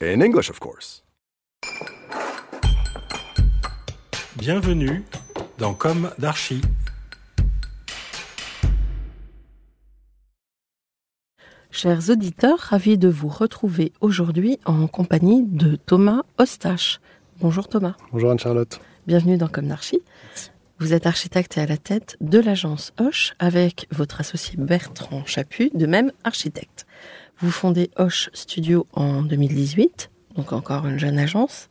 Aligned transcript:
In 0.00 0.20
English, 0.20 0.48
of 0.48 0.60
course. 0.60 1.02
Bienvenue 4.36 5.02
dans 5.58 5.74
Comme 5.74 6.12
d'Archi. 6.20 6.60
Chers 11.72 12.10
auditeurs, 12.10 12.60
ravis 12.60 12.96
de 12.96 13.08
vous 13.08 13.26
retrouver 13.26 13.92
aujourd'hui 14.00 14.60
en 14.66 14.86
compagnie 14.86 15.44
de 15.44 15.74
Thomas 15.74 16.22
Ostache. 16.38 17.00
Bonjour 17.40 17.66
Thomas, 17.66 17.96
Bonjour 18.12 18.30
Anne-Charlotte. 18.30 18.80
bienvenue 19.08 19.36
dans 19.36 19.48
Comme 19.48 19.66
d'Archi. 19.66 20.00
Vous 20.78 20.92
êtes 20.92 21.06
architecte 21.06 21.58
et 21.58 21.60
à 21.60 21.66
la 21.66 21.76
tête 21.76 22.16
de 22.20 22.38
l'agence 22.38 22.92
Hoche 23.00 23.34
avec 23.40 23.88
votre 23.90 24.20
associé 24.20 24.54
Bertrand 24.58 25.24
Chaput, 25.26 25.70
de 25.74 25.86
même 25.86 26.12
architecte. 26.22 26.86
Vous 27.40 27.50
fondez 27.50 27.90
Hoche 27.96 28.30
Studio 28.32 28.86
en 28.92 29.22
2018, 29.22 30.10
donc 30.36 30.52
encore 30.52 30.86
une 30.86 30.98
jeune 30.98 31.18
agence. 31.18 31.68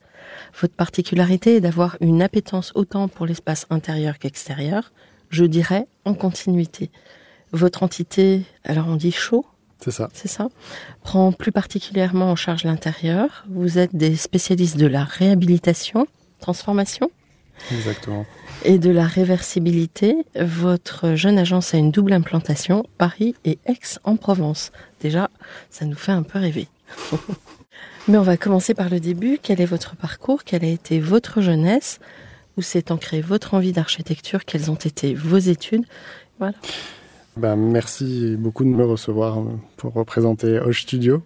Votre 0.59 0.75
particularité 0.75 1.57
est 1.57 1.61
d'avoir 1.61 1.97
une 1.99 2.21
appétence 2.21 2.71
autant 2.75 3.07
pour 3.07 3.25
l'espace 3.25 3.65
intérieur 3.69 4.17
qu'extérieur, 4.17 4.91
je 5.29 5.43
dirais 5.43 5.87
en 6.05 6.13
continuité. 6.13 6.89
Votre 7.51 7.83
entité, 7.83 8.43
alors 8.63 8.87
on 8.87 8.95
dit 8.95 9.11
chaud, 9.11 9.45
C'est 9.83 9.91
ça. 9.91 10.09
c'est 10.13 10.27
ça 10.29 10.47
Prend 11.03 11.31
plus 11.33 11.51
particulièrement 11.51 12.31
en 12.31 12.35
charge 12.35 12.63
l'intérieur. 12.63 13.45
Vous 13.49 13.77
êtes 13.77 13.95
des 13.95 14.15
spécialistes 14.15 14.77
de 14.77 14.87
la 14.87 15.03
réhabilitation, 15.03 16.07
transformation 16.39 17.11
Exactement. 17.71 18.25
Et 18.65 18.77
de 18.79 18.89
la 18.89 19.05
réversibilité. 19.05 20.25
Votre 20.39 21.15
jeune 21.15 21.37
agence 21.37 21.73
a 21.73 21.77
une 21.77 21.91
double 21.91 22.13
implantation, 22.13 22.83
Paris 22.97 23.35
et 23.45 23.59
Aix-en-Provence. 23.65 24.71
Déjà, 25.01 25.29
ça 25.69 25.85
nous 25.85 25.95
fait 25.95 26.11
un 26.11 26.23
peu 26.23 26.39
rêver. 26.39 26.67
Mais 28.07 28.17
on 28.17 28.23
va 28.23 28.37
commencer 28.37 28.73
par 28.73 28.89
le 28.89 28.99
début. 28.99 29.37
Quel 29.41 29.61
est 29.61 29.65
votre 29.65 29.95
parcours? 29.95 30.43
Quelle 30.43 30.63
a 30.63 30.69
été 30.69 30.99
votre 30.99 31.41
jeunesse? 31.41 31.99
Où 32.57 32.61
s'est 32.61 32.91
ancrée 32.91 33.21
votre 33.21 33.53
envie 33.53 33.73
d'architecture? 33.73 34.45
Quelles 34.45 34.71
ont 34.71 34.75
été 34.75 35.13
vos 35.13 35.37
études? 35.37 35.85
Voilà. 36.39 36.55
Ben, 37.35 37.55
merci 37.55 38.35
beaucoup 38.37 38.63
de 38.63 38.69
me 38.69 38.83
recevoir 38.83 39.43
pour 39.75 39.93
représenter 39.93 40.59
Hoche 40.59 40.83
Studio. 40.83 41.21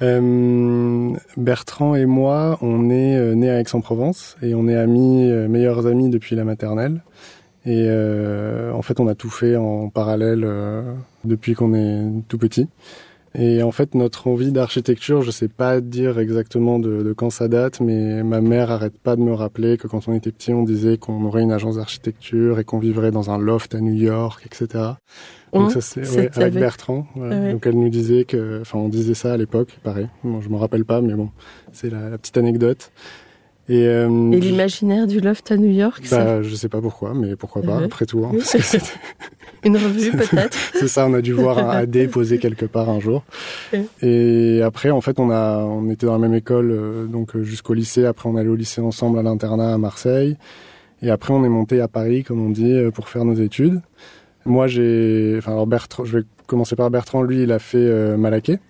Euh, 0.00 1.16
Bertrand 1.36 1.94
et 1.94 2.06
moi, 2.06 2.58
on 2.62 2.90
est 2.90 3.16
euh, 3.16 3.34
nés 3.34 3.50
à 3.50 3.60
Aix-en-Provence 3.60 4.36
et 4.42 4.54
on 4.54 4.68
est 4.68 4.76
amis, 4.76 5.28
euh, 5.30 5.48
meilleurs 5.48 5.86
amis 5.86 6.08
depuis 6.08 6.36
la 6.36 6.44
maternelle. 6.44 7.02
Et 7.66 7.90
en 7.90 8.80
fait, 8.80 8.98
on 8.98 9.08
a 9.08 9.14
tout 9.14 9.28
fait 9.28 9.54
en 9.56 9.90
parallèle 9.90 10.48
depuis 11.24 11.52
qu'on 11.52 11.74
est 11.74 12.02
tout 12.26 12.38
petit. 12.38 12.66
Et 13.40 13.62
en 13.62 13.70
fait, 13.70 13.94
notre 13.94 14.26
envie 14.26 14.50
d'architecture, 14.50 15.22
je 15.22 15.30
sais 15.30 15.46
pas 15.46 15.80
dire 15.80 16.18
exactement 16.18 16.80
de, 16.80 17.04
de 17.04 17.12
quand 17.12 17.30
ça 17.30 17.46
date, 17.46 17.80
mais 17.80 18.24
ma 18.24 18.40
mère 18.40 18.72
arrête 18.72 18.98
pas 18.98 19.14
de 19.14 19.20
me 19.20 19.32
rappeler 19.32 19.76
que 19.78 19.86
quand 19.86 20.08
on 20.08 20.12
était 20.12 20.32
petit, 20.32 20.52
on 20.52 20.64
disait 20.64 20.98
qu'on 20.98 21.24
aurait 21.24 21.42
une 21.42 21.52
agence 21.52 21.76
d'architecture 21.76 22.58
et 22.58 22.64
qu'on 22.64 22.80
vivrait 22.80 23.12
dans 23.12 23.30
un 23.30 23.38
loft 23.38 23.76
à 23.76 23.80
New 23.80 23.92
York, 23.94 24.42
etc. 24.44 24.84
On, 25.52 25.60
Donc 25.62 25.70
ça 25.72 25.80
c'est 25.80 26.00
ouais, 26.00 26.18
avec 26.18 26.36
avec- 26.36 26.54
Bertrand. 26.54 27.06
ouais. 27.14 27.28
Ouais. 27.28 27.52
Donc 27.52 27.64
elle 27.66 27.78
nous 27.78 27.88
disait 27.88 28.24
que, 28.24 28.60
enfin 28.60 28.78
on 28.80 28.88
disait 28.88 29.14
ça 29.14 29.32
à 29.32 29.36
l'époque, 29.36 29.78
pareil. 29.84 30.08
Bon, 30.24 30.40
je 30.40 30.48
me 30.48 30.56
rappelle 30.56 30.84
pas, 30.84 31.00
mais 31.00 31.14
bon, 31.14 31.30
c'est 31.72 31.90
la, 31.90 32.10
la 32.10 32.18
petite 32.18 32.36
anecdote. 32.38 32.90
Et, 33.68 33.86
euh, 33.86 34.32
Et 34.32 34.40
l'imaginaire 34.40 35.06
du 35.06 35.20
loft 35.20 35.50
à 35.52 35.56
New 35.56 35.70
York, 35.70 36.06
ça 36.06 36.24
bah, 36.24 36.42
je 36.42 36.54
sais 36.54 36.68
pas 36.70 36.80
pourquoi, 36.80 37.12
mais 37.14 37.36
pourquoi 37.36 37.62
pas 37.62 37.78
après 37.84 38.06
tout. 38.06 38.24
hein. 38.24 38.30
Oui, 38.32 38.40
ça. 38.42 38.58
Une 39.64 39.76
revue 39.76 40.12
peut-être 40.16 40.56
c'est 40.74 40.86
ça, 40.86 41.06
on 41.08 41.14
a 41.14 41.20
dû 41.20 41.32
voir 41.32 41.58
un 41.58 41.68
AD 41.70 42.08
posé 42.10 42.38
quelque 42.38 42.64
part 42.64 42.88
un 42.88 43.00
jour. 43.00 43.24
Et 44.02 44.62
après, 44.62 44.90
en 44.90 45.00
fait, 45.00 45.18
on 45.18 45.30
a, 45.30 45.58
on 45.58 45.90
était 45.90 46.06
dans 46.06 46.12
la 46.12 46.18
même 46.20 46.34
école, 46.34 46.70
euh, 46.70 47.06
donc 47.06 47.34
euh, 47.34 47.42
jusqu'au 47.42 47.74
lycée. 47.74 48.06
Après, 48.06 48.28
on 48.28 48.36
allait 48.36 48.48
au 48.48 48.54
lycée 48.54 48.80
ensemble 48.80 49.18
à 49.18 49.22
l'internat 49.22 49.74
à 49.74 49.78
Marseille. 49.78 50.36
Et 51.02 51.10
après, 51.10 51.34
on 51.34 51.44
est 51.44 51.48
monté 51.48 51.80
à 51.80 51.88
Paris, 51.88 52.22
comme 52.22 52.40
on 52.44 52.50
dit, 52.50 52.72
euh, 52.72 52.90
pour 52.92 53.08
faire 53.08 53.24
nos 53.24 53.34
études. 53.34 53.80
Moi, 54.46 54.66
j'ai, 54.68 55.34
enfin, 55.38 55.52
alors 55.52 55.66
Bertrand, 55.66 56.04
je 56.04 56.18
vais 56.18 56.24
commencer 56.46 56.76
par 56.76 56.90
Bertrand. 56.90 57.22
Lui, 57.22 57.42
il 57.42 57.50
a 57.52 57.58
fait 57.58 57.78
euh, 57.78 58.16
Malaquais, 58.16 58.60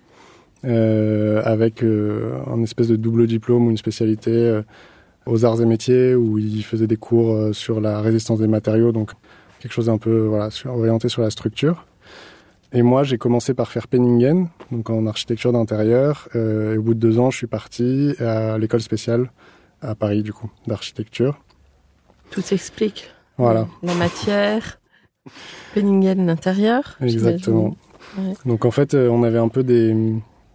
avec 0.63 1.83
euh, 1.83 2.39
un 2.47 2.61
espèce 2.63 2.87
de 2.87 2.95
double 2.95 3.27
diplôme 3.27 3.67
ou 3.67 3.69
une 3.71 3.77
spécialité 3.77 4.31
euh, 4.31 4.61
aux 5.25 5.45
arts 5.45 5.61
et 5.61 5.65
métiers, 5.65 6.15
où 6.15 6.37
il 6.37 6.63
faisait 6.63 6.87
des 6.87 6.97
cours 6.97 7.33
euh, 7.33 7.53
sur 7.53 7.79
la 7.79 8.01
résistance 8.01 8.39
des 8.39 8.47
matériaux, 8.47 8.91
donc 8.91 9.11
quelque 9.59 9.73
chose 9.73 9.89
un 9.89 9.97
peu 9.97 10.21
voilà, 10.21 10.49
orienté 10.65 11.09
sur 11.09 11.21
la 11.21 11.29
structure. 11.29 11.85
Et 12.71 12.83
moi, 12.83 13.03
j'ai 13.03 13.17
commencé 13.17 13.53
par 13.53 13.71
faire 13.71 13.87
Penningen, 13.87 14.47
donc 14.71 14.89
en 14.89 15.07
architecture 15.07 15.51
d'intérieur. 15.51 16.29
Euh, 16.35 16.75
et 16.75 16.77
au 16.77 16.83
bout 16.83 16.93
de 16.93 16.99
deux 16.99 17.17
ans, 17.17 17.31
je 17.31 17.37
suis 17.37 17.47
parti 17.47 18.13
à 18.19 18.57
l'école 18.59 18.81
spéciale 18.81 19.31
à 19.81 19.95
Paris, 19.95 20.21
du 20.21 20.33
coup, 20.33 20.51
d'architecture. 20.67 21.39
Tout 22.29 22.41
s'explique. 22.41 23.09
Voilà, 23.37 23.67
La 23.81 23.95
matière, 23.95 24.79
Penningen 25.73 26.25
l'intérieur. 26.25 26.97
exactement. 27.01 27.75
Ouais. 28.17 28.33
Donc 28.45 28.65
en 28.65 28.71
fait, 28.71 28.93
euh, 28.93 29.07
on 29.09 29.23
avait 29.23 29.37
un 29.37 29.49
peu 29.49 29.63
des, 29.63 29.95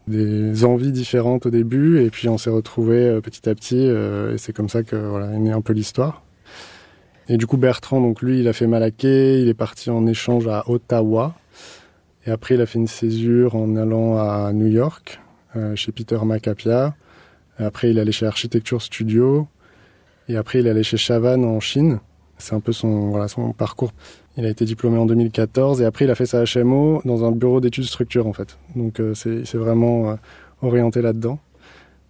des 0.07 0.65
envies 0.65 0.93
différentes 0.93 1.47
au 1.47 1.51
début, 1.51 2.01
et 2.03 2.11
puis 2.11 2.29
on 2.29 2.39
s'est 2.39 2.51
retrouvés 2.51 3.09
euh, 3.09 3.21
petit 3.21 3.49
à 3.49 3.55
petit, 3.55 3.79
euh, 3.79 4.35
et 4.35 4.39
c'est 4.39 4.53
comme 4.53 4.69
ça 4.69 4.83
que 4.83 4.97
voilà 4.97 5.33
est 5.33 5.39
née 5.39 5.53
un 5.53 5.63
peu 5.63 5.73
l'histoire. 5.73 6.23
Et 7.29 7.39
du 7.39 7.47
coup, 7.47 7.57
Bertrand, 7.57 8.01
donc 8.03 8.21
lui, 8.21 8.41
il 8.41 8.49
a 8.49 8.53
fait 8.53 8.67
Malaquais, 8.67 9.41
il 9.41 9.49
est 9.49 9.55
parti 9.55 9.89
en 9.89 10.07
échange 10.07 10.47
à 10.47 10.69
Ottawa, 10.69 11.35
et 12.27 12.31
après 12.31 12.55
il 12.57 12.61
a 12.61 12.67
fait 12.67 12.79
une 12.79 12.87
césure 12.87 13.57
en 13.57 13.77
allant 13.77 14.19
à 14.19 14.53
New 14.53 14.67
York, 14.67 15.21
euh, 15.57 15.75
chez 15.75 15.93
Peter 15.93 16.19
Macapia. 16.25 16.95
Après, 17.57 17.91
il 17.91 17.99
est 17.99 18.01
allé 18.01 18.13
chez 18.13 18.27
Architecture 18.27 18.83
Studio, 18.83 19.47
et 20.29 20.37
après 20.37 20.61
il 20.61 20.67
est 20.67 20.71
allé 20.71 20.83
chez 20.83 20.97
Chavan 20.97 21.45
en 21.45 21.61
Chine. 21.61 22.01
C'est 22.37 22.55
un 22.55 22.61
peu 22.61 22.73
son 22.73 23.11
voilà 23.11 23.29
son 23.29 23.53
parcours. 23.53 23.93
Il 24.37 24.45
a 24.47 24.49
été 24.49 24.65
diplômé 24.65 24.99
en 24.99 25.07
2014 25.07 25.81
et 25.81 25.85
après 25.85 26.07
il 26.07 26.11
a 26.11 26.15
fait 26.17 26.27
sa 26.27 26.43
HMO 26.45 27.03
dans 27.05 27.25
un 27.25 27.31
bureau 27.31 27.61
d'études 27.61 27.85
structure 27.85 28.27
en 28.27 28.33
fait. 28.33 28.59
Donc 28.75 28.99
euh, 29.01 29.15
c'est 29.15 29.55
vraiment 29.55 30.11
euh, 30.11 30.15
orienté 30.63 31.03
là-dedans. 31.03 31.39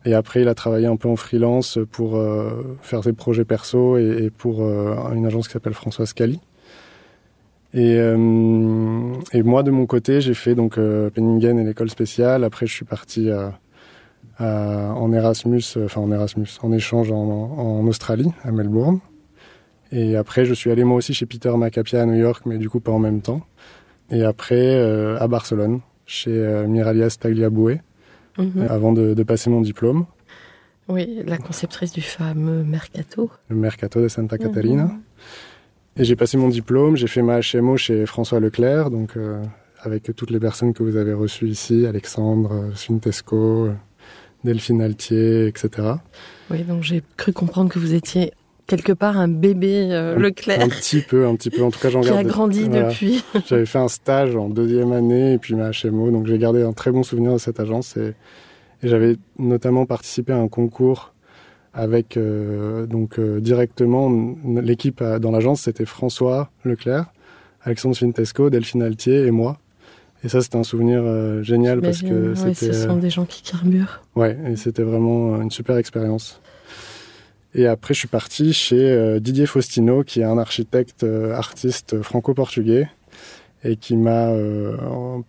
Et 0.07 0.15
après 0.15 0.41
il 0.43 0.49
a 0.49 0.55
travaillé 0.55 0.87
un 0.87 0.97
peu 0.97 1.09
en 1.09 1.17
freelance 1.17 1.79
pour 1.93 2.17
euh, 2.17 2.77
faire 2.81 3.05
ses 3.05 3.13
projets 3.13 3.45
perso 3.45 3.99
et, 3.99 4.25
et 4.25 4.31
pour 4.31 4.63
euh, 4.63 4.95
une 5.15 5.27
agence 5.27 5.49
qui 5.49 5.53
s'appelle 5.53 5.75
François 5.75 6.07
Scali. 6.07 6.41
Et, 7.75 7.97
euh, 7.99 9.13
et 9.33 9.43
moi 9.43 9.63
de 9.63 9.71
mon 9.71 9.85
côté 9.85 10.21
j'ai 10.23 10.35
fait 10.35 10.55
donc 10.55 10.79
euh, 10.79 11.11
Penningen 11.11 11.59
et 11.59 11.65
l'école 11.65 11.91
spéciale. 11.91 12.43
Après 12.45 12.67
je 12.67 12.73
suis 12.73 12.85
parti 12.87 13.31
à- 13.31 13.59
en 14.41 15.13
Erasmus, 15.13 15.63
enfin 15.85 16.01
en 16.01 16.11
Erasmus, 16.11 16.49
en 16.63 16.73
échange 16.73 17.13
en, 17.13 17.17
en 17.17 17.87
Australie 17.87 18.33
à 18.43 18.51
Melbourne. 18.51 18.99
Et 19.97 20.17
après, 20.17 20.45
je 20.45 20.53
suis 20.55 20.71
allé 20.73 20.83
moi 20.83 20.97
aussi 20.97 21.15
chez 21.15 21.25
Peter 21.25 21.51
Macapia 21.57 22.03
à 22.03 22.07
New 22.07 22.15
York, 22.19 22.43
mais 22.47 22.59
du 22.59 22.69
coup 22.69 22.81
pas 22.81 22.91
en 22.93 22.99
même 22.99 23.21
temps. 23.21 23.43
Et 24.11 24.25
après, 24.25 24.57
euh, 24.77 25.17
à 25.21 25.29
Barcelone, 25.29 25.81
chez 26.05 26.33
euh, 26.33 26.67
Miralias 26.67 27.17
Tagliabue, 27.21 27.79
Mhm. 28.37 28.67
avant 28.69 28.93
de, 28.93 29.15
de 29.15 29.23
passer 29.23 29.49
mon 29.49 29.61
diplôme, 29.61 30.07
Oui, 30.89 31.23
la 31.25 31.39
conceptrice 31.39 31.93
du 31.93 32.01
fameux 32.03 32.65
Mercato. 32.65 33.31
le 33.49 33.55
Mercato 33.57 34.03
de 34.03 34.09
Santa 34.09 34.37
Catarina. 34.39 34.85
Mhm. 34.87 35.01
Et 35.99 36.05
j'ai 36.05 36.17
passé 36.17 36.37
mon 36.37 36.49
diplôme, 36.49 36.97
j'ai 36.97 37.07
fait 37.07 37.23
ma 37.23 37.39
HMO 37.41 37.77
chez 37.77 38.05
François 38.07 38.41
Leclerc, 38.41 38.91
donc 38.91 39.17
euh, 39.17 39.41
avec 39.81 40.11
toutes 40.17 40.33
les 40.33 40.41
personnes 40.41 40.75
que 40.75 40.83
vous 40.83 40.97
avez 40.97 41.13
reçues 41.13 41.47
ici, 41.49 41.87
Alexandre, 41.87 42.51
euh, 42.53 42.75
Suntesco, 42.75 43.69
Delphine 44.43 44.83
Altier, 44.83 45.47
etc. 45.47 45.69
Oui, 46.51 46.65
donc 46.65 46.83
j'ai 46.83 47.03
cru 47.17 47.33
comprendre 47.33 47.71
que 47.71 47.79
vous 47.79 47.95
étiez 47.95 48.33
quelque 48.67 48.93
part 48.93 49.19
un 49.19 49.29
bébé 49.29 49.89
euh, 49.91 50.17
Leclerc 50.17 50.61
Un 50.61 50.69
petit 50.69 51.01
peu, 51.01 51.27
un 51.27 51.37
petit 51.37 51.51
peu. 51.51 51.63
En 51.63 51.71
tout 51.71 51.79
cas, 51.79 51.91
j'en 51.91 52.01
qui 52.01 52.09
a 52.09 52.15
garde. 52.15 52.27
grandi 52.27 52.65
voilà. 52.65 52.89
depuis. 52.89 53.23
J'avais 53.47 53.67
fait 53.67 53.79
un 53.79 53.89
stage 53.89 54.37
en 54.37 54.49
deuxième 54.49 54.93
année 54.93 55.35
et 55.35 55.39
puis 55.39 55.55
ma 55.55 55.71
HMO, 55.71 56.11
donc 56.11 56.27
j'ai 56.27 56.39
gardé 56.39 56.63
un 56.63 56.73
très 56.73 56.91
bon 56.91 57.03
souvenir 57.03 57.33
de 57.33 57.39
cette 57.39 57.61
agence 57.61 57.97
et, 57.97 58.15
et 58.83 58.89
j'avais 58.89 59.17
notamment 59.39 59.87
participé 59.87 60.33
à 60.33 60.37
un 60.39 60.49
concours 60.49 61.13
avec 61.73 62.17
euh, 62.17 62.87
donc 62.87 63.19
euh, 63.19 63.41
directement 63.41 64.37
l'équipe 64.61 65.03
dans 65.03 65.31
l'agence, 65.31 65.63
c'était 65.63 65.85
François 65.87 66.51
Leclerc, 66.65 67.07
Alexandre 67.63 67.97
Fintesco, 67.97 68.51
Delphine 68.51 68.83
Altier 68.83 69.27
et 69.27 69.31
moi. 69.31 69.59
Et 70.23 70.29
ça, 70.31 70.41
c'était 70.41 70.57
un 70.57 70.65
souvenir 70.65 71.03
génial 71.43 71.83
parce 71.83 72.01
que 72.01 72.31
oui, 72.31 72.55
c'était. 72.55 72.73
ce 72.73 72.87
sont 72.87 72.97
des 72.97 73.11
gens 73.11 73.27
qui 73.27 73.43
carburent. 73.43 74.01
Ouais, 74.17 74.39
et 74.49 74.57
c'était 74.57 74.83
vraiment 74.83 75.39
une 75.43 75.51
super 75.51 75.77
expérience. 75.77 76.41
Et 77.55 77.67
après, 77.67 77.95
je 77.95 78.01
suis 78.01 78.09
parti 78.09 78.53
chez 78.53 78.81
euh, 78.91 79.21
Didier 79.21 79.47
Faustino, 79.47 80.03
qui 80.03 80.21
est 80.21 80.25
un 80.25 80.39
architecte 80.39 81.05
euh, 81.05 81.33
artiste 81.35 82.03
franco-portugais 82.03 82.89
et 83.63 83.77
qui 83.77 83.97
m'a, 83.97 84.29
euh, 84.31 84.77
en- 84.81 85.23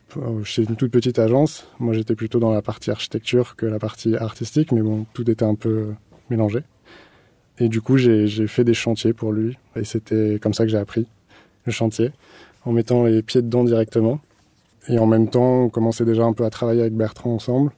chez 0.44 0.64
une 0.64 0.76
toute 0.76 0.92
petite 0.92 1.20
agence, 1.20 1.68
moi 1.80 1.94
j'étais 1.94 2.16
plutôt 2.16 2.40
dans 2.40 2.52
la 2.52 2.62
partie 2.62 2.92
architecture 2.92 3.56
que 3.56 3.66
la 3.66 3.80
partie 3.80 4.16
artistique, 4.16 4.72
mais 4.72 4.82
bon, 4.82 5.06
tout 5.14 5.30
était 5.30 5.46
un 5.46 5.56
peu 5.56 5.94
mélangé. 6.30 6.60
Et 7.60 7.70
du 7.70 7.80
coup, 7.80 7.96
j'ai 7.98 8.28
fait 8.48 8.66
des 8.66 8.74
chantiers 8.74 9.14
pour 9.14 9.32
lui, 9.32 9.58
et 9.78 9.86
c'était 9.86 10.40
comme 10.42 10.54
ça 10.54 10.66
que 10.66 10.70
j'ai 10.72 10.78
appris 10.78 11.08
le 11.66 11.72
chantier, 11.72 12.12
en 12.66 12.74
mettant 12.74 13.06
les 13.06 13.22
pieds 13.22 13.42
dedans 13.42 13.64
directement. 13.64 14.20
Et 14.90 15.00
en 15.00 15.06
même 15.06 15.30
temps, 15.30 15.64
on 15.64 15.70
commençait 15.70 16.04
déjà 16.06 16.24
un 16.26 16.34
peu 16.34 16.44
à 16.44 16.50
travailler 16.50 16.82
avec 16.82 16.94
Bertrand 16.94 17.34
ensemble. 17.34 17.72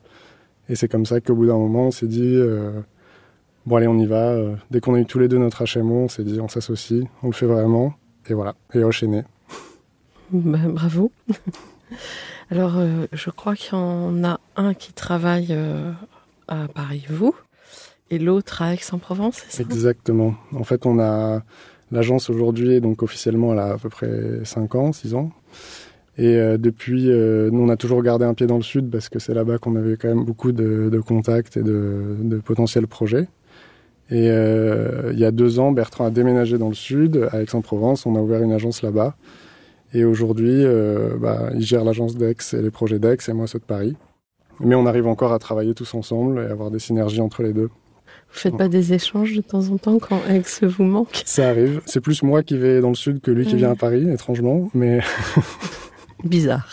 Et 0.69 0.75
c'est 0.75 0.87
comme 0.87 1.05
ça 1.05 1.21
qu'au 1.21 1.35
bout 1.35 1.45
d'un 1.45 1.57
moment, 1.57 1.87
on 1.87 1.91
s'est 1.91 2.07
dit, 2.07 2.33
euh, 2.35 2.71
bon 3.67 3.75
allez, 3.75 3.87
on 3.87 3.97
y 3.97 4.05
va. 4.05 4.29
Euh, 4.29 4.55
Dès 4.71 4.79
qu'on 4.79 4.95
a 4.95 4.99
eu 4.99 5.05
tous 5.05 5.19
les 5.19 5.27
deux 5.27 5.37
notre 5.37 5.63
HMO, 5.65 6.05
on 6.05 6.07
s'est 6.07 6.23
dit, 6.23 6.39
on 6.39 6.47
s'associe, 6.47 7.03
on 7.21 7.27
le 7.27 7.33
fait 7.33 7.45
vraiment. 7.45 7.93
Et 8.29 8.33
voilà, 8.33 8.55
et 8.73 8.83
Hoche 8.83 9.03
est 9.03 9.07
né. 9.07 9.23
Bah, 10.31 10.57
bravo. 10.67 11.11
Alors, 12.49 12.77
euh, 12.77 13.05
je 13.11 13.29
crois 13.29 13.55
qu'il 13.55 13.73
y 13.73 13.81
en 13.81 14.23
a 14.23 14.39
un 14.55 14.73
qui 14.73 14.93
travaille 14.93 15.47
euh, 15.51 15.91
à 16.47 16.67
Paris, 16.73 17.05
vous, 17.09 17.35
et 18.09 18.19
l'autre 18.19 18.61
à 18.61 18.73
Aix-en-Provence, 18.73 19.43
c'est 19.47 19.63
ça? 19.63 19.63
Exactement. 19.63 20.35
En 20.53 20.63
fait, 20.63 20.85
on 20.85 20.99
a 20.99 21.41
l'agence 21.91 22.29
aujourd'hui, 22.29 22.79
donc 22.79 23.03
officiellement, 23.03 23.51
elle 23.53 23.59
a 23.59 23.73
à 23.73 23.77
peu 23.77 23.89
près 23.89 24.41
5 24.43 24.75
ans, 24.75 24.93
6 24.93 25.13
ans. 25.13 25.31
Et 26.17 26.35
euh, 26.35 26.57
depuis, 26.57 27.07
nous, 27.07 27.61
on 27.61 27.69
a 27.69 27.77
toujours 27.77 28.01
gardé 28.01 28.23
un 28.25 28.33
pied 28.33 28.47
dans 28.47 28.57
le 28.57 28.63
sud 28.63 28.89
parce 28.89 29.09
que 29.09 29.19
c'est 29.19 29.33
là-bas 29.33 29.57
qu'on 29.57 29.75
avait 29.75 29.97
quand 29.97 30.07
même 30.07 30.23
beaucoup 30.23 30.53
de, 30.53 30.89
de 30.89 30.99
contacts 30.99 31.57
et 31.57 31.63
de, 31.63 32.15
de 32.21 32.37
potentiels 32.37 32.87
projets. 32.87 33.27
Et 34.09 34.29
euh, 34.29 35.11
il 35.13 35.19
y 35.19 35.25
a 35.25 35.31
deux 35.31 35.59
ans, 35.59 35.71
Bertrand 35.71 36.05
a 36.05 36.09
déménagé 36.09 36.57
dans 36.57 36.69
le 36.69 36.75
sud, 36.75 37.27
à 37.31 37.41
Aix-en-Provence. 37.41 38.05
On 38.05 38.15
a 38.15 38.19
ouvert 38.19 38.41
une 38.41 38.53
agence 38.53 38.81
là-bas. 38.81 39.15
Et 39.93 40.05
aujourd'hui, 40.05 40.63
euh, 40.63 41.17
bah, 41.19 41.49
il 41.55 41.61
gère 41.61 41.83
l'agence 41.83 42.15
d'Aix 42.15 42.35
et 42.53 42.61
les 42.61 42.71
projets 42.71 42.99
d'Aix 42.99 43.17
et 43.27 43.33
moi 43.33 43.47
ceux 43.47 43.59
de 43.59 43.63
Paris. 43.63 43.95
Mais 44.59 44.75
on 44.75 44.85
arrive 44.85 45.07
encore 45.07 45.33
à 45.33 45.39
travailler 45.39 45.73
tous 45.73 45.93
ensemble 45.93 46.39
et 46.39 46.51
avoir 46.51 46.71
des 46.71 46.79
synergies 46.79 47.21
entre 47.21 47.43
les 47.43 47.53
deux. 47.53 47.69
Vous 48.29 48.39
faites 48.39 48.57
pas 48.57 48.67
des 48.67 48.93
échanges 48.93 49.35
de 49.35 49.41
temps 49.41 49.69
en 49.69 49.77
temps 49.77 49.99
quand 49.99 50.19
Aix 50.29 50.43
vous 50.63 50.83
manque? 50.83 51.21
Ça 51.25 51.49
arrive. 51.49 51.81
C'est 51.85 52.01
plus 52.01 52.23
moi 52.23 52.43
qui 52.43 52.57
vais 52.57 52.81
dans 52.81 52.89
le 52.89 52.95
sud 52.95 53.21
que 53.21 53.31
lui 53.31 53.45
qui 53.45 53.55
vient 53.55 53.71
à 53.71 53.75
Paris, 53.75 54.09
étrangement. 54.09 54.69
Mais, 54.73 54.99
Bizarre. 56.23 56.67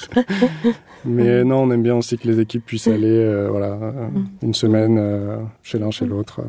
mais 1.04 1.44
non, 1.44 1.62
on 1.62 1.70
aime 1.70 1.82
bien 1.82 1.96
aussi 1.96 2.16
que 2.16 2.26
les 2.26 2.40
équipes 2.40 2.64
puissent 2.64 2.88
aller 2.88 3.08
euh, 3.08 3.48
voilà, 3.50 3.72
euh, 3.72 4.08
une 4.42 4.54
semaine 4.54 4.96
euh, 4.98 5.36
chez 5.62 5.78
l'un, 5.78 5.90
chez 5.90 6.06
l'autre. 6.06 6.40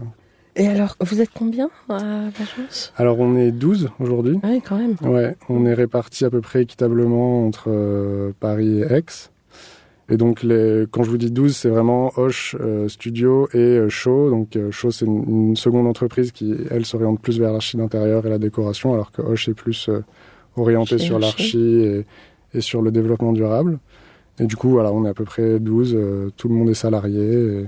Et 0.58 0.68
alors, 0.68 0.96
vous 1.02 1.22
êtes 1.22 1.32
combien 1.34 1.70
à 1.90 2.00
l'agence? 2.00 2.94
Alors, 2.96 3.20
on 3.20 3.36
est 3.36 3.52
12 3.52 3.90
aujourd'hui. 4.00 4.40
Oui, 4.44 4.62
quand 4.62 4.78
même. 4.78 4.96
Ouais, 5.02 5.36
on 5.50 5.66
est 5.66 5.74
répartis 5.74 6.24
à 6.26 6.30
peu 6.30 6.40
près 6.42 6.64
équitablement 6.64 7.46
entre 7.46 7.66
euh, 7.68 8.32
Paris 8.40 8.80
et 8.80 8.94
Aix. 8.94 9.04
Et 10.08 10.18
donc, 10.18 10.44
les, 10.44 10.86
quand 10.92 11.04
je 11.04 11.10
vous 11.10 11.18
dis 11.18 11.32
12, 11.32 11.56
c'est 11.56 11.70
vraiment 11.70 12.12
Hoche, 12.16 12.56
euh, 12.62 12.88
Studio 12.88 13.50
et 13.54 13.58
euh, 13.58 13.90
Show. 13.90 14.30
Donc, 14.30 14.56
euh, 14.56 14.72
Show, 14.72 14.92
c'est 14.92 15.06
une, 15.06 15.50
une 15.50 15.56
seconde 15.56 15.88
entreprise 15.88 16.32
qui, 16.32 16.54
elle, 16.70 16.86
s'oriente 16.86 17.20
plus 17.20 17.40
vers 17.40 17.52
l'archi 17.52 17.76
d'intérieur 17.76 18.26
et 18.26 18.30
la 18.30 18.38
décoration, 18.38 18.94
alors 18.94 19.12
que 19.12 19.22
Hoche 19.22 19.50
est 19.50 19.56
plus 19.56 19.90
euh, 19.90 20.04
orienté 20.56 21.00
sur 21.00 21.18
l'archi 21.20 21.60
et, 21.60 22.06
et 22.54 22.62
sur 22.62 22.82
le 22.82 22.92
développement 22.92 23.34
durable. 23.34 23.80
Et 24.40 24.46
du 24.46 24.56
coup, 24.56 24.70
voilà, 24.70 24.94
on 24.94 25.06
est 25.06 25.10
à 25.10 25.14
peu 25.14 25.24
près 25.26 25.60
12. 25.60 25.96
euh, 25.96 26.30
tout 26.38 26.48
le 26.50 26.56
monde 26.56 26.70
est 26.70 26.76
salarié. 26.76 27.24
Et, 27.24 27.66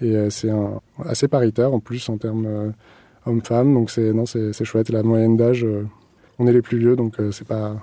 et, 0.00 0.16
euh, 0.16 0.30
c'est 0.30 0.50
assez 1.04 1.28
paritaire, 1.28 1.72
en 1.72 1.80
plus, 1.80 2.08
en 2.08 2.18
termes 2.18 2.46
euh, 2.46 2.70
hommes-femmes. 3.26 3.74
Donc, 3.74 3.90
c'est 3.90 4.12
non, 4.12 4.26
c'est 4.26 4.64
chouette. 4.64 4.88
La 4.90 5.02
moyenne 5.02 5.36
d'âge... 5.36 5.64
euh, 5.64 5.86
on 6.38 6.46
est 6.46 6.52
les 6.54 6.62
plus 6.62 6.78
vieux, 6.78 6.96
donc 6.96 7.16
c'est 7.32 7.46
pas. 7.46 7.76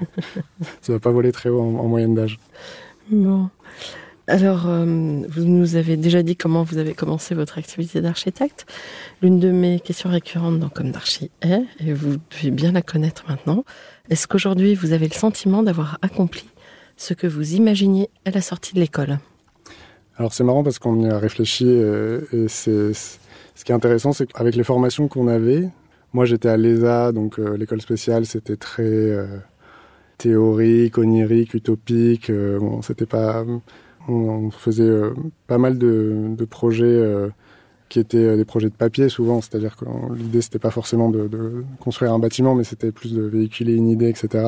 ça 0.80 0.92
va 0.92 1.00
pas 1.00 1.10
voler 1.10 1.32
très 1.32 1.48
haut 1.48 1.60
en, 1.60 1.74
en 1.74 1.88
moyenne 1.88 2.14
d'âge. 2.14 2.38
Bon. 3.10 3.48
Alors, 4.28 4.68
vous 4.68 5.44
nous 5.44 5.74
avez 5.74 5.96
déjà 5.96 6.22
dit 6.22 6.36
comment 6.36 6.62
vous 6.62 6.78
avez 6.78 6.94
commencé 6.94 7.34
votre 7.34 7.58
activité 7.58 8.00
d'architecte. 8.00 8.64
L'une 9.22 9.40
de 9.40 9.50
mes 9.50 9.80
questions 9.80 10.08
récurrentes 10.08 10.60
dans 10.60 10.68
Comme 10.68 10.92
d'Archi 10.92 11.32
est, 11.42 11.64
et 11.80 11.92
vous 11.92 12.18
devez 12.30 12.52
bien 12.52 12.70
la 12.70 12.80
connaître 12.80 13.24
maintenant, 13.28 13.64
est-ce 14.08 14.28
qu'aujourd'hui 14.28 14.76
vous 14.76 14.92
avez 14.92 15.08
le 15.08 15.14
sentiment 15.14 15.64
d'avoir 15.64 15.98
accompli 16.00 16.48
ce 16.96 17.12
que 17.12 17.26
vous 17.26 17.54
imaginiez 17.54 18.08
à 18.24 18.30
la 18.30 18.40
sortie 18.40 18.72
de 18.74 18.80
l'école? 18.80 19.18
Alors 20.16 20.32
c'est 20.32 20.44
marrant 20.44 20.62
parce 20.62 20.78
qu'on 20.78 21.00
y 21.02 21.08
a 21.08 21.18
réfléchi 21.18 21.66
euh, 21.66 22.20
et 22.32 22.46
c'est 22.48 22.92
ce 22.92 23.64
qui 23.64 23.72
est 23.72 23.74
intéressant, 23.74 24.12
c'est 24.12 24.26
qu'avec 24.30 24.54
les 24.54 24.62
formations 24.64 25.08
qu'on 25.08 25.26
avait, 25.26 25.68
moi 26.12 26.24
j'étais 26.24 26.48
à 26.48 26.56
l'ESA, 26.56 27.10
donc 27.12 27.38
euh, 27.38 27.56
l'école 27.56 27.80
spéciale, 27.80 28.24
c'était 28.24 28.56
très 28.56 28.84
euh, 28.84 29.26
théorique, 30.18 30.98
onirique, 30.98 31.54
utopique. 31.54 32.30
euh, 32.30 32.58
bon, 32.60 32.80
c'était 32.82 33.06
pas. 33.06 33.44
On, 34.08 34.12
on 34.12 34.50
faisait 34.50 34.82
euh, 34.84 35.14
pas 35.48 35.58
mal 35.58 35.78
de, 35.78 36.34
de 36.36 36.44
projets 36.44 36.84
euh, 36.84 37.28
qui 37.88 37.98
étaient 37.98 38.36
des 38.36 38.44
projets 38.44 38.68
de 38.68 38.74
papier 38.74 39.08
souvent, 39.08 39.40
c'est-à-dire 39.40 39.76
que 39.76 39.84
l'idée 40.14 40.42
c'était 40.42 40.58
pas 40.60 40.70
forcément 40.70 41.10
de, 41.10 41.26
de 41.26 41.64
construire 41.80 42.12
un 42.12 42.18
bâtiment, 42.20 42.54
mais 42.54 42.64
c'était 42.64 42.92
plus 42.92 43.14
de 43.14 43.22
véhiculer 43.22 43.74
une 43.74 43.88
idée, 43.88 44.08
etc. 44.08 44.44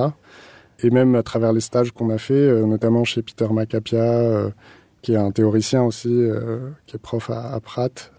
Et 0.81 0.91
même 0.91 1.15
à 1.17 1.23
travers 1.23 1.53
les 1.53 1.61
stages 1.61 1.91
qu'on 1.91 2.11
a 2.11 2.19
fait, 2.19 2.53
notamment 2.67 3.05
chez 3.05 3.23
Peter 3.23 3.47
Macapia, 3.51 4.51
qui 5.07 5.13
est 5.13 5.17
un 5.17 5.31
théoricien 5.31 5.85
aussi, 5.85 6.09
euh, 6.11 6.71
qui 6.87 6.97
est 6.97 6.99
prof 6.99 7.31
à, 7.31 7.61
Pratt, 7.61 8.11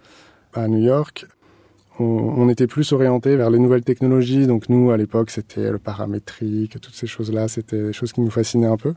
à 0.54 0.70
New 0.70 0.80
York, 0.80 1.26
on, 2.00 2.48
était 2.48 2.66
plus 2.66 2.94
orienté 2.94 3.36
vers 3.36 3.50
les 3.50 3.60
nouvelles 3.60 3.84
technologies. 3.84 4.48
Donc 4.48 4.70
nous, 4.70 4.92
à 4.92 4.96
l'époque, 4.96 5.30
c'était 5.30 5.70
le 5.70 5.80
paramétrique, 5.80 6.80
toutes 6.80 6.96
ces 6.96 7.06
choses-là, 7.06 7.50
c'était 7.50 7.88
des 7.88 7.92
choses 7.92 8.14
qui 8.14 8.22
nous 8.22 8.30
fascinaient 8.30 8.68
un 8.68 8.78
peu. 8.78 8.94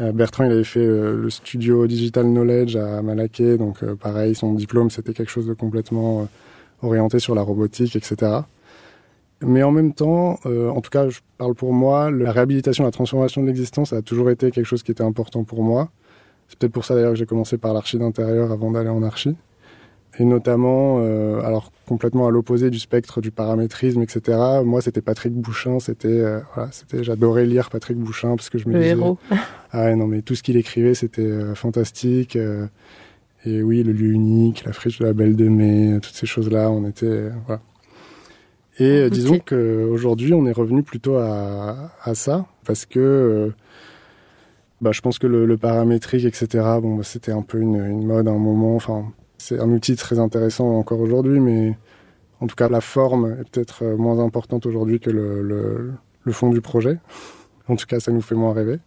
Euh, 0.00 0.10
Bertrand, 0.10 0.46
il 0.46 0.50
avait 0.50 0.64
fait 0.64 0.84
euh, 0.84 1.16
le 1.16 1.30
studio 1.30 1.86
Digital 1.86 2.24
Knowledge 2.24 2.74
à 2.74 3.02
Malaquais, 3.02 3.56
donc 3.56 3.84
pareil, 3.94 4.34
son 4.34 4.54
diplôme, 4.54 4.90
c'était 4.90 5.12
quelque 5.12 5.30
chose 5.30 5.46
de 5.46 5.54
complètement 5.54 6.26
orienté 6.82 7.20
sur 7.20 7.36
la 7.36 7.42
robotique, 7.42 7.94
etc. 7.94 8.40
Mais 9.42 9.62
en 9.62 9.70
même 9.70 9.92
temps, 9.92 10.40
en 10.44 10.80
tout 10.80 10.90
cas, 10.90 11.08
je 11.08 11.20
parle 11.38 11.54
pour 11.54 11.72
moi, 11.72 12.10
la 12.10 12.32
réhabilitation, 12.32 12.82
la 12.82 12.90
transformation 12.90 13.42
de 13.42 13.46
l'existence 13.46 13.92
a 13.92 14.02
toujours 14.02 14.28
été 14.28 14.50
quelque 14.50 14.66
chose 14.66 14.82
qui 14.82 14.90
était 14.90 15.04
important 15.04 15.44
pour 15.44 15.62
moi. 15.62 15.92
C'est 16.52 16.58
peut-être 16.58 16.72
pour 16.72 16.84
ça 16.84 16.94
d'ailleurs 16.94 17.12
que 17.12 17.18
j'ai 17.18 17.24
commencé 17.24 17.56
par 17.56 17.72
l'archi 17.72 17.98
d'intérieur 17.98 18.52
avant 18.52 18.70
d'aller 18.70 18.90
en 18.90 19.02
archi. 19.02 19.34
Et 20.18 20.26
notamment, 20.26 20.98
euh, 21.00 21.40
alors 21.40 21.72
complètement 21.86 22.26
à 22.26 22.30
l'opposé 22.30 22.68
du 22.68 22.78
spectre 22.78 23.22
du 23.22 23.30
paramétrisme, 23.30 24.02
etc. 24.02 24.38
Moi, 24.62 24.82
c'était 24.82 25.00
Patrick 25.00 25.32
Bouchin. 25.32 25.80
C'était, 25.80 26.08
euh, 26.08 26.40
voilà, 26.54 26.70
c'était, 26.70 27.02
j'adorais 27.02 27.46
lire 27.46 27.70
Patrick 27.70 27.96
Bouchin 27.96 28.36
parce 28.36 28.50
que 28.50 28.58
je 28.58 28.68
me 28.68 28.74
Le 28.74 28.80
disais, 28.80 28.90
héros. 28.90 29.16
ah 29.70 29.84
ouais, 29.84 29.96
non, 29.96 30.06
mais 30.06 30.20
tout 30.20 30.34
ce 30.34 30.42
qu'il 30.42 30.58
écrivait, 30.58 30.92
c'était 30.92 31.22
euh, 31.22 31.54
fantastique. 31.54 32.36
et 32.36 33.62
oui, 33.62 33.82
le 33.82 33.92
lieu 33.92 34.10
unique, 34.10 34.64
la 34.66 34.74
friche 34.74 34.98
de 34.98 35.06
la 35.06 35.14
Belle 35.14 35.36
de 35.36 35.48
Mai, 35.48 36.00
toutes 36.02 36.14
ces 36.14 36.26
choses-là, 36.26 36.70
on 36.70 36.86
était, 36.86 37.30
voilà. 37.46 37.62
Et 38.78 39.08
disons 39.08 39.38
qu'aujourd'hui, 39.38 40.34
on 40.34 40.44
est 40.44 40.52
revenu 40.52 40.82
plutôt 40.82 41.16
à, 41.16 41.92
à 42.04 42.14
ça 42.14 42.44
parce 42.66 42.84
que. 42.84 43.54
Bah, 44.82 44.90
je 44.90 45.00
pense 45.00 45.20
que 45.20 45.28
le, 45.28 45.56
paramétrique, 45.56 46.24
etc., 46.24 46.48
bon, 46.82 46.96
bah, 46.96 47.04
c'était 47.04 47.30
un 47.30 47.42
peu 47.42 47.60
une, 47.60 48.04
mode 48.04 48.26
à 48.26 48.32
un 48.32 48.38
moment. 48.38 48.74
Enfin, 48.74 49.04
c'est 49.38 49.60
un 49.60 49.70
outil 49.70 49.94
très 49.94 50.18
intéressant 50.18 50.76
encore 50.76 51.00
aujourd'hui, 51.00 51.38
mais 51.38 51.78
en 52.40 52.48
tout 52.48 52.56
cas, 52.56 52.68
la 52.68 52.80
forme 52.80 53.36
est 53.40 53.48
peut-être 53.48 53.84
euh, 53.84 53.96
moins 53.96 54.18
importante 54.18 54.66
aujourd'hui 54.66 54.98
que 54.98 55.10
le, 55.10 55.92
fond 56.32 56.50
du 56.50 56.60
projet. 56.60 56.98
En 57.68 57.76
tout 57.76 57.86
cas, 57.86 58.00
ça 58.00 58.10
nous 58.10 58.20
fait 58.20 58.34
moins 58.34 58.52
rêver. 58.52 58.80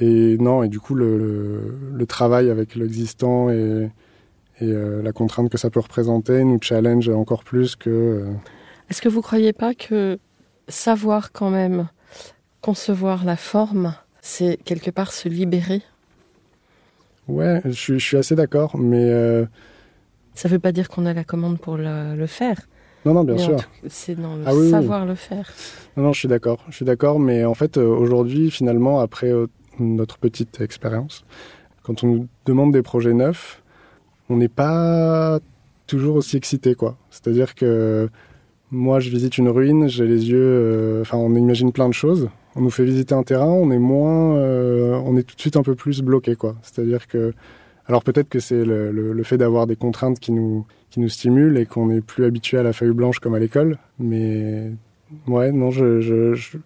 Et 0.00 0.36
non, 0.38 0.64
et 0.64 0.68
du 0.68 0.80
coup, 0.80 0.96
le, 0.96 2.04
travail 2.08 2.50
avec 2.50 2.74
l'existant 2.74 3.48
et, 3.48 3.88
euh, 4.60 5.02
la 5.02 5.12
contrainte 5.12 5.48
que 5.50 5.56
ça 5.56 5.70
peut 5.70 5.78
représenter 5.78 6.42
nous 6.42 6.58
challenge 6.60 7.08
encore 7.08 7.44
plus 7.44 7.76
que. 7.76 7.90
euh, 7.90 8.32
Est-ce 8.90 9.00
que 9.00 9.08
vous 9.08 9.22
croyez 9.22 9.52
pas 9.52 9.72
que 9.74 10.18
savoir 10.66 11.30
quand 11.30 11.50
même 11.50 11.88
concevoir 12.60 13.24
la 13.24 13.36
forme, 13.36 13.94
c'est 14.22 14.56
quelque 14.64 14.90
part 14.90 15.12
se 15.12 15.28
libérer 15.28 15.82
Ouais, 17.28 17.60
je 17.66 17.70
suis, 17.70 18.00
je 18.00 18.04
suis 18.04 18.16
assez 18.16 18.34
d'accord, 18.34 18.78
mais 18.78 19.10
euh, 19.10 19.44
Ça 20.34 20.48
veut 20.48 20.58
pas 20.58 20.72
dire 20.72 20.88
qu'on 20.88 21.04
a 21.06 21.12
la 21.12 21.24
commande 21.24 21.58
pour 21.60 21.76
le, 21.76 22.16
le 22.16 22.26
faire. 22.26 22.56
non, 23.04 23.14
non, 23.14 23.24
bien 23.24 23.34
mais 23.34 23.40
sûr. 23.42 23.56
C'est 23.88 24.14
dans 24.20 24.36
le 24.36 24.42
Ah 24.46 24.54
oui, 24.54 24.62
oui. 24.62 24.70
savoir 24.70 25.04
le 25.06 25.14
faire. 25.14 25.52
Non, 25.96 26.04
non, 26.04 26.12
je 26.12 26.18
suis 26.20 26.28
d'accord. 26.28 26.64
Je 26.70 26.76
suis 26.76 26.84
d'accord, 26.84 27.20
mais 27.20 27.44
en 27.44 27.54
fait, 27.54 27.76
euh, 27.76 27.86
aujourd'hui, 27.86 28.50
finalement, 28.50 29.00
après 29.00 29.28
euh, 29.30 29.46
notre 29.78 30.18
petite 30.18 30.60
expérience, 30.60 31.24
quand 31.82 32.02
on 32.04 32.06
nous 32.08 32.28
demande 32.46 32.72
des 32.72 32.82
projets 32.82 33.14
neufs, 33.14 33.62
on 34.28 34.36
n'est 34.36 34.48
pas 34.48 35.38
toujours 35.86 36.16
aussi 36.16 36.36
excité, 36.36 36.74
quoi. 36.74 36.96
C'est-à-dire 37.10 37.54
que 37.54 38.08
moi, 38.70 38.98
je 39.00 39.10
visite 39.10 39.36
une 39.38 39.48
ruine, 39.48 39.88
j'ai 39.88 40.06
les 40.06 40.28
yeux, 40.30 40.38
euh, 40.40 41.02
enfin, 41.02 41.18
on 41.18 41.34
imagine 41.36 41.70
plein 41.72 41.88
de 41.88 41.94
choses. 41.94 42.30
On 42.56 42.60
nous 42.60 42.70
fait 42.70 42.84
visiter 42.84 43.14
un 43.14 43.22
terrain, 43.22 43.46
on 43.46 43.70
est 43.70 43.78
moins, 43.78 44.36
euh, 44.36 44.92
on 45.04 45.16
est 45.16 45.22
tout 45.22 45.34
de 45.36 45.40
suite 45.40 45.56
un 45.56 45.62
peu 45.62 45.74
plus 45.74 46.02
bloqué, 46.02 46.36
quoi. 46.36 46.54
C'est-à-dire 46.62 47.06
que, 47.08 47.32
alors 47.86 48.02
peut-être 48.04 48.28
que 48.28 48.40
c'est 48.40 48.64
le, 48.64 48.92
le, 48.92 49.12
le 49.12 49.22
fait 49.22 49.38
d'avoir 49.38 49.66
des 49.66 49.76
contraintes 49.76 50.20
qui 50.20 50.32
nous, 50.32 50.66
qui 50.90 51.00
nous 51.00 51.08
stimulent 51.08 51.56
et 51.58 51.66
qu'on 51.66 51.90
est 51.90 52.00
plus 52.00 52.24
habitué 52.24 52.58
à 52.58 52.62
la 52.62 52.72
feuille 52.72 52.92
blanche 52.92 53.18
comme 53.18 53.34
à 53.34 53.38
l'école, 53.38 53.78
mais 53.98 54.70
ouais, 55.26 55.52
non, 55.52 55.70
je, 55.70 56.00
je, 56.00 56.34
je 56.34 56.58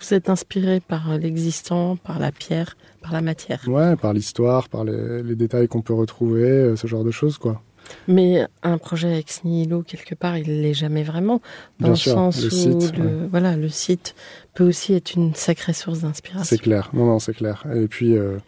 Vous 0.00 0.14
êtes 0.14 0.28
inspiré 0.30 0.80
par 0.80 1.18
l'existant, 1.18 1.96
par 1.96 2.18
la 2.18 2.30
pierre, 2.32 2.76
par 3.02 3.12
la 3.12 3.20
matière. 3.20 3.62
ouais, 3.66 3.96
par 3.96 4.12
l'histoire, 4.12 4.68
par 4.68 4.84
les, 4.84 5.22
les 5.22 5.34
détails 5.36 5.68
qu'on 5.68 5.82
peut 5.82 5.94
retrouver, 5.94 6.42
euh, 6.48 6.76
ce 6.76 6.86
genre 6.86 7.04
de 7.04 7.10
choses, 7.10 7.38
quoi. 7.38 7.60
Mais 8.08 8.46
un 8.62 8.78
projet 8.78 9.18
ex 9.18 9.44
nihilo, 9.44 9.82
quelque 9.82 10.14
part, 10.14 10.36
il 10.38 10.62
l'est 10.62 10.74
jamais 10.74 11.02
vraiment. 11.02 11.40
Dans 11.80 11.86
Bien 11.86 11.90
le 11.90 11.96
sûr, 11.96 12.12
sens 12.12 12.40
le 12.42 12.46
où 12.48 12.50
site, 12.50 12.96
le, 12.98 13.04
ouais. 13.04 13.28
voilà, 13.30 13.56
le 13.56 13.68
site 13.68 14.14
peut 14.54 14.64
aussi 14.66 14.94
être 14.94 15.14
une 15.14 15.34
sacrée 15.34 15.72
source 15.72 16.00
d'inspiration. 16.00 16.44
C'est 16.44 16.58
clair. 16.62 16.90
Non, 16.92 17.06
non, 17.06 17.18
c'est 17.18 17.34
clair. 17.34 17.64
Et 17.74 17.88
puis, 17.88 18.16
euh, 18.16 18.38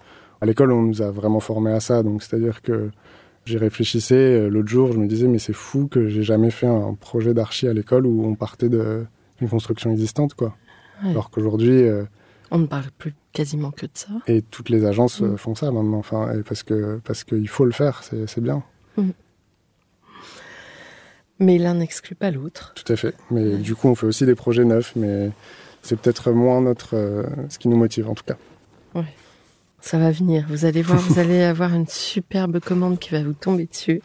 à 0.41 0.47
l'école, 0.47 0.73
on 0.73 0.83
nous 0.83 1.03
a 1.03 1.11
vraiment 1.11 1.41
formés 1.41 1.73
à 1.73 1.81
ça. 1.81 2.03
Donc, 2.03 2.23
c'est-à-dire 2.23 2.63
que 2.63 2.91
j'y 3.45 3.57
réfléchissais 3.59 4.15
euh, 4.15 4.49
l'autre 4.49 4.69
jour, 4.69 4.93
je 4.93 4.99
me 4.99 5.07
disais, 5.07 5.29
mais 5.29 5.39
c'est 5.39 5.53
fou 5.53 5.87
que 5.87 6.09
j'ai 6.09 6.23
jamais 6.23 6.51
fait 6.51 6.67
un 6.67 6.95
projet 6.95 7.35
d'archi 7.35 7.69
à 7.69 7.73
l'école 7.73 8.07
où 8.07 8.25
on 8.27 8.35
partait 8.35 8.69
d'une 8.69 9.49
construction 9.51 9.91
existante, 9.91 10.35
quoi. 10.35 10.57
Ouais. 11.03 11.11
Alors 11.11 11.31
qu'aujourd'hui, 11.31 11.83
euh, 11.83 12.05
On 12.51 12.59
ne 12.59 12.67
parle 12.67 12.85
plus 12.99 13.15
quasiment 13.33 13.71
que 13.73 13.87
de 13.87 13.91
ça. 13.95 14.09
et 14.29 14.43
toutes 14.43 14.69
les 14.69 14.85
agences 14.85 15.21
Mm. 15.21 15.37
font 15.37 15.55
ça 15.57 15.71
maintenant. 15.73 15.99
Enfin, 15.99 16.31
parce 16.47 16.63
que 16.63 17.01
parce 17.05 17.25
qu'il 17.25 17.49
faut 17.49 17.65
le 17.65 17.73
faire, 17.73 18.03
c'est 18.05 18.29
c'est 18.29 18.41
bien. 18.41 18.63
Mais 21.39 21.59
l'un 21.59 21.75
n'exclut 21.75 22.15
pas 22.15 22.31
l'autre. 22.31 22.73
Tout 22.75 22.93
à 22.93 22.97
fait. 22.97 23.15
Mais 23.31 23.57
du 23.57 23.75
coup, 23.75 23.89
on 23.89 23.95
fait 23.95 24.07
aussi 24.07 24.25
des 24.25 24.35
projets 24.35 24.65
neufs, 24.65 24.93
mais 24.97 25.31
c'est 25.83 25.99
peut-être 25.99 26.31
moins 26.33 26.61
notre 26.61 26.97
euh, 26.97 27.25
ce 27.49 27.59
qui 27.59 27.69
nous 27.69 27.77
motive 27.77 28.09
en 28.09 28.15
tout 28.15 28.25
cas. 28.25 28.37
Ça 29.85 29.99
va 29.99 30.11
venir. 30.11 30.47
Vous 30.49 30.65
allez 30.65 30.81
voir, 30.81 30.99
vous 30.99 31.19
allez 31.21 31.43
avoir 31.43 31.75
une 31.75 31.87
superbe 31.87 32.59
commande 32.59 32.99
qui 32.99 33.11
va 33.11 33.23
vous 33.23 33.35
tomber 33.35 33.67
dessus. 33.67 34.01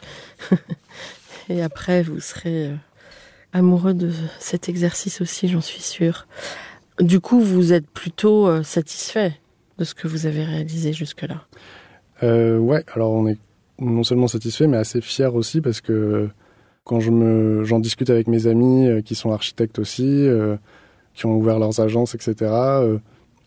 Et 1.48 1.62
après, 1.62 2.02
vous 2.02 2.20
serez 2.20 2.66
euh, 2.66 2.74
amoureux 3.54 3.94
de 3.94 4.12
cet 4.38 4.68
exercice 4.68 5.22
aussi, 5.22 5.48
j'en 5.48 5.62
suis 5.62 5.80
sûre. 5.80 6.26
Du 7.00 7.18
coup, 7.20 7.40
vous 7.40 7.72
êtes 7.72 7.88
plutôt 7.88 8.46
euh, 8.46 8.62
satisfait 8.62 9.40
de 9.78 9.84
ce 9.84 9.94
que 9.94 10.06
vous 10.06 10.26
avez 10.26 10.44
réalisé 10.44 10.92
jusque-là? 10.92 11.46
Euh, 12.22 12.58
ouais, 12.58 12.84
alors 12.92 13.12
on 13.12 13.26
est 13.26 13.38
non 13.78 14.04
seulement 14.04 14.28
satisfait, 14.28 14.66
mais 14.66 14.76
assez 14.76 15.00
fier 15.00 15.34
aussi 15.34 15.62
parce 15.62 15.80
que 15.80 16.28
quand 16.84 17.00
j'en 17.00 17.78
discute 17.78 18.10
avec 18.10 18.26
mes 18.26 18.46
amis 18.46 18.88
euh, 18.88 19.00
qui 19.00 19.14
sont 19.14 19.30
architectes 19.32 19.78
aussi, 19.78 20.26
euh, 20.26 20.56
qui 21.14 21.26
ont 21.26 21.36
ouvert 21.36 21.58
leurs 21.58 21.80
agences, 21.80 22.14
etc. 22.14 22.34
euh, 22.40 22.98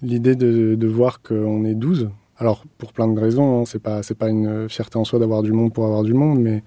L'idée 0.02 0.36
de, 0.36 0.88
voir 0.88 1.22
qu'on 1.22 1.64
est 1.64 1.76
12, 1.76 2.10
alors 2.38 2.66
pour 2.78 2.92
plein 2.92 3.08
de 3.08 3.20
raisons, 3.20 3.62
hein, 3.62 3.64
c'est 3.66 3.82
pas 3.82 4.04
c'est 4.04 4.18
pas 4.18 4.28
une 4.30 4.68
fierté 4.68 4.98
en 4.98 5.06
soi 5.06 5.18
d'avoir 5.18 5.44
du 5.44 5.54
monde 5.54 5.72
pour 5.74 5.86
avoir 5.86 6.04
du 6.04 6.14
monde, 6.14 6.40
mais 6.40 6.62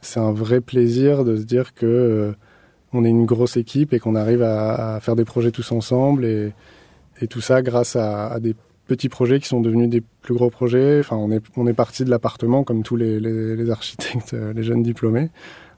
c'est 0.00 0.20
un 0.20 0.32
vrai 0.32 0.62
plaisir 0.62 1.24
de 1.24 1.36
se 1.36 1.42
dire 1.42 1.74
que 1.74 2.34
on 2.94 3.04
est 3.04 3.10
une 3.10 3.26
grosse 3.26 3.58
équipe 3.58 3.92
et 3.92 3.98
qu'on 3.98 4.14
arrive 4.14 4.42
à, 4.42 4.98
faire 5.02 5.14
des 5.14 5.26
projets 5.26 5.50
tous 5.50 5.72
ensemble 5.72 6.24
et, 6.24 6.52
tout 7.28 7.42
ça 7.42 7.60
grâce 7.60 7.96
à, 7.96 8.40
des 8.40 8.54
petits 8.86 9.10
projets 9.10 9.40
qui 9.40 9.46
sont 9.46 9.60
devenus 9.60 9.90
des 9.90 10.00
plus 10.22 10.32
gros 10.32 10.48
projets. 10.48 11.00
Enfin, 11.00 11.16
on 11.16 11.30
est, 11.30 11.42
on 11.56 11.66
est 11.66 11.74
parti 11.74 12.02
de 12.02 12.08
l'appartement 12.08 12.64
comme 12.64 12.82
tous 12.82 12.96
les, 12.96 13.70
architectes, 13.70 14.32
les 14.32 14.62
jeunes 14.62 14.82
diplômés. 14.82 15.28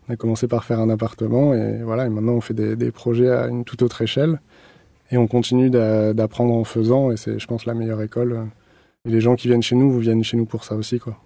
On 0.09 0.13
a 0.13 0.17
commencé 0.17 0.49
par 0.49 0.65
faire 0.65 0.81
un 0.81 0.91
appartement 0.91 1.55
et 1.55 1.83
voilà, 1.83 2.07
et 2.07 2.09
maintenant 2.09 2.33
on 2.33 2.41
fait 2.41 2.55
des, 2.55 2.75
des 2.77 2.91
projets 2.91 3.31
à 3.31 3.47
une 3.47 3.65
toute 3.65 3.83
autre 3.83 4.03
échelle. 4.03 4.41
Et 5.11 5.17
on 5.19 5.27
continue 5.27 5.69
d'a- 5.71 6.15
d'apprendre 6.15 6.55
en 6.55 6.65
faisant 6.65 7.11
et 7.13 7.17
c'est, 7.17 7.39
je 7.39 7.47
pense, 7.47 7.67
la 7.67 7.75
meilleure 7.75 8.01
école. 8.03 8.47
Et 9.05 9.11
les 9.11 9.21
gens 9.21 9.37
qui 9.37 9.49
viennent 9.49 9.63
chez 9.63 9.77
nous, 9.77 9.91
vous 9.91 9.99
viennent 10.01 10.25
chez 10.25 10.37
nous 10.37 10.47
pour 10.47 10.65
ça 10.65 10.75
aussi, 10.75 10.99
quoi. 10.99 11.19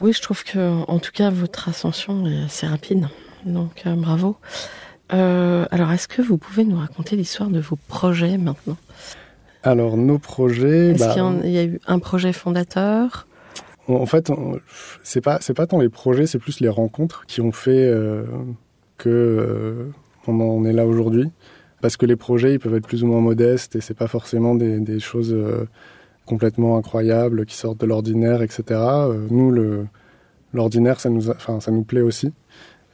Oui, 0.00 0.12
je 0.12 0.22
trouve 0.22 0.42
que, 0.44 0.82
en 0.90 0.98
tout 0.98 1.12
cas, 1.12 1.30
votre 1.30 1.68
ascension 1.68 2.26
est 2.26 2.42
assez 2.44 2.66
rapide. 2.66 3.06
Donc, 3.44 3.82
euh, 3.86 3.94
bravo. 3.94 4.36
Euh, 5.12 5.66
alors, 5.70 5.92
est-ce 5.92 6.08
que 6.08 6.22
vous 6.22 6.38
pouvez 6.38 6.64
nous 6.64 6.76
raconter 6.78 7.16
l'histoire 7.16 7.50
de 7.50 7.60
vos 7.60 7.76
projets 7.88 8.38
maintenant? 8.38 8.76
Alors, 9.62 9.96
nos 9.96 10.18
projets, 10.18 10.92
Est-ce 10.92 11.04
bah, 11.04 11.10
qu'il 11.12 11.18
y, 11.18 11.24
en- 11.24 11.42
il 11.42 11.50
y 11.50 11.58
a 11.58 11.64
eu 11.64 11.80
un 11.86 11.98
projet 11.98 12.32
fondateur? 12.32 13.26
on- 13.30 13.33
en 13.88 14.06
fait, 14.06 14.30
c'est 15.02 15.20
pas, 15.20 15.38
c'est 15.40 15.54
pas 15.54 15.66
tant 15.66 15.78
les 15.78 15.88
projets, 15.88 16.26
c'est 16.26 16.38
plus 16.38 16.60
les 16.60 16.68
rencontres 16.68 17.24
qui 17.26 17.40
ont 17.40 17.52
fait 17.52 17.86
euh, 17.86 18.24
que 18.98 19.08
euh, 19.08 19.92
on 20.26 20.40
en 20.40 20.64
est 20.64 20.72
là 20.72 20.86
aujourd'hui. 20.86 21.30
Parce 21.80 21.96
que 21.96 22.06
les 22.06 22.16
projets, 22.16 22.54
ils 22.54 22.58
peuvent 22.58 22.74
être 22.74 22.86
plus 22.86 23.04
ou 23.04 23.06
moins 23.06 23.20
modestes 23.20 23.76
et 23.76 23.80
c'est 23.80 23.94
pas 23.94 24.06
forcément 24.06 24.54
des, 24.54 24.80
des 24.80 25.00
choses 25.00 25.32
euh, 25.32 25.68
complètement 26.24 26.78
incroyables 26.78 27.44
qui 27.44 27.56
sortent 27.56 27.80
de 27.80 27.86
l'ordinaire, 27.86 28.40
etc. 28.40 28.62
Euh, 28.70 29.26
nous, 29.30 29.86
l'ordinaire, 30.54 30.98
ça 30.98 31.10
nous, 31.10 31.28
enfin, 31.28 31.60
ça 31.60 31.70
nous 31.70 31.82
plaît 31.82 32.00
aussi. 32.00 32.32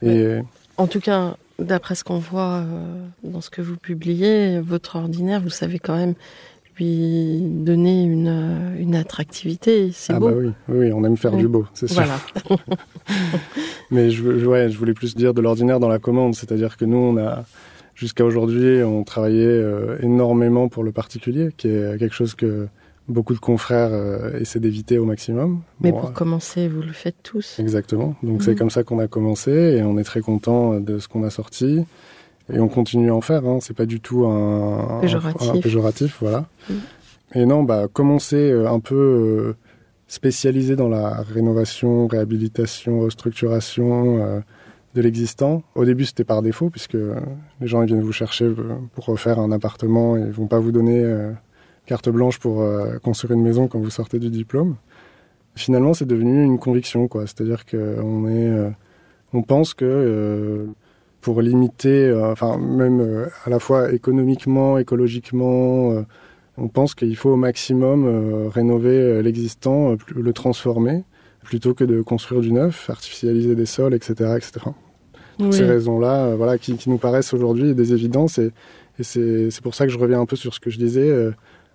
Et 0.01 0.39
En 0.75 0.87
tout 0.87 0.99
cas, 0.99 1.37
d'après 1.57 1.95
ce 1.95 2.03
qu'on 2.03 2.17
voit 2.17 2.65
dans 3.23 3.39
ce 3.39 3.49
que 3.49 3.61
vous 3.61 3.77
publiez, 3.77 4.59
votre 4.59 4.97
ordinaire, 4.97 5.39
vous 5.41 5.49
savez 5.51 5.79
quand 5.79 5.95
même 5.95 6.15
lui 6.81 7.39
donner 7.41 8.03
une, 8.03 8.27
euh, 8.27 8.75
une 8.81 8.95
attractivité. 8.95 9.91
C'est 9.93 10.13
ah 10.13 10.19
beau. 10.19 10.29
bah 10.31 10.51
oui, 10.69 10.91
on 10.91 11.03
aime 11.03 11.17
faire 11.17 11.33
Oui. 11.33 11.39
du 11.41 11.47
beau, 11.47 11.65
c'est 11.73 11.87
sûr. 11.87 12.01
Voilà. 12.03 12.19
Mais 13.91 14.09
je, 14.09 14.23
veux- 14.23 14.47
ouais, 14.47 14.69
je 14.69 14.77
voulais 14.77 14.93
plus 14.93 15.15
dire 15.15 15.33
de 15.33 15.41
l'ordinaire 15.41 15.79
dans 15.79 15.89
la 15.89 15.99
commande, 15.99 16.35
c'est-à-dire 16.35 16.77
que 16.77 16.85
nous, 16.85 16.97
on 16.97 17.17
a 17.17 17.43
jusqu'à 17.95 18.23
aujourd'hui, 18.25 18.83
on 18.83 19.03
travaillait 19.03 19.45
euh, 19.45 19.97
énormément 20.01 20.69
pour 20.69 20.83
le 20.83 20.91
particulier, 20.91 21.49
qui 21.55 21.67
est 21.67 21.97
quelque 21.99 22.15
chose 22.15 22.35
que 22.35 22.67
beaucoup 23.07 23.33
de 23.33 23.39
confrères 23.39 23.89
euh, 23.91 24.39
essaient 24.39 24.59
d'éviter 24.59 24.97
au 24.97 25.05
maximum. 25.05 25.61
Mais 25.81 25.91
Bon, 25.91 25.99
pour 25.99 26.09
euh, 26.09 26.13
commencer, 26.13 26.67
vous 26.67 26.81
le 26.81 26.93
faites 26.93 27.17
tous? 27.23 27.59
Exactement. 27.59 28.15
Donc 28.23 28.35
Mhm. 28.37 28.41
c'est 28.41 28.55
comme 28.55 28.69
ça 28.69 28.83
qu'on 28.83 28.99
a 28.99 29.07
commencé 29.07 29.51
et 29.51 29.83
on 29.83 29.97
est 29.97 30.03
très 30.03 30.21
content 30.21 30.79
de 30.79 30.97
ce 30.99 31.07
qu'on 31.07 31.23
a 31.23 31.29
sorti. 31.29 31.81
Et 32.53 32.59
on 32.59 32.67
continue 32.67 33.09
à 33.11 33.15
en 33.15 33.21
faire, 33.21 33.45
hein. 33.45 33.59
c'est 33.61 33.75
pas 33.75 33.85
du 33.85 33.99
tout 33.99 34.25
un, 34.25 34.99
Péjoratif. 35.01 35.49
un 35.49 35.59
péjoratif, 35.59 36.17
voilà. 36.21 36.45
Mhm. 36.69 36.75
Et 37.35 37.45
non, 37.45 37.63
bah, 37.63 37.87
commencer 37.91 38.51
euh, 38.51 38.69
un 38.69 38.79
peu 38.79 38.95
euh, 38.95 39.55
spécialisé 40.07 40.75
dans 40.75 40.89
la 40.89 41.21
rénovation, 41.21 42.07
réhabilitation, 42.07 42.99
restructuration 42.99 44.17
euh, 44.21 44.39
de 44.93 45.01
l'existant. 45.01 45.63
Au 45.75 45.85
début, 45.85 46.05
c'était 46.05 46.23
par 46.23 46.41
défaut, 46.41 46.69
puisque 46.69 46.97
les 47.61 47.67
gens 47.67 47.81
ils 47.81 47.87
viennent 47.87 48.01
vous 48.01 48.11
chercher 48.11 48.51
pour 48.93 49.05
refaire 49.05 49.39
un 49.39 49.51
appartement 49.51 50.17
et 50.17 50.21
ils 50.21 50.31
vont 50.31 50.47
pas 50.47 50.59
vous 50.59 50.71
donner 50.71 51.01
euh, 51.01 51.31
carte 51.85 52.09
blanche 52.09 52.39
pour 52.39 52.61
euh, 52.61 52.97
construire 52.99 53.33
une 53.33 53.43
maison 53.43 53.67
quand 53.67 53.79
vous 53.79 53.89
sortez 53.89 54.19
du 54.19 54.29
diplôme. 54.29 54.75
Finalement, 55.55 55.93
c'est 55.93 56.05
devenu 56.05 56.43
une 56.43 56.59
conviction, 56.59 57.07
quoi. 57.07 57.27
C'est-à-dire 57.27 57.65
qu'on 57.65 58.27
est, 58.27 58.49
euh, 58.49 58.69
on 59.33 59.41
pense 59.43 59.73
que 59.73 60.67
pour 61.21 61.41
limiter, 61.41 62.07
euh, 62.07 62.31
enfin 62.31 62.57
même 62.57 62.99
euh, 62.99 63.27
à 63.45 63.49
la 63.49 63.59
fois 63.59 63.91
économiquement, 63.93 64.77
écologiquement, 64.77 65.91
euh, 65.91 66.01
on 66.57 66.67
pense 66.67 66.95
qu'il 66.95 67.15
faut 67.15 67.29
au 67.29 67.35
maximum 67.37 68.49
rénover 68.49 69.23
l'existant, 69.23 69.95
le 70.13 70.33
transformer, 70.33 71.03
plutôt 71.43 71.73
que 71.73 71.83
de 71.85 72.01
construire 72.01 72.41
du 72.41 72.51
neuf, 72.51 72.89
artificialiser 72.89 73.55
des 73.55 73.65
sols, 73.65 73.93
etc., 73.93 74.33
etc. 74.35 74.51
Toutes 75.39 75.47
Oui. 75.47 75.53
ces 75.53 75.63
raisons-là, 75.65 76.35
voilà, 76.35 76.57
qui, 76.57 76.75
qui 76.75 76.89
nous 76.89 76.97
paraissent 76.97 77.33
aujourd'hui 77.33 77.73
des 77.73 77.93
évidences, 77.93 78.37
et, 78.37 78.51
et 78.99 79.03
c'est 79.03 79.61
pour 79.63 79.73
ça 79.73 79.85
que 79.87 79.91
je 79.91 79.97
reviens 79.97 80.19
un 80.19 80.25
peu 80.25 80.35
sur 80.35 80.53
ce 80.53 80.59
que 80.59 80.69
je 80.69 80.77
disais. 80.77 81.09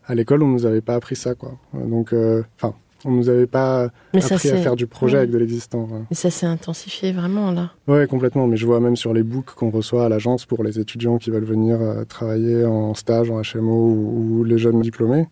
à 0.07 0.15
l'école, 0.15 0.43
on 0.43 0.49
nous 0.49 0.67
avait 0.67 0.83
pas 0.83 0.95
appris 0.95 1.17
ça, 1.17 1.35
quoi. 1.35 1.59
Donc, 1.73 2.15
enfin, 2.57 2.75
on 3.05 3.11
nous 3.13 3.29
avait 3.29 3.47
pas 3.47 3.91
Mais 4.15 4.25
appris 4.33 4.51
à 4.51 4.57
faire 4.57 4.77
du 4.77 4.87
projet 4.87 5.19
avec 5.19 5.31
de 5.31 5.39
l'existant. 5.39 5.85
ouais. 5.91 6.01
Et 6.11 6.15
ça 6.15 6.31
s'est 6.31 6.47
intensifié 6.47 7.13
vraiment 7.13 7.51
là. 7.53 7.73
Ouais, 7.87 8.07
complètement. 8.07 8.47
Mais 8.47 8.57
je 8.57 8.67
vois 8.67 8.81
même 8.81 8.97
sur 8.97 9.13
les 9.13 9.23
books 9.23 9.55
qu'on 9.55 9.71
reçoit 9.71 10.07
à 10.07 10.09
l'agence 10.09 10.47
pour 10.47 10.65
les 10.65 10.79
étudiants 10.79 11.19
qui 11.19 11.31
veulent 11.31 11.45
venir 11.45 11.81
euh, 11.81 12.05
travailler 12.05 12.65
en 12.65 12.95
stage, 12.95 13.31
en 13.31 13.41
HMO 13.43 13.73
ou, 13.91 14.39
ou 14.41 14.45
les 14.45 14.59
jeunes 14.59 14.81
diplômés. 14.81 15.27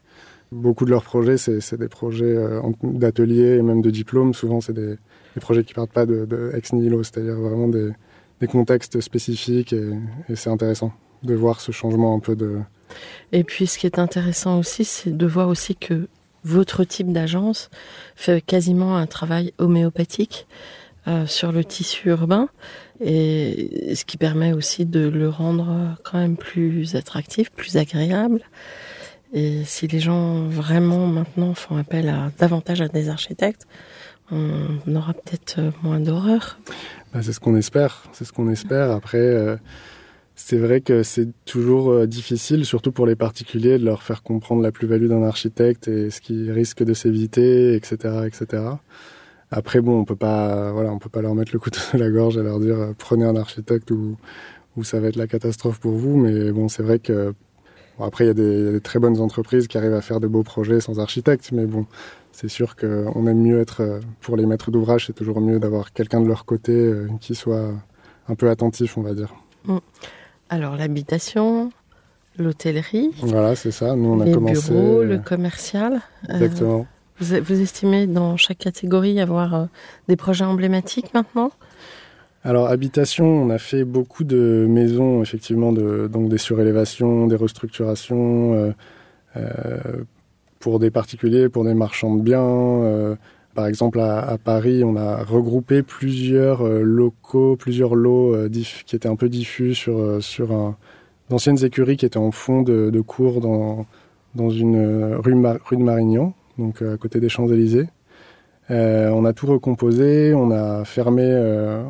Beaucoup 0.52 0.85
de 0.85 0.90
leurs 0.90 1.02
projets, 1.02 1.37
c'est 1.37 1.76
des 1.78 1.88
projets 1.88 2.26
euh, 2.37 2.61
en- 2.61 2.75
d'atelier 2.83 3.56
et 3.59 3.62
même 3.62 3.83
de 3.83 3.90
diplôme. 3.90 4.35
Souvent, 4.35 4.61
c'est 4.61 4.73
des, 4.75 4.94
des 5.35 5.40
projets 5.40 5.64
qui 5.64 5.75
partent 5.75 5.92
pas 5.92 6.06
de, 6.06 6.26
de 6.26 6.52
ex 6.54 6.73
nihilo, 6.73 7.02
c'est-à-dire 7.02 7.35
vraiment 7.35 7.66
des, 7.68 7.90
des 8.40 8.47
contextes 8.47 9.00
spécifiques 9.00 9.73
et, 9.73 9.90
et 10.28 10.37
c'est 10.37 10.50
intéressant 10.50 10.92
de 11.25 11.35
voir 11.35 11.61
ce 11.61 11.73
changement 11.73 12.14
un 12.14 12.21
peu 12.21 12.37
de. 12.37 12.59
Et 13.33 13.42
puis 13.42 13.66
ce 13.66 13.78
qui 13.78 13.87
est 13.87 13.99
intéressant 13.99 14.59
aussi, 14.61 14.85
c'est 14.85 15.16
de 15.16 15.26
voir 15.26 15.49
aussi 15.49 15.75
que 15.75 16.06
votre 16.44 16.84
type 16.84 17.12
d'agence 17.12 17.70
fait 18.16 18.40
quasiment 18.40 18.96
un 18.96 19.06
travail 19.06 19.52
homéopathique 19.58 20.46
euh, 21.06 21.26
sur 21.26 21.52
le 21.52 21.64
tissu 21.64 22.08
urbain, 22.08 22.48
et 23.00 23.94
ce 23.94 24.04
qui 24.04 24.16
permet 24.16 24.52
aussi 24.52 24.86
de 24.86 25.08
le 25.08 25.28
rendre 25.28 25.96
quand 26.04 26.18
même 26.18 26.36
plus 26.36 26.94
attractif, 26.94 27.50
plus 27.50 27.76
agréable. 27.76 28.40
Et 29.32 29.64
si 29.64 29.88
les 29.88 29.98
gens 29.98 30.44
vraiment 30.44 31.06
maintenant 31.06 31.54
font 31.54 31.76
appel 31.76 32.08
à 32.08 32.30
davantage 32.38 32.80
à 32.80 32.88
des 32.88 33.08
architectes, 33.08 33.66
on 34.30 34.94
aura 34.94 35.12
peut-être 35.12 35.56
euh, 35.58 35.70
moins 35.82 36.00
d'horreur. 36.00 36.58
Bah, 37.12 37.20
c'est 37.22 37.32
ce 37.32 37.40
qu'on 37.40 37.56
espère. 37.56 38.04
C'est 38.12 38.24
ce 38.24 38.32
qu'on 38.32 38.48
espère. 38.48 38.90
Après, 38.90 39.18
euh, 39.18 39.56
c'est 40.36 40.58
vrai 40.58 40.80
que 40.80 41.02
c'est 41.02 41.28
toujours 41.44 41.90
euh, 41.90 42.06
difficile, 42.06 42.64
surtout 42.64 42.90
pour 42.92 43.06
les 43.06 43.14
particuliers, 43.14 43.78
de 43.78 43.84
leur 43.84 44.02
faire 44.02 44.22
comprendre 44.22 44.62
la 44.62 44.72
plus-value 44.72 45.06
d'un 45.06 45.22
architecte 45.22 45.86
et 45.88 46.10
ce 46.10 46.20
qui 46.20 46.50
risque 46.50 46.82
de 46.82 46.92
s'éviter, 46.92 47.74
etc., 47.74 48.26
etc. 48.26 48.62
Après, 49.50 49.80
bon, 49.80 50.00
on 50.00 50.04
peut 50.04 50.16
pas, 50.16 50.72
voilà, 50.72 50.90
on 50.90 50.98
peut 50.98 51.08
pas 51.08 51.22
leur 51.22 51.34
mettre 51.36 51.52
le 51.52 51.60
couteau 51.60 51.78
sur 51.90 51.98
la 51.98 52.10
gorge 52.10 52.36
et 52.36 52.42
leur 52.42 52.58
dire 52.58 52.78
euh, 52.78 52.92
prenez 52.98 53.24
un 53.24 53.36
architecte 53.36 53.90
ou, 53.90 54.16
ça 54.82 54.98
va 54.98 55.06
être 55.06 55.16
la 55.16 55.28
catastrophe 55.28 55.78
pour 55.78 55.92
vous. 55.92 56.16
Mais 56.16 56.50
bon, 56.50 56.68
c'est 56.68 56.82
vrai 56.82 56.98
que 56.98 57.32
après, 58.00 58.24
il 58.24 58.26
y, 58.26 58.30
a 58.30 58.34
des 58.34 58.80
très 58.80 58.98
bonnes 58.98 59.20
entreprises 59.20 59.68
qui 59.68 59.78
arrivent 59.78 59.94
à 59.94 60.00
faire 60.00 60.18
de 60.18 60.26
beaux 60.26 60.42
projets 60.42 60.80
sans 60.80 60.98
architecte. 60.98 61.52
Mais 61.52 61.64
bon, 61.64 61.86
c'est 62.32 62.48
sûr 62.48 62.74
qu'on 62.74 63.26
aime 63.28 63.40
mieux 63.40 63.60
être, 63.60 63.82
euh, 63.82 64.00
pour 64.20 64.36
les 64.36 64.46
maîtres 64.46 64.72
d'ouvrage, 64.72 65.06
c'est 65.06 65.12
toujours 65.12 65.40
mieux 65.40 65.60
d'avoir 65.60 65.92
quelqu'un 65.92 66.20
de 66.20 66.26
leur 66.26 66.44
côté 66.44 66.92
qui 67.20 67.36
soit 67.36 67.70
un 68.26 68.34
peu 68.34 68.50
attentif, 68.50 68.98
on 68.98 69.02
va 69.02 69.14
dire. 69.14 69.32
Mm. 69.66 69.78
Alors 70.54 70.76
l'habitation, 70.76 71.73
l'hôtellerie. 72.38 73.11
Voilà, 73.23 73.56
c'est 73.56 73.73
ça. 73.73 73.96
Nous, 73.96 74.08
on 74.08 74.20
a 74.20 74.32
commencé. 74.32 74.70
Bureaux, 74.73 75.02
le 75.02 75.18
commercial. 75.18 76.00
Euh, 76.30 76.34
Exactement. 76.34 76.87
vous, 77.18 77.61
estimez 77.61 78.06
dans 78.06 78.37
chaque 78.37 78.58
catégorie 78.58 79.20
avoir 79.20 79.54
euh, 79.54 79.64
des 80.06 80.14
projets 80.14 80.44
emblématiques 80.44 81.12
maintenant? 81.12 81.50
Alors 82.44 82.68
habitation, 82.68 83.26
on 83.26 83.50
a 83.50 83.58
fait 83.58 83.82
beaucoup 83.82 84.23
de 84.23 84.64
maisons, 84.70 85.23
effectivement, 85.23 85.73
de, 85.73 86.06
donc 86.06 86.28
des 86.28 86.38
surélévations, 86.38 87.26
des 87.26 87.34
restructurations 87.34 88.73
euh, 89.37 89.80
pour 90.61 90.78
des 90.78 90.92
particuliers, 90.92 91.49
pour 91.49 91.64
des 91.64 91.75
marchands 91.75 92.14
de 92.14 92.23
biens. 92.23 93.16
Par 93.54 93.68
exemple, 93.68 94.00
à, 94.00 94.37
Paris, 94.42 94.82
on 94.82 94.96
a 94.96 95.23
regroupé 95.23 95.82
plusieurs 95.82 96.66
euh, 96.66 96.82
locaux, 96.82 97.56
plusieurs 97.56 97.94
lots 97.94 98.34
euh, 98.34 98.49
qui 98.49 98.96
étaient 98.96 99.08
un 99.08 99.14
peu 99.14 99.28
diffus 99.28 99.75
sur, 99.75 99.99
euh, 99.99 100.20
sur 100.20 100.75
d'anciennes 101.30 101.64
écuries 101.64 101.96
qui 101.96 102.04
étaient 102.04 102.18
en 102.18 102.32
fond 102.32 102.62
de, 102.62 103.00
cours 103.00 103.40
dans, 103.40 103.87
dans 104.34 104.50
une 104.50 105.14
rue, 105.14 105.34
rue 105.64 105.76
de 105.76 105.82
Marignan, 105.82 106.34
donc 106.58 106.82
à 106.82 106.96
côté 106.96 107.20
des 107.20 107.28
Champs-Élysées. 107.28 107.87
on 108.68 109.25
a 109.25 109.32
tout 109.32 109.46
recomposé, 109.46 110.34
on 110.34 110.50
a 110.50 110.84
fermé, 110.84 111.25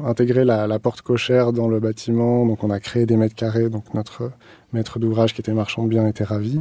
intégré 0.07 0.45
la, 0.45 0.67
la, 0.67 0.79
porte 0.79 1.01
cochère 1.03 1.53
dans 1.53 1.69
le 1.69 1.81
bâtiment, 1.81 2.47
donc 2.47 2.63
on 2.63 2.71
a 2.71 2.79
créé 2.79 3.07
des 3.07 3.17
mètres 3.17 3.35
carrés. 3.35 3.71
Donc 3.71 3.93
notre 3.95 4.31
maître 4.73 4.99
d'ouvrage 4.99 5.35
qui 5.35 5.41
était 5.41 5.55
marchand 5.55 5.85
de 5.85 5.89
biens 5.89 6.07
était 6.07 6.25
ravi. 6.25 6.61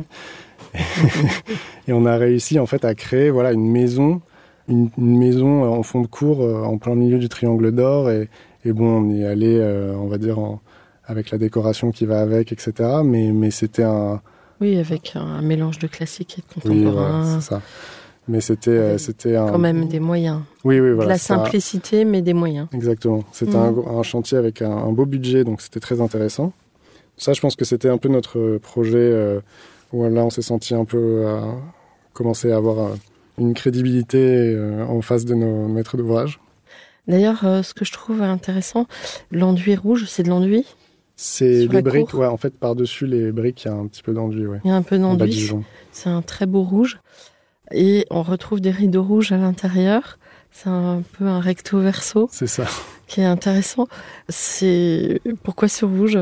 et 1.88 1.93
on 1.93 2.05
a 2.05 2.15
réussi 2.15 2.57
en 2.57 2.65
fait 2.65 2.86
à 2.86 2.95
créer 2.95 3.29
voilà 3.29 3.51
une 3.51 3.69
maison 3.69 4.22
une, 4.67 4.89
maison 4.98 5.63
en 5.63 5.84
fond 5.84 6.01
de 6.01 6.08
cour, 6.08 6.41
euh, 6.41 6.63
en 6.63 6.77
plein 6.77 6.96
milieu 6.96 7.20
du 7.20 7.29
triangle 7.29 7.72
d'or. 7.72 8.10
Et, 8.10 8.29
bon, 8.65 9.01
on 9.01 9.10
y 9.10 9.24
allait, 9.25 9.60
euh, 9.60 9.93
on 9.96 10.08
va 10.08 10.17
dire, 10.17 10.38
avec 11.05 11.32
la 11.32 11.38
décoration 11.38 11.91
qui 11.91 12.05
va 12.05 12.22
avec, 12.22 12.51
etc. 12.51 13.01
Mais, 13.03 13.32
mais 13.32 13.51
c'était 13.51 13.84
un... 13.84 14.22
Oui, 14.62 14.77
avec 14.77 15.13
un 15.15 15.41
mélange 15.41 15.79
de 15.79 15.88
classique 15.88 16.39
et 16.39 16.41
de 16.41 16.62
contemporain. 16.62 17.24
Oui, 17.24 17.32
c'est 17.36 17.50
ça. 17.50 17.62
Mais 18.29 18.39
c'était, 18.39 18.72
euh, 18.72 18.98
c'était 18.98 19.36
un... 19.36 19.50
Quand 19.50 19.58
même 19.58 19.88
des 19.89 20.00
moyens. 20.00 20.41
Oui, 20.63 20.79
oui, 20.79 20.93
voilà. 20.93 21.12
la 21.12 21.17
simplicité, 21.17 22.05
mais 22.05 22.22
des 22.22 22.34
moyens. 22.34 22.70
Exactement. 22.74 23.25
C'était 23.34 23.58
un, 23.58 23.72
mm. 23.72 24.03
chantier 24.03 24.38
avec 24.38 24.62
un, 24.62 24.93
beau 24.93 25.05
budget, 25.05 25.43
donc 25.43 25.62
c'était 25.62 25.82
très 25.82 26.00
intéressant. 26.00 26.53
Ça, 27.17 27.34
je 27.34 27.41
pense 27.41 27.58
que 27.58 27.65
c'était 27.65 27.89
un 27.89 27.98
peu 27.98 28.08
notre 28.08 28.58
projet 28.60 29.41
où 29.91 30.03
là, 30.08 30.24
on 30.24 30.29
s'est 30.29 30.41
senti 30.41 30.74
un 30.74 30.86
peu 30.86 31.25
commencer 32.13 32.51
à 32.51 32.55
avoir 32.55 32.91
une 33.37 33.53
crédibilité 33.53 34.19
euh, 34.19 34.85
en 34.85 35.01
face 35.01 35.25
de 35.25 35.35
nos 35.35 35.67
maîtres 35.67 35.97
d'ouvrage. 35.97 36.39
D'ailleurs, 37.07 37.45
euh, 37.45 37.63
ce 37.63 37.73
que 37.73 37.85
je 37.85 37.91
trouve 37.91 38.21
intéressant, 38.21 38.87
l'enduit 39.31 39.75
rouge, 39.75 40.05
c'est 40.07 40.23
de 40.23 40.29
l'enduit? 40.29 40.65
C'est 41.15 41.67
des 41.67 41.81
briques, 41.81 42.13
ouais, 42.13 42.25
en 42.25 42.37
fait, 42.37 42.57
par-dessus 42.57 43.05
les 43.05 43.31
briques, 43.31 43.65
il 43.65 43.67
y 43.67 43.71
a 43.71 43.73
un 43.73 43.87
petit 43.87 44.01
peu 44.01 44.13
d'enduit, 44.13 44.47
ouais. 44.47 44.59
Il 44.63 44.69
y 44.69 44.71
a 44.71 44.75
un 44.75 44.81
peu 44.81 44.97
d'enduit. 44.97 45.51
C'est 45.91 46.09
un 46.09 46.21
très 46.21 46.45
beau 46.45 46.63
rouge. 46.63 46.99
Et 47.71 48.05
on 48.09 48.23
retrouve 48.23 48.61
des 48.61 48.71
rideaux 48.71 49.03
rouges 49.03 49.31
à 49.31 49.37
l'intérieur. 49.37 50.17
C'est 50.51 50.69
un 50.69 51.01
peu 51.17 51.25
un 51.25 51.39
recto 51.39 51.79
verso. 51.79 52.29
C'est 52.31 52.47
ça. 52.47 52.65
Qui 53.07 53.21
est 53.21 53.25
intéressant. 53.25 53.87
C'est 54.29 55.21
pourquoi 55.43 55.67
ce 55.67 55.85
rouge? 55.85 56.19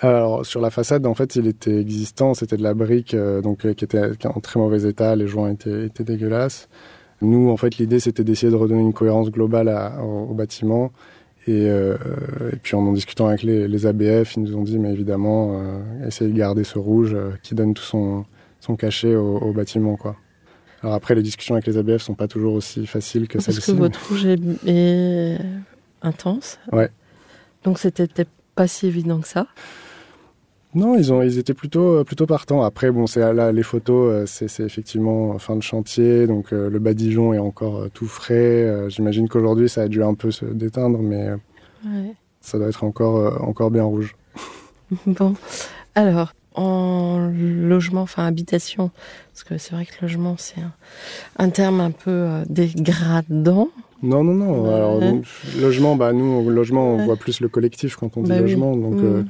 Alors 0.00 0.46
sur 0.46 0.60
la 0.60 0.70
façade, 0.70 1.06
en 1.06 1.14
fait, 1.14 1.36
il 1.36 1.46
était 1.46 1.78
existant, 1.78 2.32
c'était 2.34 2.56
de 2.56 2.62
la 2.62 2.74
brique 2.74 3.14
euh, 3.14 3.42
donc 3.42 3.66
euh, 3.66 3.74
qui 3.74 3.84
était 3.84 4.00
en 4.26 4.40
très 4.40 4.58
mauvais 4.58 4.88
état, 4.88 5.14
les 5.14 5.28
joints 5.28 5.50
étaient, 5.50 5.86
étaient 5.86 6.04
dégueulasses. 6.04 6.68
Nous, 7.20 7.50
en 7.50 7.56
fait, 7.58 7.76
l'idée 7.76 8.00
c'était 8.00 8.24
d'essayer 8.24 8.50
de 8.50 8.56
redonner 8.56 8.80
une 8.80 8.94
cohérence 8.94 9.30
globale 9.30 9.68
au, 10.02 10.32
bâtiment. 10.32 10.90
Et, 11.46 11.68
euh, 11.68 11.96
et, 12.52 12.56
puis 12.56 12.76
en 12.76 12.80
en 12.80 12.92
discutant 12.92 13.26
avec 13.26 13.42
les, 13.42 13.68
les, 13.68 13.86
ABF, 13.86 14.36
ils 14.36 14.42
nous 14.42 14.56
ont 14.56 14.62
dit, 14.62 14.78
mais 14.78 14.92
évidemment, 14.92 15.60
essayez 16.06 16.30
de 16.30 16.36
garder 16.36 16.64
ce 16.64 16.78
rouge 16.78 17.16
qui 17.42 17.54
donne 17.54 17.74
tout 17.74 17.82
son, 17.82 18.24
son 18.60 18.76
cachet 18.76 19.14
au, 19.14 19.38
au, 19.38 19.52
bâtiment, 19.52 19.96
quoi. 19.96 20.16
Alors 20.82 20.94
après, 20.94 21.14
les 21.14 21.22
discussions 21.22 21.54
avec 21.54 21.66
les 21.66 21.76
ABF 21.76 22.00
sont 22.00 22.14
pas 22.14 22.28
toujours 22.28 22.54
aussi 22.54 22.86
faciles 22.86 23.28
que 23.28 23.38
celles-ci. 23.38 23.60
Parce 23.60 23.72
que 23.72 23.82
votre 23.82 24.08
rouge 24.08 24.26
est 24.66 25.38
intense. 26.00 26.58
Ouais. 26.72 26.90
Donc 27.64 27.78
c'était 27.78 28.26
pas 28.54 28.66
si 28.66 28.86
évident 28.86 29.20
que 29.20 29.28
ça. 29.28 29.46
Non, 30.74 30.96
ils 30.96 31.12
ont, 31.12 31.20
ils 31.22 31.38
étaient 31.38 31.54
plutôt, 31.54 31.98
euh, 31.98 32.04
plutôt 32.04 32.26
partants. 32.26 32.62
Après, 32.62 32.92
bon, 32.92 33.06
c'est 33.06 33.20
là 33.32 33.50
les 33.50 33.62
photos, 33.64 34.28
euh, 34.30 34.46
c'est 34.48 34.62
effectivement 34.62 35.36
fin 35.38 35.56
de 35.56 35.62
chantier, 35.62 36.28
donc 36.28 36.52
euh, 36.52 36.70
le 36.70 36.78
badigeon 36.78 37.32
est 37.32 37.38
encore 37.38 37.90
tout 37.92 38.06
frais. 38.06 38.88
J'imagine 38.88 39.28
qu'aujourd'hui, 39.28 39.68
ça 39.68 39.82
a 39.82 39.88
dû 39.88 40.02
un 40.02 40.14
peu 40.14 40.30
se 40.30 40.44
déteindre, 40.44 41.00
mais 41.00 41.28
ça 42.40 42.58
doit 42.58 42.68
être 42.68 42.84
encore, 42.84 43.42
encore 43.46 43.70
bien 43.70 43.84
rouge. 43.84 44.16
Bon, 45.06 45.36
alors 45.94 46.32
en 46.56 47.30
logement, 47.32 48.02
enfin 48.02 48.26
habitation, 48.26 48.90
parce 49.32 49.44
que 49.44 49.56
c'est 49.56 49.72
vrai 49.72 49.86
que 49.86 49.92
logement 50.02 50.34
c'est 50.36 50.60
un, 51.38 51.48
terme 51.48 51.80
un 51.80 51.92
peu 51.92 52.26
dégradant. 52.48 53.68
Non, 54.02 54.24
non, 54.24 54.34
non. 54.34 54.74
Alors, 54.74 55.00
logement, 55.60 55.94
bah 55.94 56.12
nous, 56.12 56.50
logement, 56.50 56.94
on 56.94 57.04
voit 57.04 57.14
plus 57.14 57.40
le 57.40 57.48
collectif 57.48 57.94
quand 57.94 58.16
on 58.16 58.22
dit 58.22 58.30
bah 58.30 58.40
logement, 58.40 58.76
donc. 58.76 58.94
Mmh 58.94 59.24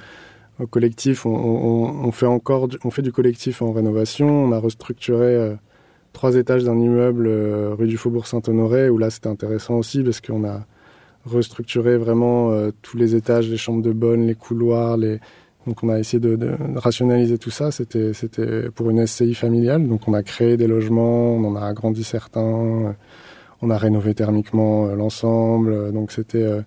au 0.61 0.67
collectif, 0.67 1.25
on, 1.27 2.13
fait 2.13 2.27
encore, 2.27 2.69
on 2.85 2.91
fait 2.91 3.03
du 3.03 3.13
collectif 3.13 3.63
en 3.63 3.73
rénovation. 3.73 4.29
On 4.29 4.53
a 4.53 4.59
restructuré 4.59 5.35
euh, 5.35 5.55
trois 6.13 6.35
étages 6.37 6.65
d'un 6.65 6.79
immeuble 6.79 7.27
euh, 7.27 7.75
rue 7.75 7.87
du 7.87 7.97
Faubourg 7.97 8.27
Saint-Honoré, 8.27 8.91
où 8.91 8.99
là 8.99 9.11
c'était 9.11 9.29
intéressant 9.29 9.75
aussi 9.75 10.03
parce 10.03 10.21
qu'on 10.21 10.45
a 10.45 10.67
restructuré 11.25 11.97
vraiment 11.97 12.51
euh, 12.51 12.71
tous 12.83 12.97
les 12.97 13.15
étages, 13.15 13.49
les 13.49 13.57
chambres 13.57 13.83
de 13.83 13.93
bonne, 13.93 14.27
les 14.27 14.35
couloirs, 14.35 14.97
les... 14.97 15.19
donc 15.67 15.83
on 15.83 15.89
a 15.89 15.99
essayé 15.99 16.21
de, 16.21 16.39
rationaliser 16.77 17.39
tout 17.39 17.51
ça. 17.51 17.71
C'était, 17.71 18.13
c'était 18.13 18.71
pour 18.71 18.91
une 18.91 19.07
SCI 19.07 19.35
familiale, 19.35 19.89
donc 19.89 20.09
on 20.09 20.15
a 20.15 20.23
créé 20.23 20.57
des 20.57 20.67
logements, 20.67 21.35
on 21.35 21.45
en 21.45 21.57
a 21.57 21.65
agrandi 21.65 22.05
certains, 22.05 22.95
on 23.63 23.71
a 23.71 23.79
rénové 23.79 24.15
thermiquement 24.15 24.87
l'ensemble, 24.89 25.93
donc 25.93 26.13
c'était 26.13 26.63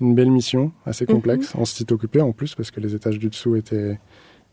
une 0.00 0.14
belle 0.14 0.30
mission, 0.30 0.72
assez 0.86 1.06
complexe, 1.06 1.54
mhm. 1.54 1.62
en 1.62 1.64
site 1.64 1.92
occupé 1.92 2.20
en 2.20 2.32
plus, 2.32 2.54
parce 2.54 2.70
que 2.70 2.80
les 2.80 2.94
étages 2.94 3.18
du 3.18 3.28
dessous 3.28 3.56
étaient, 3.56 3.98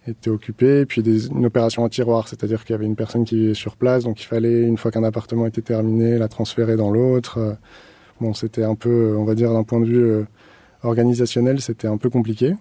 étaient 0.07 0.29
occupés. 0.29 0.85
Puis 0.85 1.01
des, 1.03 1.27
une 1.27 1.45
opération 1.45 1.83
à 1.83 1.89
tiroir, 1.89 2.27
c'est-à-dire 2.27 2.63
qu'il 2.63 2.73
y 2.73 2.75
avait 2.75 2.85
une 2.85 2.95
personne 2.95 3.25
qui 3.25 3.35
vivait 3.35 3.53
sur 3.53 3.75
place, 3.75 4.03
donc 4.03 4.21
il 4.21 4.25
fallait, 4.25 4.63
une 4.63 4.77
fois 4.77 4.91
qu'un 4.91 5.03
appartement 5.03 5.45
était 5.45 5.61
terminé, 5.61 6.17
la 6.17 6.27
transférer 6.27 6.75
dans 6.75 6.91
l'autre. 6.91 7.57
Bon, 8.21 8.35
c'était 8.35 8.63
un 8.63 8.75
peu, 8.75 9.15
on 9.17 9.23
va 9.23 9.33
dire, 9.33 9.51
d'un 9.51 9.63
point 9.63 9.79
de 9.79 9.85
vue 9.85 10.03
euh, 10.03 10.23
organisationnel, 10.83 11.59
c'était 11.59 11.87
un 11.87 11.97
peu 11.97 12.11
compliqué. 12.11 12.53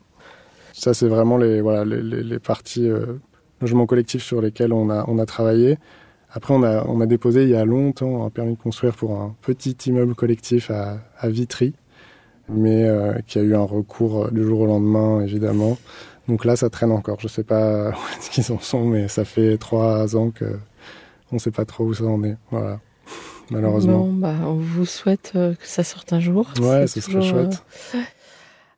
Ça, 0.73 0.95
c'est 0.95 1.07
vraiment 1.07 1.37
les, 1.37 1.61
voilà, 1.61 1.85
les, 1.85 2.23
les, 2.23 2.39
parties 2.39 2.89
euh, 2.89 3.19
logements 3.61 3.85
collectifs 3.85 4.23
sur 4.23 4.41
lesquels 4.41 4.73
on 4.73 4.89
a, 4.89 5.05
on 5.07 5.19
a 5.19 5.27
travaillé. 5.27 5.77
Après, 6.33 6.55
on 6.55 6.63
a, 6.63 6.87
on 6.87 7.03
a 7.03 7.07
déposé 7.07 7.43
il 7.43 7.51
y 7.51 7.57
a 7.57 7.67
longtemps 7.67 8.25
un 8.25 8.31
permis 8.31 8.55
de 8.55 8.59
construire 8.59 8.95
pour 8.95 9.21
un 9.21 9.37
petit 9.43 9.77
immeuble 9.85 10.15
collectif 10.15 10.71
à, 10.71 11.01
à 11.19 11.29
Vitry, 11.29 11.75
mais 12.53 12.85
euh, 12.85 13.15
qui 13.27 13.39
a 13.39 13.43
eu 13.43 13.55
un 13.55 13.63
recours 13.63 14.25
euh, 14.25 14.31
du 14.31 14.45
jour 14.45 14.61
au 14.61 14.67
lendemain, 14.67 15.21
évidemment. 15.21 15.79
Donc 16.29 16.45
là, 16.45 16.57
ça 16.57 16.71
traîne 16.71 16.93
encore. 16.93 17.19
Je 17.21 17.27
ne 17.27 17.31
sais 17.31 17.45
pas 17.45 17.91
où 17.91 18.19
est-ce 18.19 18.31
qu'ils 18.31 18.53
en 18.53 18.59
sont, 18.59 18.85
mais 18.85 19.09
ça 19.09 19.25
fait 19.25 19.57
trois 19.59 20.17
ans 20.17 20.31
que 20.31 20.59
on 21.33 21.37
ne 21.37 21.41
sait 21.41 21.53
pas 21.53 21.65
trop 21.65 21.85
où 21.85 21.95
ça 21.95 22.05
en 22.05 22.23
est. 22.25 22.37
Voilà, 22.51 22.81
malheureusement. 23.51 24.07
Bon, 24.07 24.13
bah, 24.13 24.35
on 24.45 24.55
vous 24.55 24.87
souhaite 24.87 25.33
euh, 25.37 25.55
que 25.55 25.67
ça 25.67 25.85
sorte 25.85 26.13
un 26.13 26.21
jour. 26.21 26.53
Ouais, 26.61 26.87
ce 26.87 27.01
serait 27.01 27.23
chouette. 27.23 27.63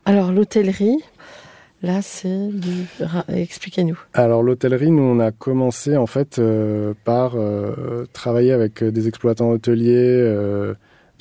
Alors 0.04 0.32
l'hôtellerie, 0.32 0.98
Là, 1.84 2.00
c'est 2.00 2.46
du... 2.46 2.86
Expliquez-nous. 3.26 3.98
Alors 4.14 4.44
l'hôtellerie, 4.44 4.92
nous, 4.92 5.02
on 5.02 5.18
a 5.18 5.32
commencé 5.32 5.96
en 5.96 6.06
fait 6.06 6.40
par 7.02 7.34
travailler 8.12 8.52
avec 8.52 8.84
des 8.84 9.08
exploitants 9.08 9.50
hôteliers 9.50 10.32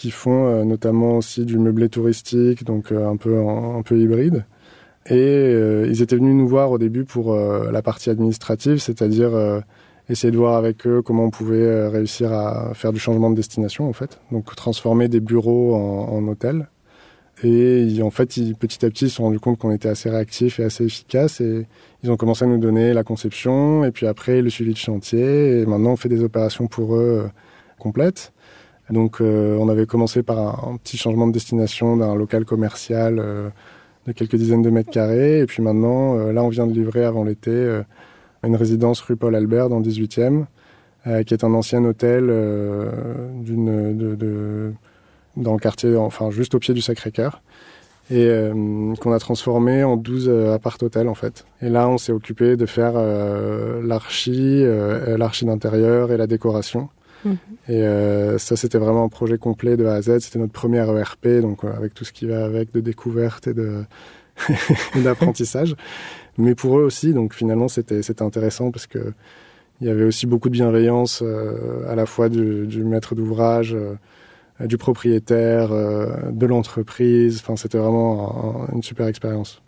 qui 0.02 0.10
font 0.10 0.48
euh, 0.48 0.64
notamment 0.64 1.18
aussi 1.18 1.46
du 1.46 1.60
meublé 1.60 1.88
touristique, 1.88 2.64
donc 2.64 2.92
euh, 2.92 3.08
un 3.08 3.18
peu 3.18 3.38
un 3.38 3.84
peu 3.84 4.00
hybride. 4.00 4.46
Et 5.06 5.14
euh, 5.14 5.86
ils 5.88 6.02
étaient 6.02 6.16
venus 6.16 6.34
nous 6.34 6.48
voir 6.48 6.72
au 6.72 6.80
début 6.80 7.06
pour 7.06 7.36
la 7.36 7.82
partie 7.84 8.10
administrative, 8.10 8.78
c'est-à-dire 8.80 9.32
essayer 10.10 10.32
de 10.32 10.38
voir 10.38 10.56
avec 10.56 10.88
eux 10.88 11.04
comment 11.04 11.26
on 11.26 11.30
pouvait 11.30 11.88
réussir 11.88 12.34
à 12.34 12.74
faire 12.74 12.92
du 12.94 13.00
changement 13.00 13.30
de 13.30 13.36
destination 13.36 13.88
en 13.88 13.94
fait, 13.94 14.20
donc 14.32 14.56
transformer 14.56 15.08
des 15.08 15.20
bureaux 15.20 15.76
en, 15.76 16.18
en 16.18 16.28
hôtels. 16.28 16.68
Et 17.44 18.02
en 18.02 18.10
fait, 18.10 18.30
petit 18.60 18.86
à 18.86 18.90
petit, 18.90 19.06
ils 19.06 19.10
se 19.10 19.16
sont 19.18 19.24
rendus 19.24 19.40
compte 19.40 19.60
qu'on 19.60 19.72
était 19.72 19.90
assez 19.90 20.10
réactifs 20.10 20.60
et 20.60 20.64
assez 20.64 20.86
efficaces. 20.86 21.42
Et 21.42 21.66
ils 22.04 22.12
ont 22.12 22.18
commencé 22.18 22.46
à 22.46 22.48
nous 22.48 22.60
donner 22.60 22.94
la 22.94 23.04
conception 23.04 23.84
et 23.84 23.92
puis 23.92 24.06
après 24.06 24.42
le 24.42 24.50
suivi 24.50 24.74
de 24.74 24.78
chantier. 24.78 25.62
Et 25.62 25.66
maintenant, 25.66 25.92
on 25.92 25.96
fait 25.96 26.10
des 26.10 26.24
opérations 26.24 26.68
pour 26.68 26.96
eux 26.96 27.30
complètes. 27.80 28.32
Donc, 28.92 29.22
on 29.22 29.70
avait 29.70 29.86
commencé 29.86 30.22
par 30.24 30.68
un, 30.68 30.78
petit 30.78 30.98
changement 30.98 31.28
de 31.28 31.32
destination 31.32 31.98
d'un 31.98 32.16
local 32.16 32.46
commercial 32.46 33.16
de 34.08 34.12
quelques 34.12 34.36
dizaines 34.36 34.62
de 34.62 34.70
mètres 34.70 34.92
carrés. 34.92 35.40
Et 35.40 35.46
puis 35.46 35.64
maintenant, 35.64 36.16
là, 36.32 36.44
on 36.44 36.50
vient 36.50 36.68
de 36.68 36.74
livrer 36.74 37.06
avant 37.06 37.24
l'été 37.24 37.82
une 38.44 38.56
résidence 38.56 39.02
rue 39.02 39.16
Paul 39.16 39.36
Albert 39.36 39.70
dans 39.70 39.80
le 39.80 39.86
18e, 39.86 40.46
euh, 41.08 41.24
qui 41.24 41.34
est 41.34 41.44
un 41.44 41.54
ancien 41.54 41.84
hôtel 41.84 42.28
euh, 42.30 42.92
d'une, 43.36 43.98
de, 43.98 44.16
de, 44.16 44.74
dans 45.38 45.54
le 45.54 45.60
quartier, 45.60 45.96
enfin 45.96 46.32
juste 46.32 46.56
au 46.56 46.60
pied 46.60 46.74
du 46.74 46.82
Sacré-Cœur, 46.82 47.42
et 48.10 48.26
euh, 48.28 48.94
qu'on 49.00 49.14
a 49.14 49.20
transformé 49.20 49.84
en 49.84 49.96
12 49.96 50.30
appart-hôtels 50.54 51.08
en 51.08 51.14
fait. 51.14 51.46
Et 51.62 51.70
là, 51.70 51.88
on 51.88 51.98
s'est 51.98 52.12
occupé 52.12 52.56
de 52.56 52.66
faire 52.66 52.94
l'archi, 53.84 54.64
l'archi 55.18 55.46
d'intérieur 55.46 56.12
et 56.12 56.18
la 56.18 56.28
décoration. 56.28 56.90
Et 57.68 57.84
ça, 58.38 58.56
c'était 58.56 58.78
vraiment 58.78 59.04
un 59.04 59.10
projet 59.10 59.38
complet 59.38 59.78
de 59.78 59.86
A 59.86 59.96
à 59.96 60.02
Z. 60.02 60.20
C'était 60.20 60.40
notre 60.40 60.54
première 60.54 60.90
ERP, 60.90 61.42
donc 61.42 61.64
avec 61.64 61.94
tout 61.94 62.06
ce 62.06 62.12
qui 62.12 62.26
va 62.26 62.46
avec 62.46 62.74
de 62.74 62.80
découverte 62.80 63.48
et 63.48 63.54
d'apprentissage 65.04 65.76
mais 66.38 66.56
pour 66.56 66.80
eux 66.80 66.84
aussi. 66.84 67.14
Donc 67.14 67.34
finalement, 67.34 67.68
c'était 67.68 68.22
intéressant 68.22 68.72
parce 68.72 68.88
que 68.88 69.14
il 69.80 69.88
y 69.88 69.90
avait 69.90 70.04
aussi 70.04 70.28
beaucoup 70.28 70.50
de 70.50 70.54
bienveillance 70.54 71.24
euh, 71.24 71.90
à 71.90 71.96
la 71.96 72.06
fois 72.06 72.30
du, 72.30 72.84
maître 72.84 73.16
d'ouvrage, 73.16 73.74
euh, 73.74 73.96
du 74.68 74.78
propriétaire, 74.78 75.72
euh, 75.72 76.32
de 76.32 76.46
l'entreprise. 76.46 77.40
Enfin, 77.42 77.56
c'était 77.56 77.80
vraiment 77.80 78.68
une 78.72 78.84
super 78.84 79.08
expérience. 79.08 79.64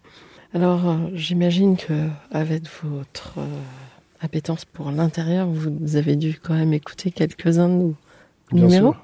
Alors, 0.54 0.82
j'imagine 1.16 1.78
que 1.78 2.10
avec 2.30 2.66
votre 2.84 3.40
appétence 4.24 4.66
pour 4.66 4.92
l'intérieur, 4.92 5.48
vous 5.48 5.96
avez 5.96 6.16
dû 6.16 6.40
quand 6.42 6.54
même 6.54 6.74
écouter 6.74 7.12
quelques-uns 7.12 7.70
de 7.70 7.74
nos 7.74 7.96
numéros. 8.52 8.96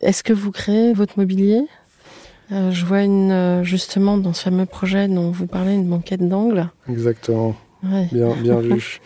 Est-ce 0.00 0.22
que 0.22 0.32
vous 0.32 0.50
créez 0.50 0.92
votre 0.92 1.18
mobilier? 1.18 1.62
Euh, 2.52 2.70
je 2.70 2.84
vois 2.84 3.02
une, 3.02 3.32
euh, 3.32 3.64
justement 3.64 4.18
dans 4.18 4.32
ce 4.34 4.42
fameux 4.42 4.66
projet 4.66 5.08
dont 5.08 5.30
vous 5.30 5.46
parlez, 5.46 5.74
une 5.74 5.88
banquette 5.88 6.28
d'angle. 6.28 6.68
Exactement. 6.88 7.56
Bien, 8.12 8.34
bien 8.36 8.60
vu. 8.60 9.00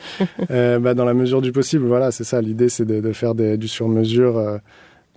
euh, 0.51 0.79
bah, 0.79 0.95
dans 0.95 1.05
la 1.05 1.15
mesure 1.15 1.41
du 1.41 1.53
possible, 1.53 1.87
voilà, 1.87 2.11
c'est 2.11 2.25
ça. 2.25 2.41
L'idée, 2.41 2.69
c'est 2.69 2.85
de, 2.85 3.01
de, 3.01 3.13
faire 3.13 3.35
des, 3.35 3.57
du 3.57 3.69
sur-mesure. 3.69 4.61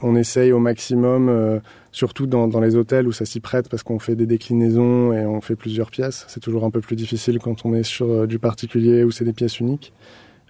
Euh, 0.03 0.07
on 0.07 0.15
essaye 0.15 0.51
au 0.51 0.59
maximum, 0.59 1.61
surtout 1.91 2.27
dans, 2.27 2.47
dans, 2.47 2.59
les 2.59 2.75
hôtels 2.75 3.07
où 3.07 3.11
ça 3.11 3.25
s'y 3.25 3.39
prête, 3.39 3.69
parce 3.69 3.83
qu'on 3.83 3.99
fait 3.99 4.15
des 4.15 4.25
déclinaisons 4.25 5.13
et 5.13 5.25
on 5.25 5.41
fait 5.41 5.55
plusieurs 5.55 5.91
pièces. 5.91 6.25
C'est 6.27 6.39
toujours 6.39 6.63
un 6.63 6.71
peu 6.71 6.81
plus 6.81 6.95
difficile 6.95 7.39
quand 7.39 7.65
on 7.65 7.73
est 7.73 7.83
sur 7.83 8.27
du 8.27 8.39
particulier 8.39 9.03
où 9.03 9.11
c'est 9.11 9.25
des 9.25 9.33
pièces 9.33 9.59
uniques. 9.59 9.93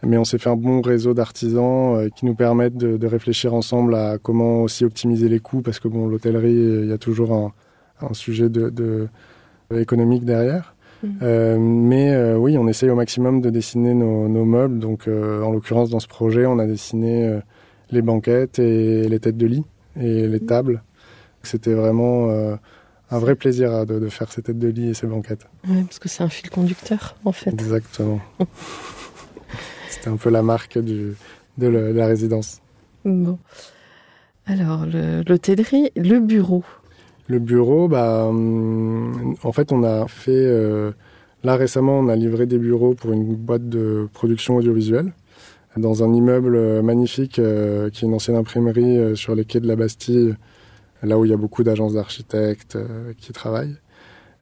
Mais 0.04 0.18
on 0.18 0.24
s'est 0.24 0.40
fait 0.40 0.50
un 0.50 0.56
bon 0.56 0.82
réseau 0.82 1.14
d'artisans 1.14 2.10
qui 2.16 2.26
nous 2.26 2.34
permettent 2.34 2.78
de, 2.78 2.98
de, 2.98 3.08
réfléchir 3.08 3.54
ensemble 3.54 3.94
à 3.94 4.18
comment 4.18 4.64
aussi 4.64 4.84
optimiser 4.84 5.30
les 5.30 5.40
coûts, 5.40 5.62
parce 5.62 5.80
que 5.80 5.88
bon, 5.88 6.08
l'hôtellerie, 6.08 6.82
il 6.84 6.90
y 6.90 6.94
a 6.94 6.98
toujours 6.98 7.34
un, 7.34 7.54
un 8.02 8.14
sujet 8.16 8.50
de, 8.50 8.70
de 8.70 9.08
économique 9.80 10.26
derrière. 10.26 10.76
Mmh. 11.04 11.10
Euh, 11.24 11.58
mais 11.60 12.14
euh, 12.14 12.38
oui, 12.38 12.58
on 12.58 12.68
essaye 12.68 12.90
au 12.90 12.96
maximum 12.96 13.42
de 13.42 13.50
dessiner 13.50 13.94
nos, 13.94 14.28
nos 14.28 14.46
meubles. 14.46 14.80
Donc, 14.80 15.08
euh, 15.08 15.42
en 15.42 15.52
l'occurrence, 15.52 15.90
dans 15.90 16.00
ce 16.00 16.08
projet, 16.08 16.46
on 16.46 16.60
a 16.60 16.66
dessiné 16.66 17.26
euh, 17.26 17.40
les 17.92 18.02
banquettes 18.02 18.60
et 18.60 19.08
les 19.08 19.20
têtes 19.20 19.38
de 19.38 19.46
lit 19.46 19.66
et 20.00 20.28
les 20.28 20.40
tables. 20.40 20.84
C'était 21.44 21.74
vraiment 21.74 22.30
euh, 22.30 22.56
un 23.10 23.20
vrai 23.20 23.36
plaisir 23.36 23.86
de, 23.86 24.00
de, 24.00 24.10
faire 24.10 24.32
ces 24.32 24.42
têtes 24.42 24.60
de 24.60 24.68
lit 24.68 24.90
et 24.90 24.94
ces 24.94 25.08
banquettes. 25.08 25.48
Oui, 25.68 25.84
parce 25.84 26.00
que 26.00 26.08
c'est 26.08 26.24
un 26.24 26.30
fil 26.30 26.50
conducteur, 26.50 27.16
en 27.26 27.32
fait. 27.32 27.50
Exactement. 27.50 28.20
C'était 29.90 30.10
un 30.10 30.18
peu 30.18 30.30
la 30.30 30.44
marque 30.44 30.78
du, 30.78 31.14
de, 31.58 31.68
le, 31.68 31.94
de 31.94 31.98
la 31.98 32.08
résidence. 32.08 32.62
Bon. 33.04 33.38
Alors, 34.46 34.86
l'hôtellerie, 34.86 35.92
le, 35.96 36.04
le 36.04 36.20
bureau. 36.20 36.64
Le 37.28 37.40
bureau, 37.40 37.88
bah, 37.88 38.26
hum, 38.26 39.36
en 39.44 39.52
fait, 39.52 39.72
on 39.72 39.84
a 39.84 40.08
fait. 40.08 40.32
Euh, 40.32 40.92
là 41.44 41.56
récemment, 41.56 42.00
on 42.00 42.08
a 42.08 42.16
livré 42.16 42.46
des 42.46 42.58
bureaux 42.58 42.94
pour 42.94 43.12
une 43.12 43.36
boîte 43.36 43.68
de 43.68 44.08
production 44.14 44.58
audiovisuelle 44.58 45.14
dans 45.78 46.04
un 46.04 46.14
immeuble 46.14 46.56
euh, 46.56 46.82
magnifique 46.82 47.40
euh, 47.40 47.90
qui 47.90 48.06
est 48.06 48.08
une 48.08 48.14
ancienne 48.14 48.38
imprimerie 48.38 49.16
sur 49.16 49.36
les 49.36 49.46
quais 49.46 49.60
de 49.60 49.68
la 49.68 49.76
Bastille, 49.76 50.36
là 51.04 51.18
où 51.18 51.26
il 51.26 51.32
y 51.32 51.34
a 51.34 51.38
beaucoup 51.38 51.64
d'agences 51.64 51.94
d'architectes 51.94 52.78
qui 53.18 53.32
travaillent. 53.34 53.76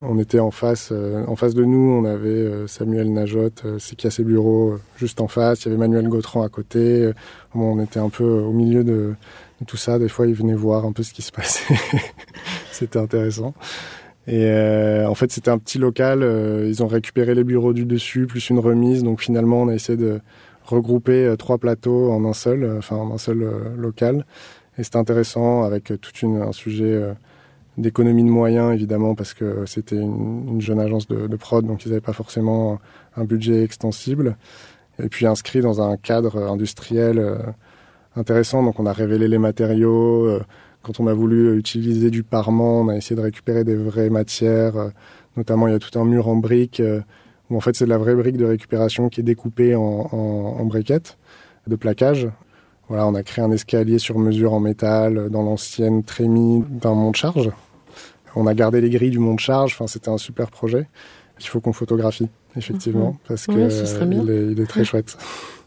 On 0.01 0.17
était 0.17 0.39
en 0.39 0.51
face, 0.51 0.93
en 0.93 1.35
face 1.35 1.53
de 1.53 1.65
nous, 1.65 1.91
on 1.91 2.05
avait 2.05 2.67
Samuel 2.67 3.11
Najot, 3.11 3.49
c'est 3.79 3.97
qui 3.97 4.07
a 4.07 4.11
ses 4.11 4.23
bureaux 4.23 4.77
juste 4.95 5.19
en 5.19 5.27
face. 5.27 5.63
Il 5.63 5.65
y 5.65 5.71
avait 5.71 5.77
Manuel 5.77 6.07
Gautran 6.07 6.41
à 6.41 6.47
côté. 6.47 7.11
on 7.53 7.81
était 7.81 7.99
un 7.99 8.07
peu 8.07 8.23
au 8.23 8.53
milieu 8.53 8.85
de, 8.85 9.13
tout 9.67 9.75
ça. 9.77 9.99
Des 9.99 10.07
fois, 10.07 10.27
il 10.27 10.33
venait 10.33 10.53
voir 10.53 10.85
un 10.85 10.93
peu 10.93 11.03
ce 11.03 11.13
qui 11.13 11.21
se 11.21 11.33
passait. 11.33 11.75
c'était 12.71 12.99
intéressant. 12.99 13.53
Et 14.27 14.45
euh, 14.45 15.07
en 15.07 15.15
fait, 15.15 15.31
c'était 15.31 15.49
un 15.49 15.57
petit 15.57 15.79
local. 15.79 16.21
Euh, 16.21 16.67
ils 16.67 16.83
ont 16.83 16.87
récupéré 16.87 17.33
les 17.33 17.43
bureaux 17.43 17.73
du 17.73 17.85
dessus, 17.85 18.27
plus 18.27 18.49
une 18.49 18.59
remise. 18.59 19.03
Donc 19.03 19.21
finalement, 19.21 19.63
on 19.63 19.67
a 19.69 19.73
essayé 19.73 19.97
de 19.97 20.21
regrouper 20.69 21.25
euh, 21.25 21.35
trois 21.35 21.57
plateaux 21.57 22.11
en 22.11 22.25
un 22.25 22.33
seul, 22.33 22.77
enfin 22.77 22.95
en 22.95 23.13
un 23.13 23.17
seul 23.17 23.47
local. 23.77 24.25
Et 24.77 24.83
c'était 24.83 24.97
intéressant 24.97 25.63
avec 25.63 25.91
tout 25.99 26.27
un 26.27 26.53
sujet 26.53 27.03
d'économie 27.77 28.23
de 28.23 28.29
moyens, 28.29 28.73
évidemment, 28.73 29.13
parce 29.13 29.33
que 29.33 29.65
c'était 29.65 29.97
une, 29.97 30.47
une, 30.47 30.61
jeune 30.61 30.79
agence 30.79 31.05
de, 31.07 31.27
de 31.27 31.35
prod, 31.35 31.65
donc 31.65 31.83
ils 31.83 31.89
n'avaient 31.89 31.99
pas 31.99 32.13
forcément 32.13 32.79
un 33.17 33.25
budget 33.25 33.63
extensible. 33.63 34.37
Et 35.03 35.09
puis 35.09 35.27
inscrit 35.27 35.59
dans 35.59 35.81
un 35.81 35.97
cadre 35.97 36.37
industriel 36.49 37.21
intéressant. 38.15 38.63
Donc 38.63 38.79
on 38.79 38.85
a 38.85 38.93
révélé 38.93 39.27
les 39.27 39.37
matériaux 39.37 40.39
quand 40.81 40.99
on 40.99 41.07
a 41.07 41.13
voulu 41.13 41.57
utiliser 41.57 42.09
du 42.09 42.23
parement, 42.23 42.81
on 42.81 42.87
a 42.87 42.95
essayé 42.95 43.15
de 43.15 43.21
récupérer 43.21 43.63
des 43.63 43.75
vraies 43.75 44.09
matières. 44.09 44.77
Euh, 44.77 44.89
notamment, 45.35 45.67
il 45.67 45.73
y 45.73 45.75
a 45.75 45.79
tout 45.79 45.97
un 45.99 46.05
mur 46.05 46.27
en 46.27 46.35
briques 46.35 46.79
euh, 46.79 47.01
où 47.49 47.57
en 47.57 47.59
fait 47.59 47.75
c'est 47.75 47.85
de 47.85 47.89
la 47.89 47.97
vraie 47.97 48.15
brique 48.15 48.37
de 48.37 48.45
récupération 48.45 49.09
qui 49.09 49.21
est 49.21 49.23
découpée 49.23 49.75
en, 49.75 50.09
en, 50.11 50.55
en 50.59 50.65
briquettes 50.65 51.17
de 51.67 51.75
plaquage. 51.75 52.27
Voilà, 52.87 53.05
on 53.05 53.13
a 53.13 53.21
créé 53.23 53.45
un 53.45 53.51
escalier 53.51 53.99
sur 53.99 54.17
mesure 54.17 54.53
en 54.53 54.59
métal 54.59 55.29
dans 55.29 55.43
l'ancienne 55.43 56.03
trémie 56.03 56.63
d'un 56.69 56.95
mont 56.95 57.11
de 57.11 57.15
charge. 57.15 57.51
On 58.35 58.47
a 58.47 58.53
gardé 58.53 58.81
les 58.81 58.89
grilles 58.89 59.11
du 59.11 59.19
mont 59.19 59.35
de 59.35 59.39
charge. 59.39 59.73
Enfin, 59.73 59.85
c'était 59.87 60.09
un 60.09 60.17
super 60.17 60.49
projet 60.49 60.87
qu'il 61.37 61.49
faut 61.49 61.59
qu'on 61.59 61.73
photographie 61.73 62.29
effectivement, 62.57 63.11
mhm. 63.11 63.17
parce 63.27 63.45
que 63.47 63.51
il, 63.51 64.29
est, 64.29 64.51
il, 64.51 64.59
est, 64.59 64.65
très 64.65 64.83
chouette. 64.83 65.17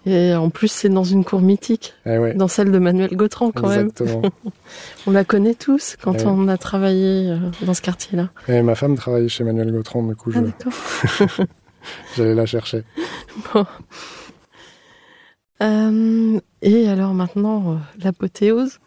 Et 0.04 0.34
en 0.34 0.50
plus, 0.50 0.68
c'est 0.68 0.88
dans 0.88 1.04
une 1.04 1.24
cour 1.24 1.40
mythique, 1.40 1.94
eh 2.06 2.18
ouais. 2.18 2.34
dans 2.34 2.48
celle 2.48 2.72
de 2.72 2.78
Manuel 2.78 3.14
Gautran 3.16 3.52
quand 3.52 3.70
Exactement. 3.70 4.20
même. 4.20 4.30
on 5.06 5.12
la 5.12 5.24
connaît 5.24 5.54
tous 5.54 5.96
quand 6.02 6.16
eh 6.18 6.26
on 6.26 6.48
a 6.48 6.58
travaillé 6.58 7.30
euh, 7.30 7.38
dans 7.62 7.74
ce 7.74 7.82
quartier-là. 7.82 8.30
Et 8.48 8.62
ma 8.62 8.74
femme 8.74 8.96
travaillait 8.96 9.28
chez 9.28 9.44
Manuel 9.44 9.70
Gautran, 9.70 10.02
du 10.02 10.16
coup, 10.16 10.32
ah, 10.34 10.40
j'allais 12.16 12.34
la 12.34 12.46
chercher. 12.46 12.84
Bon. 13.52 13.66
Euh, 15.62 16.40
et 16.60 16.88
alors 16.88 17.14
maintenant, 17.14 17.72
euh, 17.72 17.76
l'apothéose 18.02 18.78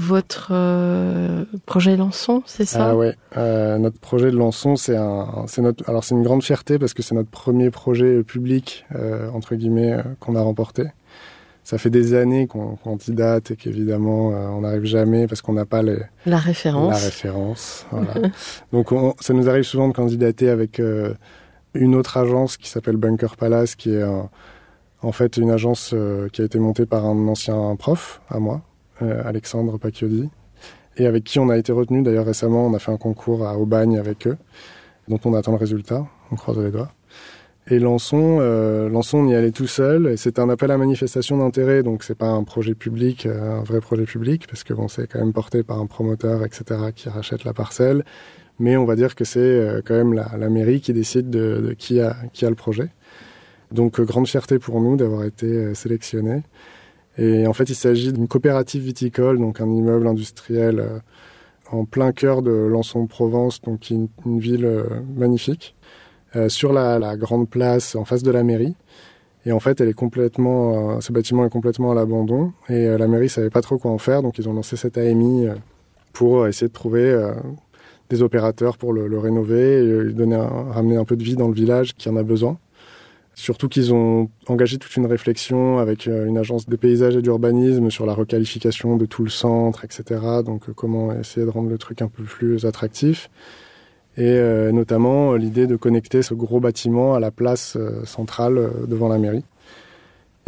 votre 0.00 0.50
euh, 0.52 1.44
projet 1.66 1.96
Lançon, 1.96 2.44
c'est 2.46 2.64
ça? 2.64 2.90
Ah 2.90 2.96
ouais, 2.96 3.16
euh, 3.36 3.78
notre 3.78 3.98
projet 3.98 4.30
de 4.30 4.36
Lançon, 4.36 4.76
c'est 4.76 4.96
un, 4.96 5.44
c'est 5.48 5.60
notre, 5.60 5.88
alors 5.90 6.04
c'est 6.04 6.14
une 6.14 6.22
grande 6.22 6.44
fierté 6.44 6.78
parce 6.78 6.94
que 6.94 7.02
c'est 7.02 7.16
notre 7.16 7.30
premier 7.30 7.72
projet 7.72 8.22
public 8.22 8.86
entre 9.34 9.56
guillemets 9.56 9.96
qu'on 10.20 10.36
a 10.36 10.40
remporté. 10.40 10.84
Ça 11.64 11.78
fait 11.78 11.90
des 11.90 12.14
années 12.14 12.46
qu'on 12.46 12.76
candidate 12.76 13.50
et 13.50 13.56
qu'évidemment 13.56 14.28
on 14.28 14.60
n'arrive 14.60 14.84
jamais 14.84 15.26
parce 15.26 15.42
qu'on 15.42 15.54
n'a 15.54 15.66
pas 15.66 15.82
les, 15.82 15.98
la 16.26 16.38
référence. 16.38 16.92
La 16.92 16.98
référence, 16.98 17.86
voilà. 17.90 18.28
Donc 18.72 18.92
on, 18.92 19.16
ça 19.18 19.34
nous 19.34 19.50
arrive 19.50 19.64
souvent 19.64 19.88
de 19.88 19.94
candidater 19.94 20.48
avec 20.48 20.80
une 21.78 21.94
autre 21.94 22.16
agence 22.16 22.56
qui 22.56 22.68
s'appelle 22.68 22.96
Bunker 22.96 23.36
Palace, 23.36 23.74
qui 23.74 23.94
est 23.94 24.02
un, 24.02 24.28
en 25.02 25.12
fait 25.12 25.36
une 25.36 25.50
agence 25.50 25.94
qui 26.32 26.42
a 26.42 26.44
été 26.44 26.58
montée 26.58 26.86
par 26.86 27.04
un 27.04 27.28
ancien 27.28 27.76
prof 27.76 28.20
à 28.28 28.38
moi 28.38 28.62
euh, 29.02 29.22
Alexandre 29.24 29.78
Pacchiodi, 29.78 30.28
et 30.96 31.06
avec 31.06 31.22
qui 31.22 31.38
on 31.38 31.48
a 31.50 31.56
été 31.56 31.70
retenu. 31.70 32.02
D'ailleurs, 32.02 32.26
récemment, 32.26 32.66
on 32.66 32.74
a 32.74 32.80
fait 32.80 32.90
un 32.90 32.96
concours 32.96 33.46
à 33.46 33.56
Aubagne 33.56 33.96
avec 33.96 34.26
eux, 34.26 34.36
dont 35.06 35.20
on 35.24 35.34
attend 35.34 35.52
le 35.52 35.58
résultat. 35.58 36.04
On 36.32 36.34
croise 36.34 36.58
les 36.58 36.72
doigts. 36.72 36.90
Et 37.68 37.78
Lançon, 37.78 38.38
euh, 38.40 38.88
Lançon, 38.88 39.18
on 39.18 39.28
y 39.28 39.36
allait 39.36 39.52
tout 39.52 39.68
seul. 39.68 40.08
Et 40.08 40.16
c'était 40.16 40.40
un 40.40 40.48
appel 40.48 40.72
à 40.72 40.78
manifestation 40.78 41.38
d'intérêt, 41.38 41.84
donc 41.84 42.02
c'est 42.02 42.16
pas 42.16 42.26
un 42.26 42.42
projet 42.42 42.74
public, 42.74 43.26
euh, 43.26 43.60
un 43.60 43.62
vrai 43.62 43.80
projet 43.80 44.04
public, 44.04 44.48
parce 44.48 44.64
que 44.64 44.74
bon, 44.74 44.88
c'est 44.88 45.06
quand 45.06 45.20
même 45.20 45.32
porté 45.32 45.62
par 45.62 45.78
un 45.78 45.86
promoteur, 45.86 46.44
etc., 46.44 46.64
qui 46.96 47.08
rachète 47.08 47.44
la 47.44 47.52
parcelle. 47.52 48.04
Mais 48.58 48.76
on 48.76 48.84
va 48.84 48.96
dire 48.96 49.14
que 49.14 49.24
c'est 49.24 49.38
euh, 49.40 49.80
quand 49.84 49.94
même 49.94 50.12
la, 50.12 50.48
mairie 50.48 50.80
qui 50.80 50.92
décide 50.92 51.30
de, 51.30 51.74
qui 51.78 52.00
a 52.00 52.16
qui 52.32 52.44
a 52.44 52.50
le 52.50 52.56
projet. 52.56 52.90
Donc 53.72 54.00
grande 54.00 54.26
fierté 54.26 54.58
pour 54.58 54.80
nous 54.80 54.96
d'avoir 54.96 55.24
été 55.24 55.74
sélectionnés. 55.74 56.42
Et 57.18 57.46
en 57.46 57.52
fait, 57.52 57.68
il 57.68 57.74
s'agit 57.74 58.12
d'une 58.12 58.28
coopérative 58.28 58.82
viticole, 58.82 59.38
donc 59.38 59.60
un 59.60 59.68
immeuble 59.68 60.06
industriel 60.06 60.80
euh, 60.80 60.98
en 61.70 61.84
plein 61.84 62.12
cœur 62.12 62.42
de 62.42 62.52
Lançon-Provence, 62.52 63.60
donc 63.62 63.90
une, 63.90 64.08
ville 64.24 64.64
euh, 64.64 64.84
magnifique, 65.16 65.74
euh, 66.36 66.48
sur 66.48 66.72
la, 66.72 67.16
grande 67.16 67.50
place 67.50 67.96
en 67.96 68.04
face 68.04 68.22
de 68.22 68.30
la 68.30 68.44
mairie. 68.44 68.74
Et 69.46 69.52
en 69.52 69.60
fait, 69.60 69.80
elle 69.80 69.88
est 69.88 69.94
complètement, 69.94 70.96
euh, 70.96 71.00
ce 71.00 71.12
bâtiment 71.12 71.44
est 71.46 71.50
complètement 71.50 71.92
à 71.92 71.94
l'abandon. 71.94 72.52
Et 72.68 72.86
euh, 72.86 72.98
la 72.98 73.08
mairie 73.08 73.28
savait 73.28 73.50
pas 73.50 73.62
trop 73.62 73.78
quoi 73.78 73.90
en 73.90 73.98
faire, 73.98 74.22
donc 74.22 74.38
ils 74.38 74.48
ont 74.48 74.52
lancé 74.52 74.76
cette 74.76 74.98
AMI 74.98 75.46
euh, 75.46 75.54
pour 76.12 76.46
essayer 76.46 76.68
de 76.68 76.72
trouver 76.72 77.16
des 78.10 78.22
opérateurs 78.22 78.78
pour 78.78 78.92
le, 78.92 79.18
rénover 79.18 80.08
et 80.08 80.12
donner 80.12 80.36
un, 80.36 80.72
ramener 80.72 80.96
un 80.96 81.04
peu 81.04 81.16
de 81.16 81.22
vie 81.22 81.36
dans 81.36 81.48
le 81.48 81.54
village 81.54 81.94
qui 81.94 82.08
en 82.08 82.16
a 82.16 82.22
besoin. 82.22 82.58
Surtout 83.34 83.68
qu'ils 83.68 83.94
ont 83.94 84.30
engagé 84.48 84.78
toute 84.78 84.96
une 84.96 85.06
réflexion 85.06 85.78
avec 85.78 86.06
une 86.06 86.36
agence 86.36 86.66
de 86.66 86.74
paysage 86.74 87.14
et 87.14 87.22
d'urbanisme 87.22 87.88
sur 87.88 88.04
la 88.04 88.12
requalification 88.12 88.96
de 88.96 89.06
tout 89.06 89.22
le 89.22 89.30
centre, 89.30 89.84
etc. 89.84 90.20
Donc 90.44 90.72
comment 90.72 91.12
essayer 91.12 91.46
de 91.46 91.50
rendre 91.50 91.70
le 91.70 91.78
truc 91.78 92.02
un 92.02 92.08
peu 92.08 92.24
plus 92.24 92.66
attractif. 92.66 93.30
Et 94.18 94.24
euh, 94.26 94.72
notamment 94.72 95.34
l'idée 95.34 95.68
de 95.68 95.76
connecter 95.76 96.22
ce 96.22 96.34
gros 96.34 96.58
bâtiment 96.58 97.14
à 97.14 97.20
la 97.20 97.30
place 97.30 97.76
euh, 97.76 98.04
centrale 98.04 98.58
euh, 98.58 98.70
devant 98.88 99.08
la 99.08 99.16
mairie. 99.16 99.44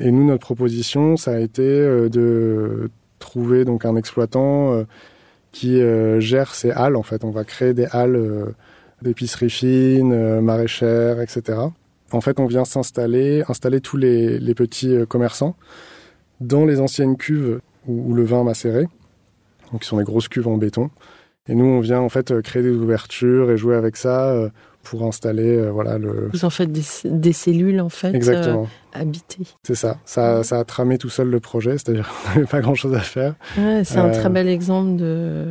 Et 0.01 0.11
nous, 0.11 0.27
notre 0.27 0.44
proposition, 0.44 1.16
ça 1.16 1.35
a 1.35 1.38
été 1.38 1.62
de 1.62 2.90
trouver 3.20 3.64
donc 3.64 3.85
un 3.85 3.96
exploitant 3.96 4.83
qui 5.52 5.80
gère 6.20 6.54
ces 6.54 6.70
halles. 6.70 6.96
En 6.96 7.02
fait, 7.02 7.24
on 7.24 7.30
va 7.30 7.44
créer 7.44 7.74
des 7.74 7.86
halles 7.86 8.54
d'épicerie 9.02 9.50
fine, 9.50 10.40
maraîchères, 10.40 11.20
etc 11.20 11.70
en 12.12 12.20
fait, 12.20 12.40
on 12.40 12.46
vient 12.46 12.64
s'installer, 12.64 13.44
installer 13.48 13.80
tous 13.80 13.96
les, 13.96 14.54
petits 14.54 14.94
euh, 14.94 15.06
commerçants 15.06 15.56
dans 16.40 16.64
les 16.64 16.80
anciennes 16.80 17.16
cuves 17.16 17.60
où, 17.86 18.14
le 18.14 18.24
vin 18.24 18.44
macéré, 18.44 18.86
donc 19.72 19.82
qui 19.82 19.88
sont 19.88 19.98
des 19.98 20.04
grosses 20.04 20.28
cuves 20.28 20.48
en 20.48 20.56
béton. 20.56 20.90
Et 21.48 21.54
nous, 21.54 21.64
on 21.64 21.80
vient 21.80 22.00
en 22.00 22.08
fait 22.08 22.30
euh, 22.30 22.42
créer 22.42 22.62
des 22.62 22.70
ouvertures 22.70 23.50
et 23.50 23.56
jouer 23.56 23.76
avec 23.76 23.96
ça 23.96 24.30
euh, 24.30 24.48
pour 24.83 25.05
installer 25.05 25.57
euh, 25.57 25.71
voilà 25.71 25.99
le. 25.99 26.31
Vous 26.33 26.45
en 26.45 26.51
faites 26.51 26.73
des, 26.73 26.83
des 27.05 27.33
cellules 27.33 27.81
en 27.81 27.88
fait. 27.88 28.14
Exactement. 28.14 28.62
Euh, 28.62 28.99
habitées. 29.01 29.47
C'est 29.62 29.75
ça. 29.75 29.99
Ça, 30.05 30.43
ça 30.43 30.59
a 30.59 30.64
tramé 30.64 30.99
tout 30.99 31.11
seul 31.11 31.29
le 31.29 31.38
projet, 31.38 31.73
c'est-à-dire 31.73 32.09
qu'on 32.25 32.31
n'avait 32.31 32.47
pas 32.47 32.61
grand-chose 32.61 32.95
à 32.95 33.01
faire. 33.01 33.35
Ouais, 33.59 33.83
c'est 33.85 33.99
euh... 33.99 34.05
un 34.05 34.11
très 34.11 34.31
bel 34.31 34.49
exemple 34.49 34.97
de 34.97 35.47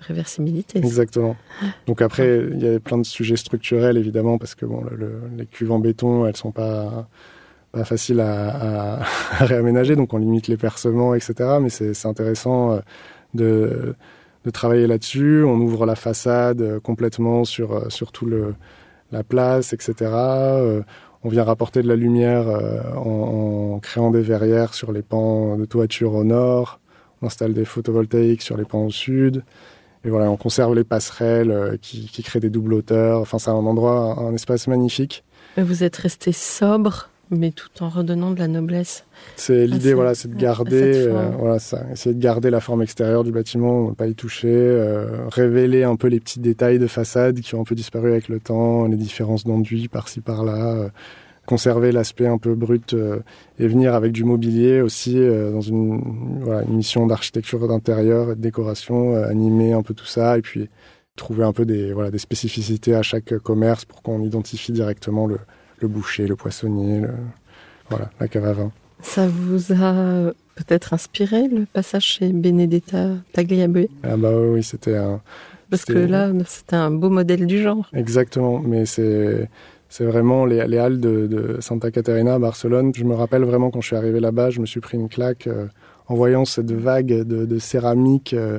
réversibilité. 0.00 0.78
Exactement. 0.78 1.36
Donc 1.86 2.02
après, 2.02 2.46
il 2.50 2.62
y 2.62 2.68
a 2.68 2.80
plein 2.80 2.98
de 2.98 3.06
sujets 3.06 3.36
structurels 3.36 3.96
évidemment 3.96 4.38
parce 4.38 4.54
que 4.54 4.66
bon, 4.66 4.82
le, 4.90 4.96
le, 4.96 5.12
les 5.36 5.46
cuves 5.46 5.72
en 5.72 5.78
béton, 5.78 6.26
elles 6.26 6.36
sont 6.36 6.52
pas 6.52 7.08
pas 7.72 7.84
faciles 7.84 8.20
à, 8.20 8.98
à, 8.98 9.02
à 9.38 9.44
réaménager, 9.44 9.96
donc 9.96 10.12
on 10.14 10.18
limite 10.18 10.48
les 10.48 10.56
percements, 10.56 11.14
etc. 11.14 11.58
Mais 11.60 11.70
c'est 11.70 12.06
intéressant 12.06 12.78
de 13.34 13.94
de 14.44 14.50
travailler 14.50 14.86
là-dessus. 14.86 15.44
On 15.44 15.58
ouvre 15.60 15.86
la 15.86 15.96
façade 15.96 16.60
euh, 16.60 16.80
complètement 16.80 17.44
sur, 17.44 17.72
euh, 17.72 17.88
sur 17.88 18.12
tout 18.12 18.26
le, 18.26 18.54
la 19.10 19.24
place, 19.24 19.72
etc. 19.72 19.94
Euh, 20.12 20.82
on 21.22 21.28
vient 21.28 21.44
rapporter 21.44 21.82
de 21.82 21.88
la 21.88 21.96
lumière 21.96 22.46
en, 22.96 23.78
créant 23.80 24.10
des 24.10 24.20
verrières 24.20 24.74
sur 24.74 24.92
les 24.92 25.00
pans 25.00 25.56
de 25.56 25.64
toiture 25.64 26.12
au 26.14 26.22
nord. 26.22 26.80
On 27.22 27.28
installe 27.28 27.54
des 27.54 27.64
photovoltaïques 27.64 28.42
sur 28.42 28.58
les 28.58 28.66
pans 28.66 28.84
au 28.84 28.90
sud. 28.90 29.42
Et 30.04 30.10
voilà, 30.10 30.30
on 30.30 30.36
conserve 30.36 30.74
les 30.74 30.84
passerelles 30.84 31.78
qui, 31.80 32.08
qui 32.08 32.22
créent 32.22 32.40
des 32.40 32.50
doubles 32.50 32.74
hauteurs. 32.74 33.22
Enfin, 33.22 33.38
c'est 33.38 33.48
un 33.48 33.54
endroit, 33.54 34.18
un 34.20 34.34
espace 34.34 34.66
magnifique. 34.66 35.24
Vous 35.56 35.82
êtes 35.82 35.96
resté 35.96 36.32
sobre 36.32 37.08
mais 37.34 37.50
tout 37.50 37.68
en 37.80 37.88
redonnant 37.88 38.30
de 38.30 38.38
la 38.38 38.48
noblesse. 38.48 39.04
C'est 39.36 39.66
l'idée, 39.66 39.94
voilà, 39.94 40.14
c'est 40.14 40.28
de 40.28 40.36
garder, 40.36 41.06
euh, 41.08 41.30
voilà, 41.38 41.58
ça, 41.58 41.84
essayer 41.92 42.14
de 42.14 42.20
garder 42.20 42.50
la 42.50 42.60
forme 42.60 42.82
extérieure 42.82 43.24
du 43.24 43.32
bâtiment, 43.32 43.90
ne 43.90 43.94
pas 43.94 44.06
y 44.06 44.14
toucher, 44.14 44.48
euh, 44.50 45.26
révéler 45.28 45.84
un 45.84 45.96
peu 45.96 46.08
les 46.08 46.20
petits 46.20 46.40
détails 46.40 46.78
de 46.78 46.86
façade 46.86 47.40
qui 47.40 47.54
ont 47.54 47.60
un 47.60 47.64
peu 47.64 47.74
disparu 47.74 48.10
avec 48.10 48.28
le 48.28 48.40
temps, 48.40 48.86
les 48.86 48.96
différences 48.96 49.44
d'enduit 49.44 49.88
par-ci 49.88 50.20
par-là, 50.20 50.74
euh, 50.74 50.88
conserver 51.46 51.92
l'aspect 51.92 52.26
un 52.26 52.38
peu 52.38 52.54
brut 52.54 52.96
et 53.58 53.66
venir 53.68 53.92
avec 53.94 54.12
du 54.12 54.24
mobilier 54.24 54.80
aussi 54.80 55.20
dans 55.52 55.60
une, 55.60 56.40
voilà, 56.40 56.62
une 56.62 56.76
mission 56.76 57.06
d'architecture 57.06 57.68
d'intérieur 57.68 58.30
et 58.30 58.34
de 58.34 58.40
décoration, 58.40 59.14
animer 59.22 59.74
un 59.74 59.82
peu 59.82 59.92
tout 59.92 60.06
ça 60.06 60.38
et 60.38 60.40
puis 60.40 60.70
trouver 61.16 61.44
un 61.44 61.52
peu 61.52 61.66
des, 61.66 61.92
voilà, 61.92 62.10
des 62.10 62.18
spécificités 62.18 62.94
à 62.94 63.02
chaque 63.02 63.36
commerce 63.40 63.84
pour 63.84 64.00
qu'on 64.00 64.22
identifie 64.22 64.72
directement 64.72 65.26
le, 65.26 65.38
le 65.84 65.88
boucher, 65.88 66.26
le 66.26 66.36
poissonnier, 66.36 67.00
le... 67.00 67.10
voilà, 67.90 68.10
la 68.18 68.28
cave 68.28 68.46
à 68.46 68.52
vin. 68.54 68.72
Ça 69.02 69.28
vous 69.28 69.72
a 69.72 70.32
peut-être 70.54 70.94
inspiré 70.94 71.46
le 71.48 71.66
passage 71.66 72.04
chez 72.04 72.32
Benedetta 72.32 73.08
Tagliabue? 73.32 73.88
Ah 74.02 74.16
bah 74.16 74.32
oui, 74.34 74.62
c'était 74.62 74.96
un... 74.96 75.20
Parce 75.70 75.84
que 75.84 75.92
là, 75.92 76.30
c'était 76.46 76.76
un 76.76 76.90
beau 76.90 77.10
modèle 77.10 77.46
du 77.46 77.62
genre. 77.62 77.88
Exactement, 77.92 78.60
mais 78.60 78.86
c'est... 78.86 79.48
C'est 79.90 80.06
vraiment 80.06 80.44
les, 80.44 80.66
les 80.66 80.78
halles 80.78 80.98
de, 80.98 81.28
de, 81.28 81.60
Santa 81.60 81.92
Caterina 81.92 82.34
à 82.34 82.38
Barcelone. 82.40 82.90
Je 82.96 83.04
me 83.04 83.14
rappelle 83.14 83.44
vraiment 83.44 83.70
quand 83.70 83.80
je 83.80 83.86
suis 83.86 83.96
arrivé 83.96 84.18
là-bas, 84.18 84.50
je 84.50 84.58
me 84.60 84.66
suis 84.66 84.80
pris 84.80 84.98
une 84.98 85.08
claque 85.08 85.46
euh, 85.46 85.66
en 86.08 86.16
voyant 86.16 86.44
cette 86.44 86.72
vague 86.72 87.22
de, 87.22 87.46
de 87.46 87.58
céramique 87.60 88.34
euh, 88.34 88.58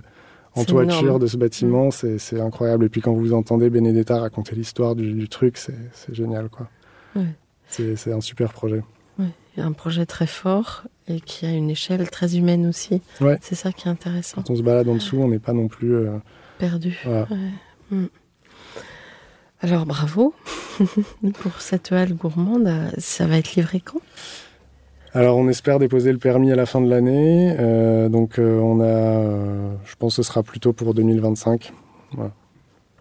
en 0.55 0.63
toiture 0.63 1.01
énorme. 1.01 1.19
de 1.19 1.27
ce 1.27 1.35
bâtiment. 1.35 1.88
Mmh. 1.88 2.19
C'est 2.19 2.39
incroyable. 2.39 2.85
Et 2.85 2.89
puis 2.89 3.01
quand 3.01 3.11
vous 3.11 3.33
entendez 3.33 3.69
Benedetta 3.69 4.17
raconter 4.17 4.55
l'histoire 4.55 4.95
du, 4.95 5.11
du, 5.11 5.27
truc, 5.27 5.57
c'est 5.57 5.75
génial. 6.13 6.47
quoi. 6.47 6.69
Ouais. 7.15 7.36
C'est 7.67 8.13
un 8.13 8.21
super 8.21 8.54
projet. 8.54 8.84
Ouais. 9.19 9.30
Un 9.58 9.71
projet 9.71 10.06
très 10.06 10.28
fort 10.28 10.84
et 11.08 11.19
qui 11.19 11.45
a 11.45 11.51
une 11.51 11.69
échelle 11.69 12.10
très 12.10 12.38
humaine 12.38 12.67
aussi. 12.67 13.01
Ouais. 13.21 13.38
C'est 13.41 13.56
ça 13.56 13.71
qui 13.71 13.88
est 13.88 13.91
intéressant. 13.91 14.41
Quand 14.41 14.49
on 14.51 14.56
se 14.56 14.62
balade 14.62 14.88
en 14.88 14.95
dessous, 14.95 15.17
on 15.17 15.28
n'est 15.28 15.39
pas 15.39 15.54
non 15.54 15.67
plus 15.67 15.93
euh... 15.93 16.17
perdu. 16.58 16.99
Voilà. 17.04 17.28
Ouais. 17.30 17.38
Mmh. 17.91 18.06
Alors 19.62 19.86
bravo 19.86 20.34
pour 21.41 21.62
cette 21.62 21.91
halle 21.91 22.13
gourmande. 22.13 22.69
Ça 22.97 23.25
va 23.25 23.38
être 23.38 23.56
livré 23.56 23.80
quand? 23.80 24.01
Alors 25.15 25.38
on 25.38 25.47
espère 25.47 25.80
déposer 25.80 26.12
le 26.12 26.17
permis 26.17 26.51
à 26.51 26.56
la 26.56 26.65
fin 26.65 26.82
de 26.82 26.89
l'année. 26.89 27.56
Euh, 27.58 28.10
donc 28.10 28.38
euh, 28.38 28.60
on 28.60 28.82
a, 28.82 28.84
euh, 28.84 29.73
je 29.86 29.95
pense 29.95 30.17
que 30.17 30.23
ce 30.23 30.28
sera 30.28 30.43
plutôt 30.43 30.73
pour 30.73 30.93
2025. 30.93 31.71
Voilà. 32.12 32.32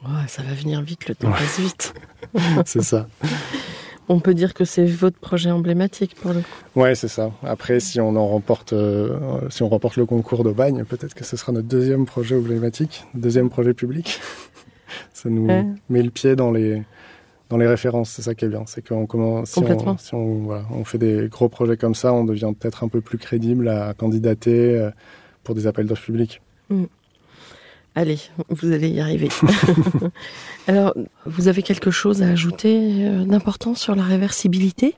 Oh, 0.04 0.08
ça 0.28 0.42
va 0.42 0.54
venir 0.54 0.80
vite, 0.82 1.08
le 1.08 1.16
temps 1.16 1.28
ouais. 1.28 1.38
passe 1.38 1.58
vite. 1.58 1.94
c'est 2.66 2.82
ça. 2.82 3.08
On 4.08 4.20
peut 4.20 4.34
dire 4.34 4.52
que 4.52 4.64
c'est 4.64 4.84
votre 4.84 5.18
projet 5.18 5.50
emblématique 5.50 6.14
pour 6.14 6.32
le 6.32 6.40
coup. 6.40 6.80
Ouais, 6.80 6.94
c'est 6.94 7.08
ça. 7.08 7.32
Après, 7.42 7.80
si 7.80 8.00
on 8.00 8.16
en 8.16 8.28
remporte, 8.28 8.72
euh, 8.72 9.18
si 9.50 9.62
on 9.62 9.68
remporte 9.68 9.96
le 9.96 10.04
concours 10.04 10.44
d'Aubagne, 10.44 10.84
peut-être 10.84 11.14
que 11.14 11.24
ce 11.24 11.36
sera 11.36 11.52
notre 11.52 11.68
deuxième 11.68 12.04
projet 12.04 12.36
emblématique, 12.36 13.04
deuxième 13.14 13.48
projet 13.48 13.72
public. 13.72 14.20
ça 15.12 15.30
nous 15.30 15.46
ouais. 15.46 15.64
met 15.88 16.02
le 16.02 16.10
pied 16.10 16.36
dans 16.36 16.50
les 16.50 16.82
dans 17.48 17.56
les 17.56 17.66
références. 17.66 18.10
C'est 18.10 18.22
ça 18.22 18.34
qui 18.34 18.44
est 18.44 18.48
bien, 18.48 18.64
c'est 18.66 18.86
qu'on 18.86 19.06
commence. 19.06 19.50
Si 19.50 19.58
on, 19.58 19.98
si 19.98 20.14
on, 20.14 20.42
voilà, 20.42 20.64
on 20.70 20.84
fait 20.84 20.98
des 20.98 21.28
gros 21.28 21.48
projets 21.48 21.76
comme 21.76 21.94
ça, 21.94 22.12
on 22.12 22.24
devient 22.24 22.52
peut-être 22.58 22.84
un 22.84 22.88
peu 22.88 23.00
plus 23.00 23.18
crédible 23.18 23.68
à 23.68 23.94
candidater 23.94 24.76
euh, 24.76 24.90
pour 25.42 25.54
des 25.54 25.66
appels 25.66 25.86
d'offres 25.86 26.04
publics. 26.04 26.40
Mm. 26.68 26.84
Allez, 27.96 28.18
vous 28.48 28.72
allez 28.72 28.88
y 28.88 29.00
arriver. 29.00 29.28
Alors, 30.66 30.94
vous 31.26 31.46
avez 31.46 31.62
quelque 31.62 31.92
chose 31.92 32.22
à 32.22 32.28
ajouter 32.28 33.06
euh, 33.06 33.24
d'important 33.24 33.74
sur 33.74 33.94
la 33.94 34.02
réversibilité? 34.02 34.96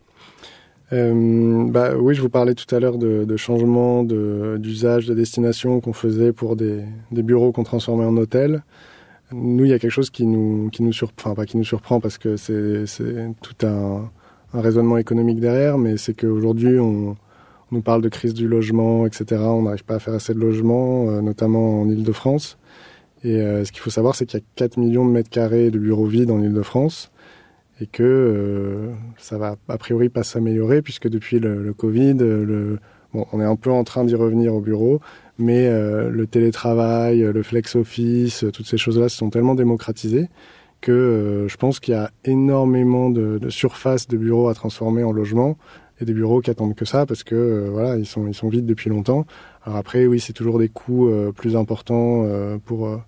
Euh, 0.93 1.67
bah, 1.69 1.95
oui, 1.99 2.15
je 2.15 2.23
vous 2.23 2.31
parlais 2.31 2.55
tout 2.55 2.73
à 2.75 2.81
l'heure 2.81 2.97
de, 2.97 3.25
de 3.25 3.37
changement 3.37 4.03
d'usage, 4.03 5.07
de, 5.07 5.13
de, 5.13 5.19
destination 5.19 5.81
qu'on 5.81 5.93
faisait 5.93 6.33
pour 6.33 6.57
des, 6.57 6.85
bureaux 7.11 7.53
qu'on 7.53 7.65
transformait 7.65 8.07
en 8.07 8.17
hôtels. 8.17 8.63
Nous, 9.31 9.65
il 9.65 9.71
y 9.71 9.75
a 9.75 9.79
quelque 9.79 9.91
chose 9.91 10.09
qui 10.09 10.25
nous, 10.25 10.71
qui 10.71 10.83
nous 10.83 10.93
surprend, 10.93 11.35
pas 11.35 11.45
qui 11.45 11.59
nous 11.59 11.65
surprend 11.65 12.01
parce 12.01 12.17
que 12.17 12.37
c'est 12.37 12.87
tout 13.43 13.67
un, 13.67 14.09
un, 14.55 14.61
raisonnement 14.61 14.97
économique 14.97 15.41
derrière, 15.41 15.77
mais 15.77 15.97
c'est 15.97 16.15
qu'aujourd'hui, 16.15 16.79
on, 16.79 17.17
on 17.73 17.75
nous 17.75 17.83
parle 17.83 18.01
de 18.01 18.09
crise 18.09 18.33
du 18.33 18.47
logement, 18.47 19.07
etc. 19.07 19.43
On 19.43 19.63
n'arrive 19.63 19.85
pas 19.85 19.97
à 19.97 19.99
faire 19.99 20.15
assez 20.15 20.33
de 20.33 20.39
logements, 20.39 21.11
euh, 21.11 21.21
notamment 21.21 21.83
en 21.83 21.89
Ile-de-France. 21.89 22.59
Et 23.25 23.41
euh, 23.41 23.65
ce 23.65 23.73
qu'il 23.73 23.81
faut 23.81 23.91
savoir, 23.91 24.15
c'est 24.15 24.27
qu'il 24.27 24.39
y 24.39 24.43
a 24.43 24.47
4 24.57 24.79
millions 24.79 25.07
de 25.07 25.11
mètres 25.11 25.31
carrés 25.31 25.71
de 25.71 25.79
bureaux 25.79 26.07
vides 26.07 26.31
en 26.31 26.41
Ile-de-France 26.41 27.11
et 27.81 27.87
que 27.87 28.03
euh, 28.03 28.93
ça 29.19 29.39
va 29.39 29.57
a 29.69 29.79
priori 29.79 30.09
pas 30.09 30.23
s'améliorer 30.23 30.83
puisque 30.83 31.09
depuis 31.09 31.39
le, 31.39 31.73
Covid, 31.75 32.15
bon, 32.15 33.27
on 33.33 33.41
est 33.41 33.45
un 33.45 33.57
peu 33.57 33.71
en 33.71 33.85
train 33.85 34.05
d'y 34.05 34.15
revenir 34.15 34.55
au 34.55 34.61
bureau, 34.61 35.01
mais 35.39 35.67
euh, 35.67 36.11
le 36.11 36.27
télétravail, 36.27 37.21
le 37.21 37.43
flex 37.43 37.77
office, 37.77 38.45
toutes 38.53 38.67
ces 38.67 38.79
choses-là 38.79 39.09
se 39.09 39.17
sont 39.17 39.31
tellement 39.31 39.55
démocratisées 39.55 40.29
que 40.81 40.93
euh, 40.93 41.49
je 41.49 41.57
pense 41.57 41.81
qu'il 41.81 41.95
y 41.95 41.97
a 41.97 42.11
énormément 42.25 43.11
de, 43.11 43.39
de 43.39 43.51
surface 43.51 44.09
de 44.09 44.17
bureaux 44.17 44.49
à 44.49 44.55
transformer 44.55 45.03
en 45.03 45.13
logement 45.13 45.57
et 46.01 46.05
des 46.05 46.13
bureaux 46.13 46.41
qui 46.41 46.51
attendent 46.51 46.75
que 46.75 46.85
ça 46.85 47.07
parce 47.07 47.25
que 47.25 47.35
euh, 47.35 47.69
voilà 47.71 47.97
ils 47.97 48.07
sont 48.07 48.49
vides 48.49 48.67
depuis 48.67 48.91
longtemps. 48.91 49.27
Alors 49.67 49.77
après 49.79 50.07
oui 50.07 50.21
c'est 50.21 50.33
toujours 50.33 50.59
des 50.59 50.71
coûts 50.71 51.09
euh, 51.09 51.33
plus 51.33 51.57
importants 51.57 52.25
euh, 52.25 52.57
pour 52.65 52.99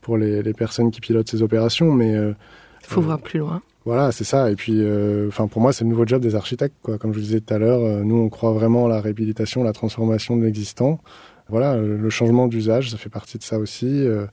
pour 0.00 0.16
les, 0.16 0.42
les, 0.42 0.54
personnes 0.54 0.90
qui 0.90 1.00
pilotent 1.00 1.28
ces 1.28 1.42
opérations, 1.42 1.92
mais 1.92 2.12
il 2.12 2.34
faut 2.86 3.00
voir 3.00 3.20
plus 3.20 3.40
loin. 3.40 3.60
Voilà, 3.86 4.10
c'est 4.10 4.24
ça. 4.24 4.50
Et 4.50 4.56
puis, 4.56 4.80
enfin, 5.28 5.44
euh, 5.44 5.46
pour 5.46 5.62
moi, 5.62 5.72
c'est 5.72 5.84
le 5.84 5.90
nouveau 5.90 6.04
job 6.04 6.20
des 6.20 6.34
architectes. 6.34 6.74
Quoi. 6.82 6.98
Comme 6.98 7.12
je 7.12 7.18
vous 7.18 7.24
disais 7.24 7.40
tout 7.40 7.54
à 7.54 7.58
l'heure, 7.58 7.80
euh, 7.80 8.02
nous, 8.02 8.16
on 8.16 8.28
croit 8.28 8.52
vraiment 8.52 8.86
à 8.86 8.88
la 8.88 9.00
réhabilitation, 9.00 9.62
la 9.62 9.72
transformation 9.72 10.36
de 10.36 10.44
l'existant. 10.44 10.98
Voilà, 11.48 11.76
le 11.76 12.10
changement 12.10 12.48
d'usage, 12.48 12.90
ça 12.90 12.96
fait 12.96 13.08
partie 13.08 13.38
de 13.38 13.44
ça 13.44 13.60
aussi. 13.60 13.86
Euh, 13.86 14.26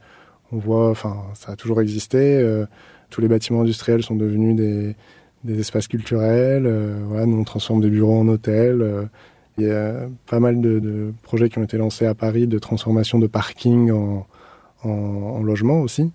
on 0.52 0.58
voit, 0.58 0.89
enfin, 0.89 1.15
ça 1.36 1.52
a 1.52 1.56
toujours 1.56 1.80
existé. 1.82 2.43
tous 3.12 3.22
les 3.22 3.28
bâtiments 3.28 3.62
industriels 3.62 4.02
sont 4.02 4.15
devenus 4.15 4.56
des, 4.56 4.96
des 5.43 5.60
espaces 5.60 5.88
culturels. 5.88 6.67
voilà, 7.08 7.28
nous 7.28 7.38
on 7.38 7.43
transforme 7.43 7.82
des 7.82 7.91
bureaux 7.91 8.19
en 8.19 8.28
hôtels. 8.28 9.08
Il 9.57 9.65
y 9.65 9.69
a 9.69 10.07
pas 10.27 10.39
mal 10.39 10.61
de, 10.61 11.13
projets 11.23 11.49
qui 11.49 11.59
ont 11.59 11.63
été 11.63 11.77
lancés 11.77 12.05
à 12.05 12.15
Paris 12.15 12.47
de 12.47 12.59
transformation 12.59 13.19
de 13.19 13.27
parking 13.27 13.91
en, 13.91 14.25
en, 14.83 15.43
logement 15.43 15.81
aussi. 15.81 16.11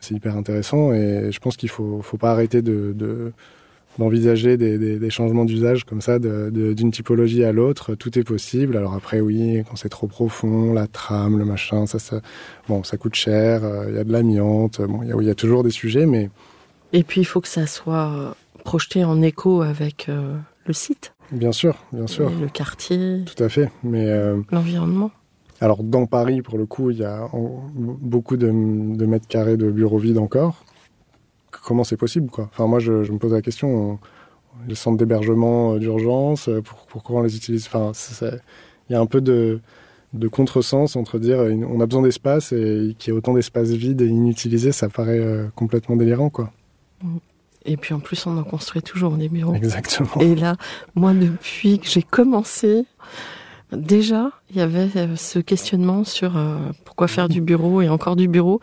C'est 0.00 0.14
hyper 0.14 0.36
intéressant 0.36 0.92
et 0.92 1.30
je 1.30 1.38
pense 1.40 1.56
qu'il 1.56 1.68
faut, 1.68 2.00
faut 2.02 2.16
pas 2.16 2.30
arrêter 2.30 2.62
de, 2.62 3.32
d'envisager 3.98 4.56
des, 4.56 5.10
changements 5.10 5.44
d'usage 5.44 5.84
comme 5.84 6.00
ça 6.00 6.18
d'une 6.18 6.90
typologie 6.92 7.44
à 7.44 7.52
l'autre. 7.52 7.94
Tout 7.94 8.18
est 8.18 8.22
possible. 8.22 8.76
Alors 8.76 8.94
après, 8.94 9.20
oui, 9.20 9.62
quand 9.68 9.76
c'est 9.76 9.88
trop 9.88 10.06
profond, 10.06 10.72
la 10.72 10.86
trame, 10.86 11.38
le 11.38 11.44
machin, 11.44 11.86
ça, 11.86 11.98
bon, 12.68 12.84
ça 12.84 12.96
coûte 12.96 13.16
cher. 13.16 13.64
Euh, 13.64 13.86
il 13.88 13.96
y 13.96 13.98
a 13.98 14.04
de 14.04 14.12
l'amiante. 14.12 14.80
Bon, 14.80 15.02
il 15.02 15.08
y, 15.08 15.26
y, 15.26 15.30
a 15.30 15.34
toujours 15.34 15.64
des 15.64 15.70
sujets, 15.70 16.06
mais 16.06 16.30
et 16.92 17.02
puis 17.02 17.20
il 17.20 17.24
faut 17.24 17.40
que 17.40 17.48
ça 17.48 17.66
soit 17.66 18.34
projeté 18.64 19.04
en 19.04 19.20
écho 19.22 19.62
avec 19.62 20.08
euh, 20.08 20.36
le 20.66 20.72
site. 20.72 21.12
Bien 21.32 21.52
sûr, 21.52 21.76
bien 21.92 22.06
sûr. 22.06 22.30
le 22.30 22.48
quartier. 22.48 23.24
Tout 23.24 23.42
à 23.42 23.48
fait. 23.48 23.70
Mais 23.82 24.06
euh, 24.06 24.40
l'environnement. 24.50 25.10
Alors 25.60 25.82
dans 25.82 26.06
Paris, 26.06 26.42
pour 26.42 26.56
le 26.56 26.66
coup, 26.66 26.90
il 26.90 26.98
y 26.98 27.04
a 27.04 27.28
beaucoup 27.74 28.36
de, 28.36 28.50
mètres 28.50 29.26
carrés 29.26 29.56
de 29.56 29.70
bureaux 29.70 29.98
vides 29.98 30.18
encore. 30.18 30.64
Comment 31.64 31.84
c'est 31.84 31.96
possible, 31.96 32.30
quoi? 32.30 32.48
Enfin, 32.52 32.66
moi, 32.66 32.78
je, 32.78 32.92
me 32.92 33.18
pose 33.18 33.32
la 33.32 33.42
question. 33.42 33.98
les 34.66 34.74
centres 34.74 34.96
d'hébergement 34.96 35.74
euh, 35.74 35.78
d'urgence, 35.78 36.48
euh, 36.48 36.62
pourquoi 36.88 37.20
on 37.20 37.22
les 37.22 37.36
utilise 37.36 37.66
Enfin, 37.66 37.92
il 38.88 38.92
y 38.92 38.94
a 38.94 39.00
un 39.00 39.06
peu 39.06 39.20
de, 39.20 39.60
de 40.14 40.28
contresens 40.28 40.96
entre 40.96 41.18
dire 41.18 41.38
on 41.40 41.80
a 41.80 41.86
besoin 41.86 42.02
d'espace 42.02 42.52
et 42.52 42.94
qu'il 42.98 43.12
y 43.12 43.14
ait 43.14 43.18
autant 43.18 43.34
d'espace 43.34 43.70
vide 43.70 44.00
et 44.00 44.06
inutilisé, 44.06 44.72
ça 44.72 44.88
paraît 44.88 45.50
complètement 45.54 45.96
délirant, 45.96 46.30
quoi. 46.30 46.52
Et 47.68 47.76
puis 47.76 47.94
en 47.94 48.00
plus, 48.00 48.26
on 48.26 48.36
en 48.38 48.44
construit 48.44 48.82
toujours 48.82 49.12
des 49.12 49.28
bureaux. 49.28 49.54
Exactement. 49.54 50.20
Et 50.20 50.34
là, 50.34 50.56
moi, 50.94 51.12
depuis 51.12 51.78
que 51.78 51.86
j'ai 51.86 52.02
commencé, 52.02 52.84
déjà, 53.72 54.30
il 54.50 54.56
y 54.56 54.60
avait 54.60 54.88
euh, 54.96 55.16
ce 55.16 55.38
questionnement 55.38 56.04
sur 56.04 56.36
euh, 56.36 56.56
pourquoi 56.84 57.08
faire 57.08 57.28
du 57.28 57.40
bureau 57.40 57.82
et 57.82 57.88
encore 57.88 58.16
du 58.16 58.26
bureau 58.26 58.60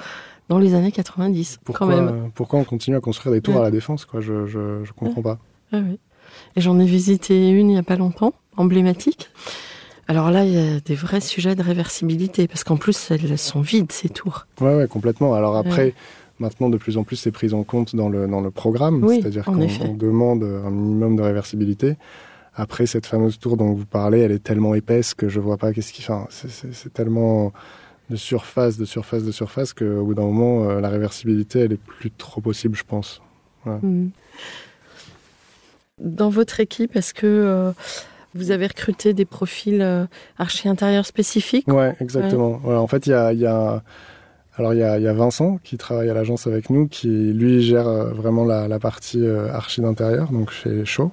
dans 0.49 0.57
les 0.57 0.73
années 0.73 0.91
90. 0.91 1.59
Pourquoi, 1.63 1.87
quand 1.87 1.95
même. 1.95 2.31
pourquoi 2.33 2.59
on 2.59 2.63
continue 2.63 2.97
à 2.97 2.99
construire 2.99 3.33
des 3.33 3.41
tours 3.41 3.57
à 3.57 3.61
la 3.61 3.71
défense 3.71 4.05
quoi? 4.05 4.21
Je 4.21 4.45
je, 4.47 4.83
je 4.83 4.91
comprends 4.93 5.21
pas. 5.21 5.37
Ah 5.71 5.77
oui. 5.83 5.99
Et 6.55 6.61
j'en 6.61 6.79
ai 6.79 6.85
visité 6.85 7.49
une 7.49 7.69
il 7.69 7.73
n'y 7.73 7.77
a 7.77 7.83
pas 7.83 7.95
longtemps, 7.95 8.33
emblématique. 8.57 9.29
Alors 10.07 10.29
là, 10.29 10.45
il 10.45 10.53
y 10.53 10.57
a 10.57 10.79
des 10.79 10.95
vrais 10.95 11.19
sujets 11.19 11.55
de 11.55 11.63
réversibilité, 11.63 12.47
parce 12.47 12.63
qu'en 12.63 12.77
plus, 12.77 13.09
elles 13.09 13.37
sont 13.39 13.61
vides, 13.61 13.91
ces 13.91 14.09
tours. 14.09 14.45
Ouais, 14.61 14.75
ouais, 14.75 14.87
complètement. 14.87 15.33
Alors 15.33 15.55
après, 15.55 15.95
Maintenant, 16.39 16.69
de 16.69 16.77
plus 16.77 16.97
en 16.97 17.03
plus, 17.03 17.15
c'est 17.15 17.31
pris 17.31 17.53
en 17.53 17.63
compte 17.63 17.95
dans 17.95 18.09
le, 18.09 18.27
dans 18.27 18.41
le 18.41 18.51
programme, 18.51 19.07
c'est-à-dire 19.09 19.45
qu'on 19.45 19.93
demande 19.93 20.43
un 20.43 20.69
minimum 20.69 21.15
de 21.15 21.21
réversibilité. 21.21 21.95
Après, 22.55 22.85
cette 22.85 23.05
fameuse 23.05 23.37
tour 23.37 23.57
dont 23.57 23.73
vous 23.73 23.85
parlez, 23.85 24.19
elle 24.19 24.31
est 24.31 24.43
tellement 24.43 24.75
épaisse 24.75 25.13
que 25.13 25.27
je 25.27 25.39
vois 25.39 25.57
pas 25.57 25.73
qu'est-ce 25.73 25.91
qui. 25.91 26.01
Enfin, 26.01 26.27
c'est 26.29 26.93
tellement 26.93 27.51
de 28.09 28.15
surface, 28.15 28.77
de 28.77 28.85
surface, 28.85 29.23
de 29.23 29.31
surface 29.31 29.73
qu'au 29.73 30.03
bout 30.03 30.13
d'un 30.13 30.23
moment, 30.23 30.69
euh, 30.69 30.79
la 30.79 30.89
réversibilité, 30.89 31.59
elle 31.59 31.73
est 31.73 31.81
plus 31.81 32.11
trop 32.11 32.41
possible, 32.41 32.75
je 32.75 32.83
pense. 32.83 33.21
Hmm. 33.65 34.09
Dans 35.99 36.29
votre 36.29 36.59
équipe, 36.59 36.95
est-ce 36.95 37.13
que 37.13 37.25
euh, 37.25 37.71
vous 38.35 38.51
avez 38.51 38.67
recruté 38.67 39.13
des 39.13 39.25
profils 39.25 39.81
euh, 39.81 40.05
archi 40.37 40.69
intérieurs 40.69 41.05
spécifiques? 41.05 41.67
Ouais, 41.67 41.95
exactement. 41.99 42.61
en 42.63 42.87
fait, 42.87 43.07
il 43.07 43.09
y 43.09 43.13
a, 43.13 43.33
y 43.33 43.45
a 43.45 43.83
alors 44.57 44.73
il 44.73 44.79
y 44.79 44.83
a, 44.83 45.13
Vincent 45.13 45.59
qui 45.63 45.77
travaille 45.77 46.09
à 46.09 46.13
l'agence 46.13 46.47
avec 46.47 46.69
nous, 46.69 46.87
qui 46.87 47.33
lui 47.33 47.61
gère 47.61 47.87
euh, 47.87 48.13
vraiment 48.13 48.45
la, 48.45 48.79
partie 48.79 49.25
euh, 49.25 49.51
archi 49.51 49.81
d'intérieur, 49.81 50.31
donc 50.31 50.51
chez 50.51 50.85
Shaw. 50.85 51.11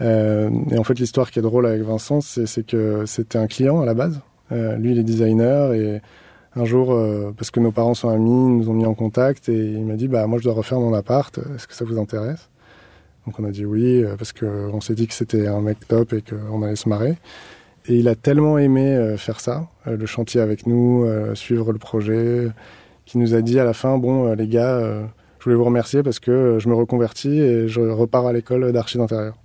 Euh, 0.00 0.50
et 0.70 0.78
en 0.78 0.84
fait 0.84 0.98
l'histoire 0.98 1.30
qui 1.30 1.38
est 1.38 1.42
drôle 1.42 1.66
avec 1.66 1.82
Vincent, 1.82 2.20
c'est 2.20 2.66
que 2.66 3.04
c'était 3.06 3.38
un 3.38 3.46
client 3.46 3.80
à 3.80 3.86
la 3.86 3.94
base. 3.94 4.20
lui 4.50 4.92
il 4.92 4.98
est 4.98 5.04
designer 5.04 5.74
et 5.74 6.00
un 6.54 6.64
jour, 6.64 6.98
parce 7.36 7.50
que 7.50 7.60
nos 7.60 7.72
parents 7.72 7.94
sont 7.94 8.08
amis, 8.08 8.30
nous 8.30 8.68
ont 8.68 8.74
mis 8.74 8.84
en 8.84 8.94
contact 8.94 9.48
et 9.48 9.56
il 9.56 9.84
m'a 9.84 9.94
dit 9.94 10.08
bah 10.08 10.26
moi 10.26 10.38
je 10.38 10.44
dois 10.44 10.54
refaire 10.54 10.80
mon 10.80 10.92
appart, 10.94 11.38
est-ce 11.54 11.66
que 11.66 11.74
ça 11.74 11.84
vous 11.84 11.98
intéresse? 11.98 12.48
Donc 13.26 13.38
on 13.38 13.44
a 13.44 13.50
dit 13.50 13.64
oui 13.64 14.04
parce 14.18 14.32
qu'on 14.32 14.80
s'est 14.80 14.94
dit 14.94 15.06
que 15.06 15.14
c'était 15.14 15.46
un 15.46 15.60
mec 15.60 15.86
top 15.86 16.14
et 16.14 16.22
qu'on 16.22 16.62
allait 16.62 16.76
se 16.76 16.88
marrer. 16.88 17.16
Et 17.86 17.96
il 17.96 18.08
a 18.08 18.14
tellement 18.14 18.58
aimé 18.58 18.94
euh, 18.94 19.16
faire 19.16 19.40
ça, 19.40 19.68
euh, 19.86 19.96
le 19.96 20.06
chantier 20.06 20.40
avec 20.40 20.66
nous, 20.66 21.04
euh, 21.04 21.34
suivre 21.34 21.72
le 21.72 21.78
projet, 21.78 22.48
qu'il 23.06 23.20
nous 23.20 23.34
a 23.34 23.42
dit 23.42 23.58
à 23.58 23.64
la 23.64 23.72
fin, 23.72 23.98
bon 23.98 24.32
les 24.34 24.46
gars, 24.46 24.80
je 25.38 25.44
voulais 25.44 25.56
vous 25.56 25.64
remercier 25.64 26.04
parce 26.04 26.20
que 26.20 26.58
je 26.60 26.68
me 26.68 26.74
reconvertis 26.74 27.40
et 27.40 27.66
je 27.66 27.80
repars 27.80 28.26
à 28.26 28.32
l'école 28.32 28.72
d'archi 28.72 28.96
d'intérieur. 28.96 29.36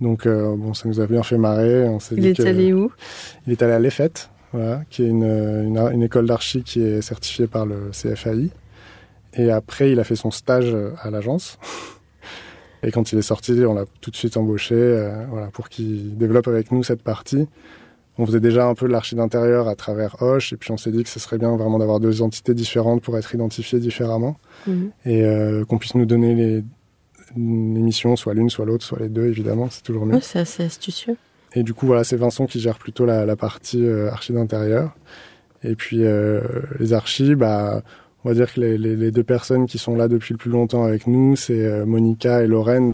Donc 0.00 0.26
bon, 0.26 0.74
ça 0.74 0.88
nous 0.88 1.00
a 1.00 1.06
bien 1.06 1.22
fait 1.22 1.38
marrer. 1.38 1.88
On 1.88 1.98
il 2.16 2.26
est 2.26 2.40
allé 2.40 2.72
où? 2.72 2.90
Il 3.46 3.52
est 3.52 3.62
allé 3.62 3.72
à 3.72 3.78
l'EFET, 3.78 4.10
voilà, 4.52 4.82
qui 4.90 5.04
est 5.04 5.08
une, 5.08 5.22
une, 5.22 5.78
une 5.78 6.02
école 6.02 6.26
d'archi 6.26 6.64
qui 6.64 6.82
est 6.82 7.00
certifiée 7.00 7.46
par 7.46 7.66
le 7.66 7.90
CFAI. 7.92 8.50
Et 9.34 9.52
après, 9.52 9.92
il 9.92 10.00
a 10.00 10.04
fait 10.04 10.16
son 10.16 10.32
stage 10.32 10.76
à 11.00 11.10
l'agence. 11.10 11.56
Et 12.82 12.90
quand 12.90 13.12
il 13.12 13.18
est 13.18 13.22
sorti, 13.22 13.52
on 13.66 13.74
l'a 13.74 13.84
tout 14.00 14.10
de 14.10 14.16
suite 14.16 14.36
embauché 14.36 14.74
euh, 14.74 15.24
voilà, 15.28 15.48
pour 15.48 15.68
qu'il 15.68 16.16
développe 16.16 16.48
avec 16.48 16.70
nous 16.70 16.82
cette 16.82 17.02
partie. 17.02 17.48
On 18.18 18.26
faisait 18.26 18.40
déjà 18.40 18.66
un 18.66 18.74
peu 18.74 18.86
de 18.88 18.92
l'archi 18.92 19.14
d'intérieur 19.14 19.68
à 19.68 19.76
travers 19.76 20.20
Hoche, 20.22 20.52
et 20.52 20.56
puis 20.56 20.72
on 20.72 20.76
s'est 20.76 20.90
dit 20.90 21.04
que 21.04 21.08
ce 21.08 21.20
serait 21.20 21.38
bien 21.38 21.56
vraiment 21.56 21.78
d'avoir 21.78 22.00
deux 22.00 22.20
entités 22.20 22.52
différentes 22.52 23.00
pour 23.00 23.16
être 23.16 23.32
identifiées 23.32 23.78
différemment, 23.78 24.36
mhm. 24.66 24.90
et 25.04 25.24
euh, 25.24 25.64
qu'on 25.64 25.78
puisse 25.78 25.94
nous 25.94 26.06
donner 26.06 26.34
les, 26.34 26.64
missions, 27.36 28.16
soit 28.16 28.34
l'une, 28.34 28.50
soit 28.50 28.64
l'autre, 28.64 28.84
soit 28.84 28.98
les 28.98 29.08
deux, 29.08 29.26
évidemment, 29.26 29.68
c'est 29.70 29.82
toujours 29.82 30.06
mieux. 30.06 30.18
c'est 30.20 30.40
assez 30.40 30.64
astucieux. 30.64 31.16
Et 31.54 31.62
du 31.62 31.74
coup, 31.74 31.86
voilà, 31.86 32.02
c'est 32.02 32.16
Vincent 32.16 32.46
qui 32.46 32.58
gère 32.58 32.78
plutôt 32.78 33.06
la, 33.06 33.24
la 33.24 33.36
partie 33.36 33.84
euh, 33.84 34.10
archi 34.10 34.32
d'intérieur. 34.32 34.96
Et 35.62 35.74
puis 35.74 36.02
les 36.78 36.92
archis, 36.92 37.34
bah, 37.34 37.82
on 38.24 38.28
va 38.28 38.34
dire 38.34 38.52
que 38.52 38.60
les, 38.60 39.10
deux 39.10 39.24
personnes 39.24 39.66
qui 39.66 39.78
sont 39.78 39.94
là 39.96 40.08
depuis 40.08 40.34
le 40.34 40.38
plus 40.38 40.50
longtemps 40.50 40.84
avec 40.84 41.06
nous, 41.06 41.36
c'est 41.36 41.64
euh, 41.64 41.86
Monica 41.86 42.42
et 42.42 42.46
Lorraine. 42.46 42.92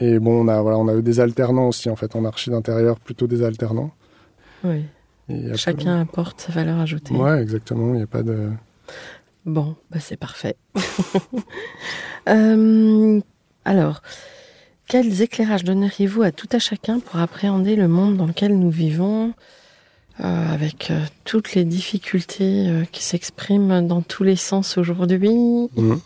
Et 0.00 0.18
bon, 0.18 0.44
on 0.44 0.48
a, 0.48 0.60
voilà, 0.60 0.78
on 0.78 0.88
a 0.88 0.94
eu 0.94 1.02
des 1.02 1.20
alternants 1.20 1.68
aussi, 1.68 1.88
en 1.90 1.96
fait, 1.96 2.16
en 2.16 2.24
archi 2.24 2.50
d'intérieur, 2.50 2.98
plutôt 3.00 3.26
des 3.26 3.42
alternants. 3.42 3.92
Oui. 4.64 4.84
Chacun 5.54 6.00
apporte 6.00 6.40
sa 6.40 6.52
valeur 6.52 6.78
ajoutée. 6.78 7.14
Ouais, 7.14 7.40
exactement, 7.40 7.94
il 7.94 7.98
n'y 7.98 8.02
a 8.02 8.06
pas 8.06 8.22
de... 8.22 8.50
Bon, 9.46 9.74
bah 9.90 9.98
c'est 10.00 10.16
parfait. 10.16 10.56
Euh, 12.28 13.20
alors, 13.64 14.00
quels 14.86 15.22
éclairages 15.22 15.64
donneriez-vous 15.64 16.22
à 16.22 16.30
tout 16.30 16.46
à 16.52 16.60
chacun 16.60 17.00
pour 17.00 17.18
appréhender 17.18 17.74
le 17.74 17.88
monde 17.88 18.16
dans 18.16 18.26
lequel 18.26 18.56
nous 18.56 18.70
vivons? 18.70 19.32
Euh, 20.20 20.52
avec 20.54 20.90
euh, 20.90 21.00
toutes 21.24 21.54
les 21.54 21.64
difficultés 21.64 22.68
euh, 22.68 22.84
qui 22.92 23.02
s'expriment 23.02 23.86
dans 23.86 24.02
tous 24.02 24.24
les 24.24 24.36
sens 24.36 24.76
aujourd'hui, 24.76 25.30
mhm. 25.30 26.00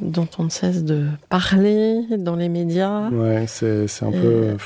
dont 0.00 0.28
on 0.38 0.44
ne 0.44 0.50
cesse 0.50 0.84
de 0.84 1.06
parler 1.28 2.00
dans 2.16 2.36
les 2.36 2.48
médias. 2.48 3.10
Ouais, 3.10 3.46
c'est 3.48 3.86
un 4.02 4.12
peu. 4.12 4.56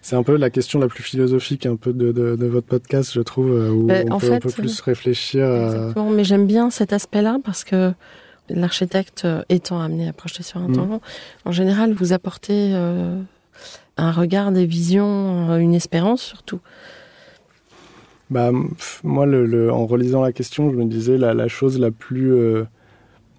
C'est 0.00 0.16
un 0.16 0.22
peu 0.22 0.36
la 0.36 0.50
question 0.50 0.78
la 0.78 0.88
plus 0.88 1.02
philosophique 1.02 1.66
un 1.66 1.76
peu 1.76 1.92
de, 1.92 2.12
de, 2.12 2.46
votre 2.46 2.66
podcast, 2.66 3.12
je 3.12 3.20
trouve, 3.20 3.50
où 3.50 3.88
on, 4.10 4.18
peut, 4.18 4.32
un 4.32 4.38
peu 4.40 4.50
plus 4.50 4.80
réfléchir. 4.80 5.44
Exactement, 5.44 6.10
mais 6.10 6.24
j'aime 6.24 6.46
bien 6.46 6.70
cet 6.70 6.92
aspect-là 6.92 7.38
parce 7.44 7.62
que 7.62 7.92
l'architecte 8.48 9.26
étant 9.48 9.80
amené 9.80 10.08
à 10.08 10.12
projeter 10.12 10.42
sur 10.42 10.60
un 10.60 10.68
mhm. 10.68 10.76
temps 10.76 11.00
en 11.44 11.52
général, 11.52 11.92
vous 11.92 12.12
apportez 12.12 12.74
un 13.96 14.12
regard, 14.12 14.50
des 14.52 14.66
visions, 14.66 15.56
une 15.56 15.74
espérance 15.74 16.22
surtout 16.22 16.60
bah, 18.32 18.50
moi, 19.04 19.26
en 19.26 19.86
relisant 19.86 20.22
la 20.22 20.32
question, 20.32 20.70
je 20.70 20.76
me 20.76 20.86
disais 20.86 21.18
la, 21.18 21.34
la 21.34 21.48
chose 21.48 21.78
la 21.78 21.90
plus 21.90 22.32
euh, 22.32 22.64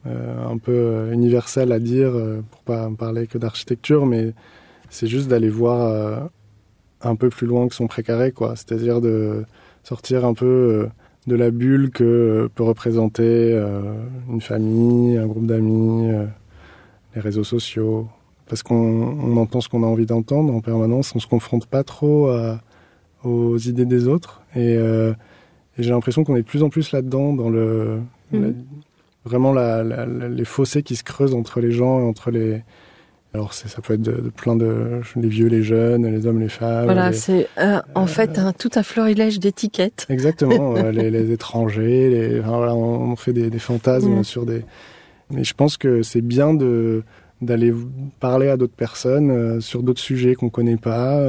euh, 0.05 0.47
un 0.47 0.57
peu 0.59 0.71
euh, 0.71 1.11
universelle 1.11 1.71
à 1.71 1.79
dire, 1.79 2.13
pour 2.51 2.61
pas 2.61 2.89
parler 2.97 3.25
que 3.25 3.39
d'architecture, 3.39 4.05
mais 4.05 4.33
c'est 4.89 5.07
juste 5.07 5.27
d'aller 5.27 5.49
voir 5.49 6.29
un 7.01 7.15
peu 7.15 7.29
plus 7.29 7.47
loin 7.47 7.67
que 7.67 7.73
son 7.75 7.87
précaré, 7.87 8.31
quoi. 8.31 8.55
C'est-à-dire 8.55 9.01
de 9.01 9.45
sortir 9.83 10.25
un 10.25 10.35
peu 10.35 10.87
de 11.25 11.35
la 11.35 11.49
bulle 11.49 11.89
que 11.89 12.49
peut 12.53 12.63
représenter 12.63 13.59
une 14.29 14.41
famille, 14.41 15.17
un 15.17 15.25
groupe 15.25 15.47
d'amis, 15.47 16.09
les 17.15 17.21
réseaux 17.21 17.43
sociaux. 17.43 18.07
Parce 18.47 18.61
qu'on 18.61 18.75
on 18.75 19.37
entend 19.37 19.61
ce 19.61 19.69
qu'on 19.69 19.81
a 19.81 19.87
envie 19.87 20.05
d'entendre 20.05 20.53
en 20.53 20.61
permanence, 20.61 21.15
on 21.15 21.19
se 21.19 21.27
confronte 21.27 21.65
pas 21.65 21.83
trop 21.83 22.27
à 22.27 22.59
aux 23.23 23.57
idées 23.57 23.85
des 23.85 24.07
autres. 24.07 24.41
Et, 24.55 24.75
euh, 24.77 25.13
j'ai 25.77 25.89
l'impression 25.89 26.23
qu'on 26.23 26.35
est 26.35 26.41
de 26.41 26.47
plus 26.47 26.63
en 26.63 26.69
plus 26.69 26.91
là-dedans, 26.91 27.33
dans 27.33 27.49
le, 27.49 27.99
mhm. 28.31 28.55
vraiment 29.25 29.51
la, 29.51 29.83
les 30.05 30.45
fossés 30.45 30.83
qui 30.83 30.95
se 30.95 31.03
creusent 31.03 31.33
entre 31.33 31.61
les 31.61 31.71
gens 31.71 31.99
et 31.99 32.03
entre 32.03 32.29
les, 32.29 32.61
Alors 33.33 33.53
ça 33.53 33.81
peut 33.81 33.95
être 33.95 34.01
de, 34.01 34.29
plein 34.29 34.55
de 34.55 35.01
les 35.15 35.27
vieux, 35.27 35.47
les 35.47 35.63
jeunes, 35.63 36.05
les 36.05 36.27
hommes, 36.27 36.39
les 36.39 36.49
femmes. 36.49 36.85
Voilà, 36.85 37.11
c'est 37.11 37.47
euh, 37.57 37.81
en 37.95 38.05
fait 38.05 38.37
un, 38.37 38.53
tout 38.53 38.69
un 38.75 38.83
florilège 38.83 39.39
d'étiquettes. 39.39 40.05
Exactement, 40.09 40.73
les, 40.91 41.31
étrangers, 41.31 42.09
les, 42.09 42.39
voilà, 42.39 42.75
on 42.75 43.15
fait 43.15 43.33
des, 43.33 43.59
fantasmes 43.59 44.19
mm. 44.19 44.23
sur 44.23 44.45
des. 44.45 44.63
Mais 45.31 45.43
je 45.43 45.55
pense 45.55 45.77
que 45.77 46.03
c'est 46.03 46.21
bien 46.21 46.53
de 46.53 47.03
d'aller 47.41 47.73
parler 48.19 48.47
à 48.47 48.55
d'autres 48.55 48.75
personnes 48.75 49.59
sur 49.59 49.81
d'autres 49.83 49.99
sujets 49.99 50.35
qu'on 50.35 50.49
connaît 50.49 50.77
pas. 50.77 51.19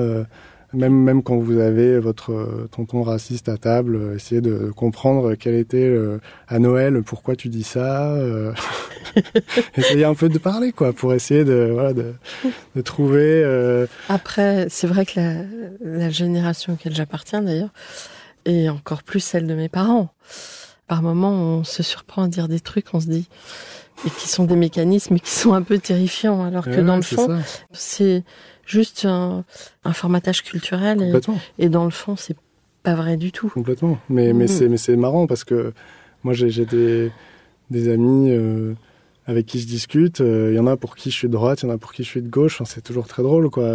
Même, 0.74 0.94
même 0.94 1.22
quand 1.22 1.36
vous 1.36 1.58
avez 1.58 1.98
votre 1.98 2.32
euh, 2.32 2.68
tonton 2.70 3.02
raciste 3.02 3.48
à 3.48 3.56
table, 3.56 3.96
euh, 3.96 4.16
essayez 4.16 4.40
de 4.40 4.70
comprendre 4.74 5.34
quel 5.34 5.54
était 5.54 5.88
euh, 5.88 6.20
à 6.48 6.58
Noël, 6.58 7.02
pourquoi 7.02 7.36
tu 7.36 7.48
dis 7.48 7.62
ça. 7.62 8.16
essayez 9.76 10.04
un 10.04 10.14
peu 10.14 10.28
de 10.28 10.38
parler, 10.38 10.72
quoi, 10.72 10.92
pour 10.92 11.14
essayer 11.14 11.44
de, 11.44 11.70
voilà, 11.72 11.92
de, 11.92 12.14
de 12.74 12.80
trouver. 12.80 13.86
Après, 14.08 14.66
c'est 14.68 14.86
vrai 14.86 15.06
que 15.06 15.20
la, 15.20 15.34
la 15.80 16.10
génération 16.10 16.74
auquel 16.74 16.94
j'appartiens, 16.94 17.42
d'ailleurs, 17.42 17.72
et 18.44 18.68
encore 18.68 19.02
plus 19.02 19.20
celle 19.20 19.46
de 19.46 19.54
mes 19.54 19.68
parents, 19.68 20.10
par 20.86 21.02
moments, 21.02 21.32
on 21.32 21.64
se 21.64 21.82
surprend 21.82 22.24
à 22.24 22.28
dire 22.28 22.48
des 22.48 22.60
trucs, 22.60 22.92
on 22.92 23.00
se 23.00 23.06
dit 23.06 23.28
et 24.06 24.10
qui 24.10 24.28
sont 24.28 24.44
des 24.44 24.56
mécanismes 24.56 25.18
qui 25.18 25.30
sont 25.30 25.54
un 25.54 25.62
peu 25.62 25.78
terrifiants, 25.78 26.44
alors 26.44 26.64
que 26.64 26.80
dans 26.80 26.96
le 26.96 27.02
fond, 27.02 27.40
c'est 27.72 28.24
juste 28.66 29.04
un, 29.04 29.44
formatage 29.92 30.42
culturel 30.42 31.20
et, 31.58 31.68
dans 31.68 31.84
le 31.84 31.90
fond, 31.90 32.16
c'est 32.16 32.36
pas 32.82 32.94
vrai 32.94 33.16
du 33.16 33.32
tout. 33.32 33.48
Complètement. 33.48 33.98
Mais, 34.08 34.32
mais 34.32 34.44
mm. 34.46 34.76
c'est 34.76 34.96
marrant 34.96 35.26
parce 35.26 35.44
que 35.44 35.72
moi, 36.22 36.32
j'ai 36.34 36.64
des, 36.64 37.10
des 37.70 37.88
amis 37.90 38.30
euh, 38.30 38.74
avec 39.26 39.46
qui 39.46 39.60
je 39.60 39.66
discute. 39.66 40.20
Euh, 40.20 40.50
il 40.52 40.56
y 40.56 40.58
en 40.58 40.66
a 40.66 40.76
pour 40.76 40.96
qui 40.96 41.10
je 41.10 41.16
suis 41.16 41.28
de 41.28 41.32
droite, 41.32 41.62
il 41.62 41.66
y 41.66 41.70
en 41.70 41.74
a 41.74 41.78
pour 41.78 41.92
qui 41.92 42.02
je 42.02 42.08
suis 42.08 42.22
de 42.22 42.28
gauche. 42.28 42.62
c'est 42.64 42.82
toujours 42.82 43.06
très 43.06 43.22
drôle, 43.22 43.50
quoi. 43.50 43.70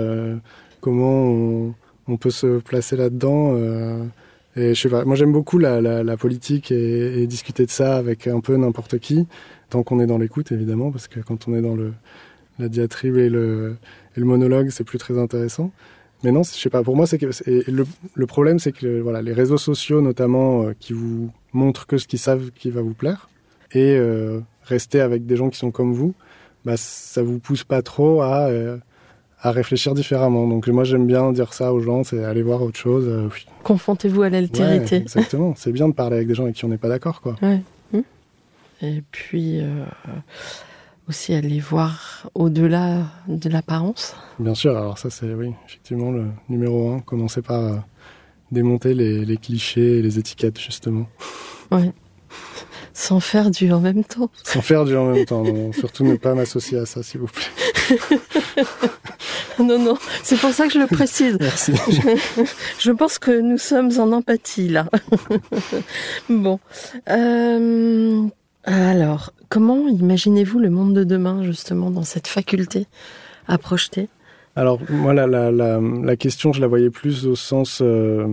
comment 0.82 1.24
on, 1.24 1.74
on, 2.08 2.18
peut 2.18 2.32
se 2.32 2.60
placer 2.60 2.96
là-dedans. 2.96 3.54
Euh, 3.56 4.04
et 4.56 4.74
je 4.74 4.82
sais 4.82 4.90
pas, 4.90 5.06
moi 5.06 5.16
j'aime 5.16 5.32
beaucoup 5.32 5.60
la, 5.60 5.80
la, 5.82 6.18
politique 6.18 6.72
et, 6.72 7.22
et, 7.22 7.28
discuter 7.28 7.66
de 7.66 7.72
ça 7.72 7.98
avec 7.98 8.28
un 8.28 8.40
peu 8.40 8.58
n'importe 8.58 8.98
qui, 8.98 9.28
tant 9.70 9.84
qu'on 9.84 10.00
est 10.00 10.08
dans 10.08 10.18
l'écoute 10.18 10.52
évidemment, 10.52 10.92
parce 10.92 11.08
que 11.08 11.20
quand 11.20 11.48
on 11.48 11.56
est 11.56 11.62
dans 11.62 11.76
le, 11.76 11.94
la 12.60 12.70
diatribe 12.70 13.18
et 13.18 13.30
le, 13.30 13.78
le 14.16 14.26
monologue, 14.26 14.70
c'est 14.70 14.84
plus 14.84 14.97
très 14.97 15.18
intéressant. 15.18 15.72
Mais 16.24 16.32
non, 16.32 16.43
je 16.43 16.49
sais 16.49 16.70
pas. 16.70 16.84
Pour 16.84 16.95
moi, 16.95 17.07
c'est 17.07 17.18
que 17.18 17.28
le, 17.47 17.86
le, 18.14 18.26
problème, 18.26 18.60
c'est 18.60 18.74
que 18.74 18.99
voilà, 18.99 19.22
les 19.22 19.32
réseaux 19.32 19.57
sociaux, 19.57 20.01
notamment, 20.01 20.64
euh, 20.64 20.74
qui 20.78 20.93
vous 20.93 21.32
montrent 21.53 21.88
que 21.88 21.97
ce 21.97 22.07
qu'ils 22.07 22.20
savent 22.20 22.51
qui 22.51 22.70
va 22.72 22.82
vous 22.82 22.93
plaire, 22.93 23.30
et 23.72 23.95
euh, 23.97 24.41
rester 24.64 24.99
avec 24.99 25.26
des 25.26 25.38
gens 25.38 25.49
qui 25.49 25.57
sont 25.57 25.72
comme 25.72 25.93
vous, 25.93 26.14
bah, 26.66 26.76
ça 26.76 27.24
vous 27.24 27.39
pousse 27.39 27.64
pas 27.64 27.82
trop 27.82 28.22
à 28.22 28.47
euh, 28.47 28.78
à 29.41 29.51
réfléchir 29.51 29.93
différemment. 29.93 30.45
Donc 30.45 30.68
moi, 30.68 30.84
j'aime 30.84 31.07
bien 31.07 31.32
dire 31.32 31.53
ça 31.53 31.74
aux 31.74 31.80
gens, 31.80 32.03
c'est 32.03 32.26
aller 32.26 32.43
voir 32.43 32.62
autre 32.62 32.78
chose. 32.78 33.10
Confrontez-vous 33.64 34.24
à 34.24 34.30
l'altérité. 34.30 34.97
exactement. 34.97 35.53
c'est 35.55 35.72
bien 35.72 35.88
de 35.88 35.93
parler 35.93 36.18
avec 36.18 36.28
des 36.28 36.36
gens 36.36 36.43
avec 36.43 36.55
qui 36.55 36.66
on 36.66 36.70
n'est 36.70 36.78
pas 36.78 36.89
d'accord, 36.89 37.22
quoi. 37.22 37.38
Ouais. 37.41 37.62
Et 38.82 39.03
puis 39.12 39.62
aussi 41.10 41.34
aller 41.34 41.60
voir 41.60 42.30
au-delà 42.36 42.99
de 43.28 43.49
l'apparence. 43.49 44.16
Bien 44.38 44.53
sûr, 44.53 44.78
alors 44.78 44.97
ça 44.99 45.10
c'est 45.10 45.34
oui, 45.34 45.53
effectivement 45.68 46.12
le 46.12 46.28
numéro 46.47 46.91
un, 46.91 46.99
commencer 46.99 47.41
par 47.41 47.60
euh, 47.60 47.76
démonter 48.51 48.93
les, 48.93 49.38
clichés 49.38 49.97
et 49.97 50.01
les 50.03 50.20
étiquettes 50.20 50.60
justement. 50.60 51.07
Oui. 51.72 51.91
Sans 52.93 53.20
faire 53.20 53.49
du 53.49 53.72
en 53.72 53.80
même 53.80 54.03
temps. 54.03 54.30
Sans 54.43 54.62
faire 54.62 54.86
du 54.86 54.95
en 54.95 55.12
même 55.12 55.26
temps, 55.26 55.43
Surtout 55.74 56.03
ne 56.03 56.16
pas 56.16 56.36
m'associer 56.36 56.78
à 56.78 56.86
ça, 56.86 57.01
s'il 57.01 57.22
vous 57.22 57.28
plaît. 57.28 57.97
non, 59.60 59.80
non, 59.80 59.97
c'est 60.22 60.38
pour 60.38 60.51
ça 60.51 60.68
que 60.68 60.74
je 60.74 60.80
le 60.80 60.88
précise. 60.88 61.38
Merci. 61.39 61.74
Je, 62.80 62.91
pense 62.91 63.18
que 63.18 63.39
nous 63.39 63.57
sommes 63.57 63.91
en 63.99 64.12
empathie 64.12 64.68
là. 64.68 64.86
bon. 66.30 66.60
Euh, 67.10 68.28
alors, 68.64 69.34
comment 69.47 69.88
imaginez-vous 69.88 70.60
le 70.60 70.70
monde 70.70 70.93
de 70.93 71.03
demain, 71.03 71.43
justement, 71.43 71.91
dans 71.91 72.03
cette 72.03 72.28
faculté 72.28 72.88
à 73.47 73.57
projeter? 73.57 74.10
Alors 74.55 74.80
moi 74.89 75.14
la, 75.14 75.28
la, 75.28 76.16
question 76.18 76.51
je 76.51 76.60
la 76.60 76.68
voyais 76.68 76.89
plus 76.89 77.26
au 77.28 77.36
sens 77.36 77.80
euh, 77.82 78.28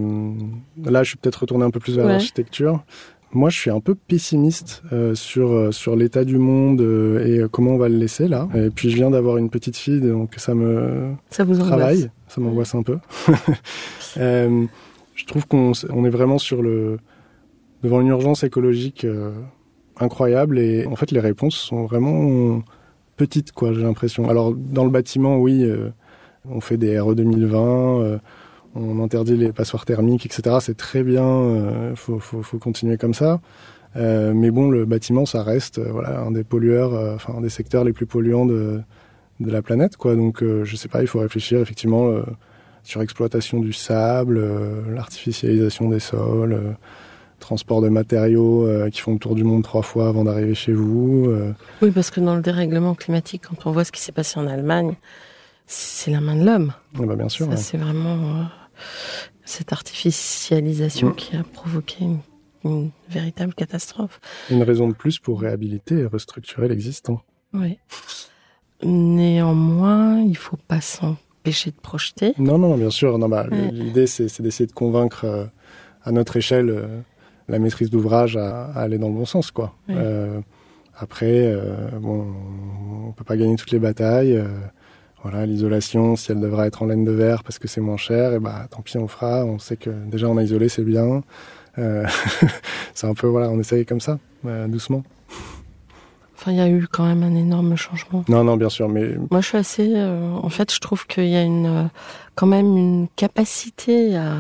là 0.85 1.05
je 1.05 1.11
suis 1.11 1.19
peut-être 1.19 1.43
retourné 1.43 1.65
un 1.65 1.71
peu 1.71 1.79
plus 1.79 1.95
vers 1.95 2.07
l'architecture. 2.07 2.83
Moi 3.33 3.49
je 3.49 3.59
suis 3.59 3.71
un 3.71 3.79
peu 3.79 3.95
pessimiste 3.95 4.83
euh, 4.93 5.15
sur 5.15 5.53
euh, 5.53 5.71
sur 5.71 5.95
l'état 5.95 6.25
du 6.25 6.39
monde 6.39 6.81
et 7.25 7.45
comment 7.53 7.73
on 7.73 7.79
va 7.79 7.89
le 7.89 7.97
laisser 7.97 8.27
là. 8.27 8.49
Et 8.57 8.71
puis 8.71 8.91
je 8.91 8.97
viens 8.97 9.11
d'avoir 9.11 9.37
une 9.37 9.51
petite 9.51 9.77
fille 9.77 10.01
donc 10.01 10.35
ça 10.39 10.55
me 10.55 11.13
ça 11.31 11.45
vous 11.45 11.57
travaille, 11.59 12.11
ça 12.27 12.41
m'angoisse 12.41 12.75
un 12.75 12.83
peu. 12.83 12.99
je 14.17 15.25
trouve 15.27 15.47
qu'on 15.47 15.73
on 15.91 16.05
est 16.05 16.11
vraiment 16.11 16.39
sur 16.39 16.61
le 16.61 16.99
devant 17.85 18.01
une 18.01 18.09
urgence 18.09 18.43
écologique 18.43 19.07
incroyable 19.99 20.59
et 20.59 20.87
en 20.87 20.97
fait 20.97 21.11
les 21.11 21.21
réponses 21.21 21.57
sont 21.57 21.85
vraiment 21.85 22.63
petites 23.17 23.53
quoi 23.53 23.73
j'ai 23.73 23.83
l'impression. 23.83 24.29
Alors 24.29 24.53
dans 24.55 24.85
le 24.85 24.91
bâtiment 24.91 25.39
oui 25.39 25.65
euh, 25.65 25.91
on 26.49 26.61
fait 26.61 26.77
des 26.77 26.99
RE 26.99 27.15
2020, 27.15 27.59
euh, 27.59 28.19
on 28.75 29.03
interdit 29.03 29.37
les 29.37 29.53
passoires 29.53 29.85
thermiques 29.85 30.27
etc. 30.27 30.59
C'est 30.61 30.77
très 30.77 31.03
bien, 31.03 31.25
euh, 31.25 31.97
faut, 31.97 32.19
faut, 32.19 32.43
faut, 32.43 32.59
continuer 32.59 32.99
comme 32.99 33.15
ça. 33.15 33.41
mais 33.95 34.51
bon 34.51 34.71
le 34.71 34.85
bâtiment 34.85 35.25
ça 35.27 35.43
reste 35.43 35.79
voilà 35.79 36.21
un 36.21 36.31
des 36.31 36.45
pollueurs, 36.45 37.15
enfin 37.15 37.35
un 37.39 37.41
des 37.41 37.49
secteurs 37.49 37.85
les 37.85 37.93
plus 37.93 38.07
polluants 38.07 38.47
de, 38.47 38.81
de 39.41 39.51
la 39.51 39.63
planète 39.63 39.97
quoi. 39.97 40.15
Donc 40.15 40.43
je 40.43 40.77
sais 40.77 40.89
pas 40.89 41.01
il 41.03 41.09
faut 41.09 41.21
réfléchir 41.21 41.61
effectivement 41.61 42.13
sur 42.83 43.01
l'exploitation 43.01 43.59
du 43.59 43.73
sable, 43.73 44.41
l'artificialisation 44.95 45.89
des 45.89 46.01
sols 46.01 46.77
transport 47.39 47.81
de 47.81 47.89
matériaux 47.89 48.67
euh, 48.67 48.91
qui 48.91 49.01
font 49.01 49.13
le 49.13 49.19
tour 49.19 49.35
du 49.35 49.45
monde 49.45 49.63
trois 49.63 49.83
fois 49.83 50.09
avant 50.09 50.25
d'arriver 50.25 50.55
chez 50.55 50.73
vous. 50.73 51.27
Euh. 51.29 51.53
Oui, 51.83 51.91
parce 51.91 52.11
que 52.11 52.21
dans 52.21 52.35
le 52.35 52.43
dérèglement 52.43 52.95
climatique, 52.95 53.43
quand 53.49 53.67
on 53.67 53.73
voit 53.73 53.85
ce 53.85 53.93
qui 53.93 54.01
s'est 54.01 54.13
passé 54.13 54.39
en 54.39 54.47
Allemagne, 54.47 54.95
c'est 55.67 56.11
la 56.11 56.21
main 56.21 56.37
de 56.37 56.45
l'homme. 56.45 56.73
bah 56.95 57.17
bien 57.17 57.29
sûr. 57.29 57.49
C'est 57.57 57.77
vraiment 57.77 58.17
euh, 58.17 58.43
cette 59.45 59.73
artificialisation 59.73 61.09
mm. 61.09 61.15
qui 61.17 61.37
a 61.37 61.43
provoqué 61.43 62.05
une, 62.05 62.19
une, 62.65 62.91
véritable 63.09 63.55
catastrophe. 63.55 64.21
Une 64.51 64.63
raison 64.63 64.89
de 64.89 64.95
plus 64.95 65.19
pour 65.19 65.41
réhabiliter 65.41 66.01
et 66.01 66.07
restructurer 66.07 66.69
l'existant. 66.69 67.21
Oui. 67.53 67.79
Néanmoins, 68.83 70.21
il 70.21 70.37
faut 70.37 70.59
pas 70.69 70.81
s'empêcher 70.81 71.71
de 71.71 71.81
projeter. 71.81 72.35
Non, 72.39 72.59
non, 72.59 72.77
bien 72.77 72.91
sûr. 72.91 73.19
Non, 73.19 73.29
bah, 73.29 73.47
L'idée, 73.73 74.07
c'est 74.07 74.43
d'essayer 74.43 74.67
de 74.67 74.73
convaincre 74.73 75.49
à 76.05 76.13
notre 76.13 76.37
échelle 76.37 77.05
la 77.49 77.59
maîtrise 77.59 77.91
d'ouvrage 77.91 78.37
à, 78.37 78.67
aller 78.75 78.99
dans 78.99 79.09
le 79.09 79.15
bon 79.15 79.25
sens, 79.25 79.51
quoi. 79.51 79.75
Euh, 79.91 80.41
après, 80.99 81.43
euh, 81.47 81.91
bon, 82.01 82.27
on 83.09 83.13
peut 83.13 83.25
pas 83.25 83.37
gagner 83.37 83.57
toutes 83.57 83.71
les 83.71 83.79
batailles. 83.79 84.37
Euh, 84.37 84.49
voilà, 85.23 85.47
l'isolation, 85.47 86.17
si 86.17 86.33
elle 86.33 86.41
devra 86.41 86.67
être 86.67 86.83
en 86.83 86.87
laine 86.87 87.05
de 87.05 87.11
verre 87.11 87.43
parce 87.43 87.59
que 87.59 87.69
c'est 87.69 87.81
moins 87.81 87.97
cher, 87.97 88.33
et 88.33 88.39
bah 88.39 88.67
tant 88.71 88.83
pis, 88.83 88.97
on 88.97 89.09
fera. 89.09 89.45
On 89.45 89.59
sait 89.59 89.77
que 89.77 89.91
déjà 89.91 90.29
on 90.29 90.37
a 90.37 90.43
isolé, 90.43 90.69
c'est 90.69 90.85
bien. 90.85 91.23
c'est 92.95 93.07
un 93.07 93.13
peu 93.13 93.27
voilà, 93.27 93.51
on 93.51 93.61
essaye 93.61 93.85
comme 93.85 94.01
ça, 94.01 94.19
doucement. 94.67 95.03
Enfin, 96.35 96.53
il 96.53 96.57
y 96.57 96.61
a 96.61 96.69
eu 96.71 96.87
quand 96.91 97.05
même 97.05 97.23
un 97.23 97.35
énorme 97.35 97.77
changement. 97.77 98.25
Non, 98.29 98.45
non, 98.45 98.57
bien 98.57 98.71
sûr, 98.71 98.89
mais 98.89 99.15
moi 99.31 99.41
je 99.41 99.49
suis 99.49 99.59
assez. 99.59 99.95
en 99.97 100.49
fait, 100.49 100.73
je 100.73 100.81
trouve 100.81 101.07
qu'il 101.07 101.29
y 101.29 101.37
a 101.37 101.43
une 101.43 101.91
quand 102.35 102.47
même 102.47 102.77
une 102.77 103.09
capacité 103.17 104.17
à 104.17 104.37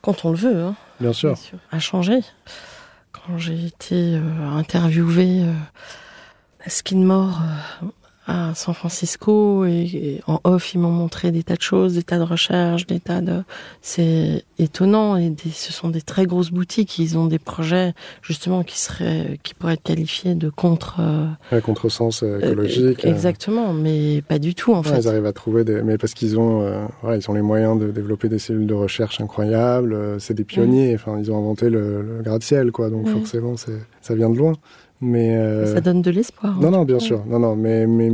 quand 0.00 0.24
on 0.24 0.30
le 0.30 0.36
veut, 0.36 0.62
hein, 0.62 0.76
bien, 1.00 1.12
sûr. 1.12 1.36
à 1.70 1.78
changer. 1.78 2.20
Quand 3.12 3.38
j'ai 3.38 3.66
été 3.66 4.16
euh, 4.16 4.48
interviewée 4.50 5.42
euh, 5.42 5.52
à 6.64 6.70
Skinmore 6.70 7.40
euh, 7.82 7.86
à 8.26 8.54
San 8.54 8.74
Francisco 8.74 9.64
et, 9.66 10.20
en 10.26 10.40
off 10.44 10.74
ils 10.74 10.78
m'ont 10.78 10.90
montré 10.90 11.30
des 11.30 11.42
tas 11.42 11.56
de 11.56 11.62
choses, 11.62 11.94
des 11.94 12.02
tas 12.02 12.18
de 12.18 12.22
recherches, 12.22 12.86
des 12.86 13.00
tas 13.00 13.20
de 13.20 13.42
c'est 13.82 14.44
étonnant 14.58 15.16
et 15.16 15.34
ce 15.52 15.72
sont 15.72 15.88
des 15.88 16.00
très 16.00 16.24
grosses 16.24 16.50
boutiques, 16.50 16.98
ils 16.98 17.18
ont 17.18 17.26
des 17.26 17.38
projets 17.38 17.92
justement 18.22 18.62
qui 18.62 18.80
seraient 18.80 19.38
qui 19.42 19.54
pourraient 19.54 19.74
être 19.74 19.82
qualifiés 19.82 20.34
de 20.34 20.48
contre 20.48 21.00
euh, 21.00 21.60
contresens 21.60 22.22
euh, 22.22 22.40
écologique. 22.40 23.04
Euh, 23.04 23.10
exactement, 23.10 23.72
mais 23.74 24.22
pas 24.22 24.38
du 24.38 24.54
tout 24.54 24.72
en 24.72 24.82
fait. 24.82 24.98
Ils 24.98 25.08
arrivent 25.08 25.26
à 25.26 25.32
trouver 25.32 25.64
des 25.64 25.82
mais 25.82 25.98
parce 25.98 26.14
qu'ils 26.14 26.38
ont 26.38 26.88
ils 27.04 27.30
ont 27.30 27.34
les 27.34 27.42
moyens 27.42 27.78
de 27.78 27.90
développer 27.90 28.28
des 28.28 28.38
cellules 28.38 28.66
de 28.66 28.74
recherche 28.74 29.20
incroyables, 29.20 30.18
c'est 30.18 30.34
des 30.34 30.44
pionniers, 30.44 30.94
enfin 30.94 31.18
ils 31.18 31.30
ont 31.30 31.38
inventé 31.38 31.68
le, 31.68 32.00
le 32.00 32.22
gratte-ciel 32.22 32.72
quoi, 32.72 32.88
donc 32.88 33.08
forcément 33.08 33.56
c'est 33.56 33.80
ça 34.00 34.14
vient 34.14 34.30
de 34.30 34.38
loin. 34.38 34.54
Mais 35.04 35.36
euh, 35.36 35.66
ça 35.74 35.82
donne 35.82 36.00
de 36.00 36.10
l'espoir. 36.10 36.58
Non, 36.58 36.70
non, 36.70 36.84
bien 36.84 36.98
sûr. 36.98 37.26
Non, 37.26 37.38
non, 37.38 37.56
mais, 37.56 37.86
mais 37.86 38.08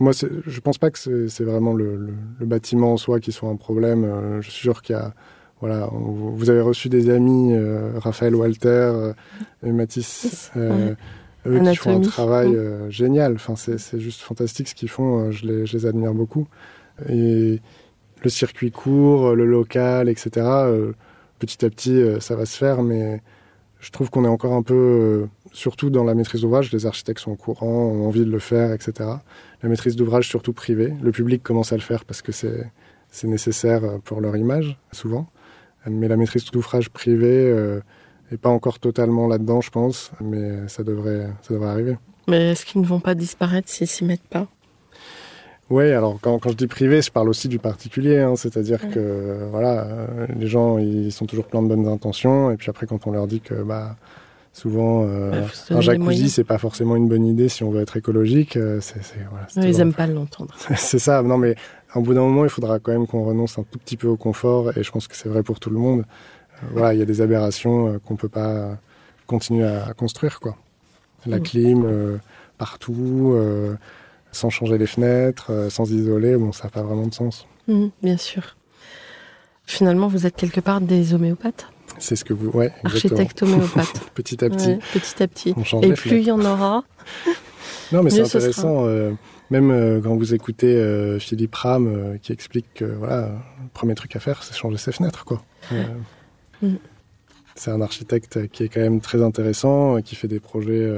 moi, 0.00 0.10
je 0.12 0.60
pense 0.60 0.78
pas 0.78 0.90
que 0.90 1.28
c'est 1.28 1.44
vraiment 1.44 1.72
le, 1.72 2.12
le, 2.40 2.46
bâtiment 2.46 2.92
en 2.92 2.96
soi 2.96 3.20
qui 3.20 3.30
soit 3.30 3.48
un 3.48 3.54
problème. 3.54 4.04
Euh, 4.04 4.42
je 4.42 4.50
suis 4.50 4.62
sûr 4.62 4.82
qu'il 4.82 4.96
y 4.96 4.98
a, 4.98 5.14
voilà, 5.60 5.88
vous 5.92 6.50
avez 6.50 6.60
reçu 6.60 6.88
des 6.88 7.08
amis, 7.08 7.52
euh, 7.52 7.92
Raphaël 7.98 8.34
Walter 8.34 9.12
et 9.64 9.70
Mathis. 9.70 10.50
eux 10.56 10.96
qui 11.60 11.76
font 11.76 11.98
un 11.98 12.00
travail 12.00 12.50
Mm. 12.50 12.90
génial. 12.90 13.34
Enfin, 13.34 13.54
c'est 13.54 14.00
juste 14.00 14.20
fantastique 14.20 14.68
ce 14.68 14.74
qu'ils 14.74 14.90
font. 14.90 15.30
Je 15.30 15.46
les, 15.46 15.66
je 15.66 15.76
les 15.76 15.86
admire 15.86 16.14
beaucoup. 16.14 16.48
Et 17.08 17.60
le 18.24 18.30
circuit 18.30 18.72
court, 18.72 19.36
le 19.36 19.46
local, 19.46 20.08
etc. 20.08 20.30
petit 21.38 21.64
à 21.64 21.70
petit, 21.70 22.02
ça 22.18 22.34
va 22.34 22.44
se 22.44 22.56
faire, 22.56 22.82
mais 22.82 23.22
je 23.78 23.90
trouve 23.90 24.10
qu'on 24.10 24.24
est 24.24 24.28
encore 24.28 24.54
un 24.54 24.62
peu, 24.62 25.28
surtout 25.54 25.88
dans 25.88 26.04
la 26.04 26.14
maîtrise 26.14 26.42
d'ouvrage, 26.42 26.70
les 26.72 26.84
architectes 26.84 27.20
sont 27.20 27.30
au 27.32 27.36
courant, 27.36 27.66
ont 27.66 28.06
envie 28.06 28.24
de 28.24 28.30
le 28.30 28.38
faire, 28.38 28.72
etc. 28.72 28.92
La 29.62 29.68
maîtrise 29.68 29.96
d'ouvrage, 29.96 30.28
surtout 30.28 30.52
privée. 30.52 30.92
Le 31.02 31.12
public 31.12 31.42
commence 31.42 31.72
à 31.72 31.76
le 31.76 31.82
faire 31.82 32.04
parce 32.04 32.20
que 32.20 32.32
c'est 32.32 32.70
nécessaire 33.26 33.84
euh, 33.84 33.98
pour 34.04 34.20
leur 34.20 34.36
image, 34.36 34.78
souvent. 34.92 35.26
Mais 35.88 36.08
la 36.08 36.16
maîtrise 36.16 36.44
d'ouvrage 36.50 36.90
privée 36.90 37.48
euh, 37.50 37.80
est 38.32 38.36
pas 38.36 38.48
encore 38.50 38.78
totalement 38.78 39.26
là-dedans, 39.28 39.60
je 39.60 39.70
pense, 39.70 40.10
mais 40.20 40.66
ça 40.68 40.82
devrait, 40.82 41.28
ça 41.42 41.54
devrait 41.54 41.68
arriver. 41.70 41.96
Mais 42.26 42.52
est-ce 42.52 42.64
qu'ils 42.66 42.80
ne 42.80 42.86
vont 42.86 43.00
pas 43.00 43.14
disparaître 43.14 43.68
s'ils 43.68 43.86
s'y 43.86 44.04
mettent 44.04 44.22
pas? 44.28 44.48
Oui, 45.70 45.90
alors 45.92 46.18
quand, 46.20 46.38
quand 46.38 46.50
je 46.50 46.56
dis 46.56 46.66
privé, 46.66 47.00
je 47.00 47.10
parle 47.10 47.28
aussi 47.28 47.48
du 47.48 47.58
particulier, 47.58 48.18
hein, 48.18 48.36
c'est-à-dire 48.36 48.82
Ouais. 48.84 48.90
que 48.90 49.46
voilà, 49.50 49.84
euh, 49.84 50.26
les 50.38 50.46
gens 50.46 50.76
ils 50.78 51.10
sont 51.12 51.24
toujours 51.26 51.46
plein 51.46 51.62
de 51.62 51.68
bonnes 51.68 51.86
intentions, 51.88 52.50
et 52.50 52.56
puis 52.56 52.68
après 52.70 52.86
quand 52.86 53.06
on 53.06 53.12
leur 53.12 53.26
dit 53.26 53.40
que 53.40 53.54
bah 53.62 53.96
souvent 54.54 55.04
euh, 55.06 55.42
un 55.70 55.80
jacuzzi 55.82 56.30
c'est 56.30 56.44
pas 56.44 56.56
forcément 56.58 56.96
une 56.96 57.08
bonne 57.08 57.26
idée 57.26 57.50
si 57.50 57.62
on 57.64 57.70
veut 57.70 57.82
être 57.82 57.96
écologique, 57.98 58.56
euh, 58.56 58.80
voilà, 59.30 59.46
Ils 59.56 59.62
toujours- 59.64 59.80
aiment 59.82 59.92
pas 59.92 60.06
l'entendre. 60.06 60.54
c'est 60.76 60.98
ça. 60.98 61.22
Non 61.22 61.36
mais 61.36 61.56
au 61.94 62.00
bout 62.00 62.14
d'un 62.14 62.22
moment 62.22 62.44
il 62.44 62.50
faudra 62.50 62.78
quand 62.78 62.92
même 62.92 63.06
qu'on 63.06 63.24
renonce 63.24 63.58
un 63.58 63.64
tout 63.64 63.78
petit 63.78 63.96
peu 63.98 64.06
au 64.08 64.16
confort, 64.16 64.76
et 64.78 64.82
je 64.82 64.90
pense 64.90 65.06
que 65.08 65.16
c'est 65.16 65.28
vrai 65.28 65.42
pour 65.42 65.60
tout 65.60 65.68
le 65.70 65.78
monde. 65.78 66.00
Euh, 66.62 66.66
voilà, 66.72 66.94
il 66.94 66.98
y 67.00 67.02
a 67.02 67.04
des 67.04 67.20
aberrations 67.20 67.98
qu'on 68.06 68.16
peut 68.16 68.28
pas 68.30 68.78
continuer 69.26 69.64
à, 69.66 69.86
à 69.88 69.92
construire 69.92 70.40
quoi. 70.40 70.56
La 71.26 71.38
Mm. 71.38 71.42
clim 71.42 72.18
partout. 72.58 73.36
sans 74.32 74.50
changer 74.50 74.78
les 74.78 74.86
fenêtres, 74.88 75.68
sans 75.70 75.90
isoler, 75.92 76.36
bon, 76.36 76.50
ça 76.50 76.64
n'a 76.64 76.70
pas 76.70 76.82
vraiment 76.82 77.06
de 77.06 77.14
sens. 77.14 77.46
Mhm, 77.68 77.90
bien 78.02 78.16
sûr. 78.16 78.56
Finalement, 79.66 80.08
vous 80.08 80.26
êtes 80.26 80.34
quelque 80.36 80.60
part 80.60 80.80
des 80.80 81.14
homéopathes, 81.14 81.68
C'est 81.98 82.16
ce 82.16 82.24
que 82.24 82.32
vous... 82.34 82.50
Ouais, 82.50 82.72
exactement. 82.84 83.20
architectes 83.20 83.42
homéopathes. 83.42 84.00
Petit 84.14 84.44
à 84.44 84.50
petit, 84.50 84.68
Ouais, 84.68 84.78
petit 84.92 85.22
à 85.22 85.28
petit. 85.28 85.54
on 85.72 85.80
Et 85.82 85.92
plus 85.94 86.18
il 86.18 86.24
y 86.24 86.30
en 86.30 86.40
aura, 86.44 86.84
Non, 87.92 88.02
mais 88.02 88.10
c'est 88.10 88.22
intéressant. 88.22 88.86
euh, 88.86 89.12
même 89.50 89.70
euh, 89.70 90.00
quand 90.02 90.16
vous 90.16 90.34
écoutez 90.34 90.74
euh, 90.74 91.18
Philippe 91.18 91.54
Ram 91.54 92.18
qui 92.22 92.32
explique 92.32 92.66
que 92.74 92.84
voilà, 92.84 93.28
le 93.62 93.68
premier 93.72 93.94
truc 93.94 94.16
à 94.16 94.20
faire, 94.20 94.42
c'est 94.42 94.54
changer 94.54 94.78
ses 94.78 94.92
fenêtres. 94.92 95.24
Quoi. 95.24 95.42
Mm. 96.62 96.74
C'est 97.54 97.70
un 97.70 97.80
architecte 97.80 98.48
qui 98.48 98.64
est 98.64 98.68
quand 98.68 98.80
même 98.80 99.00
très 99.00 99.22
intéressant, 99.22 100.00
qui 100.02 100.16
fait 100.16 100.28
des 100.28 100.40
projets 100.40 100.90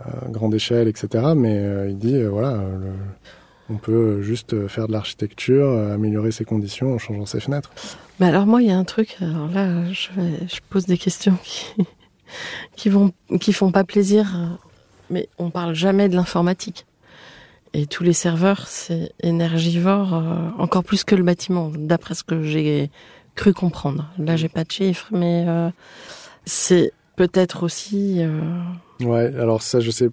à 0.00 0.28
grande 0.30 0.54
échelle, 0.54 0.88
etc. 0.88 1.24
Mais 1.36 1.86
il 1.90 1.98
dit, 1.98 2.22
voilà, 2.24 2.52
le- 2.56 2.92
on 3.70 3.76
peut 3.76 4.22
juste 4.22 4.54
euh, 4.54 4.68
faire 4.68 4.86
de 4.86 4.92
l'architecture, 4.92 5.66
euh, 5.66 5.94
améliorer 5.94 6.30
ses 6.32 6.44
conditions 6.44 6.94
en 6.94 6.98
changeant 6.98 7.26
ses 7.26 7.40
fenêtres. 7.40 7.70
Mais 8.20 8.26
alors 8.26 8.46
moi, 8.46 8.62
il 8.62 8.68
y 8.68 8.70
a 8.70 8.78
un 8.78 8.84
truc. 8.84 9.16
Alors 9.20 9.48
là, 9.48 9.84
je, 9.92 10.08
pose 10.70 10.86
des 10.86 10.98
questions 10.98 11.36
qui 11.42 11.66
qui 12.76 12.88
vont 12.88 13.12
qui 13.40 13.52
font 13.52 13.72
pas 13.72 13.84
plaisir. 13.84 14.34
euh, 14.36 14.46
Mais 15.10 15.28
on 15.38 15.50
parle 15.50 15.74
jamais 15.74 16.08
de 16.08 16.14
l'informatique. 16.16 16.86
Et 17.74 17.86
tous 17.86 18.04
les 18.04 18.14
serveurs, 18.14 18.66
c'est 18.68 19.12
énergivore, 19.22 20.14
euh, 20.14 20.48
encore 20.58 20.82
plus 20.82 21.04
que 21.04 21.14
le 21.14 21.22
bâtiment, 21.22 21.70
d'après 21.74 22.14
ce 22.14 22.24
que 22.24 22.42
j'ai 22.42 22.90
cru 23.34 23.52
comprendre. 23.52 24.08
Là, 24.18 24.36
j'ai 24.36 24.48
pas 24.48 24.64
de 24.64 24.70
chiffres, 24.70 25.08
mais 25.10 25.44
euh, 25.46 25.68
c'est 26.46 26.92
peut-être 27.16 27.64
aussi. 27.64 28.16
euh, 28.22 28.40
Ouais, 29.00 29.32
alors 29.38 29.60
ça, 29.62 29.80
je 29.80 29.90
sais, 29.90 30.08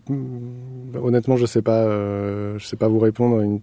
honnêtement, 1.02 1.38
je 1.38 1.46
sais 1.46 1.62
pas, 1.62 1.84
euh, 1.84 2.58
je 2.60 2.66
sais 2.68 2.76
pas 2.76 2.88
vous 2.88 3.00
répondre 3.00 3.40
une- 3.42 3.62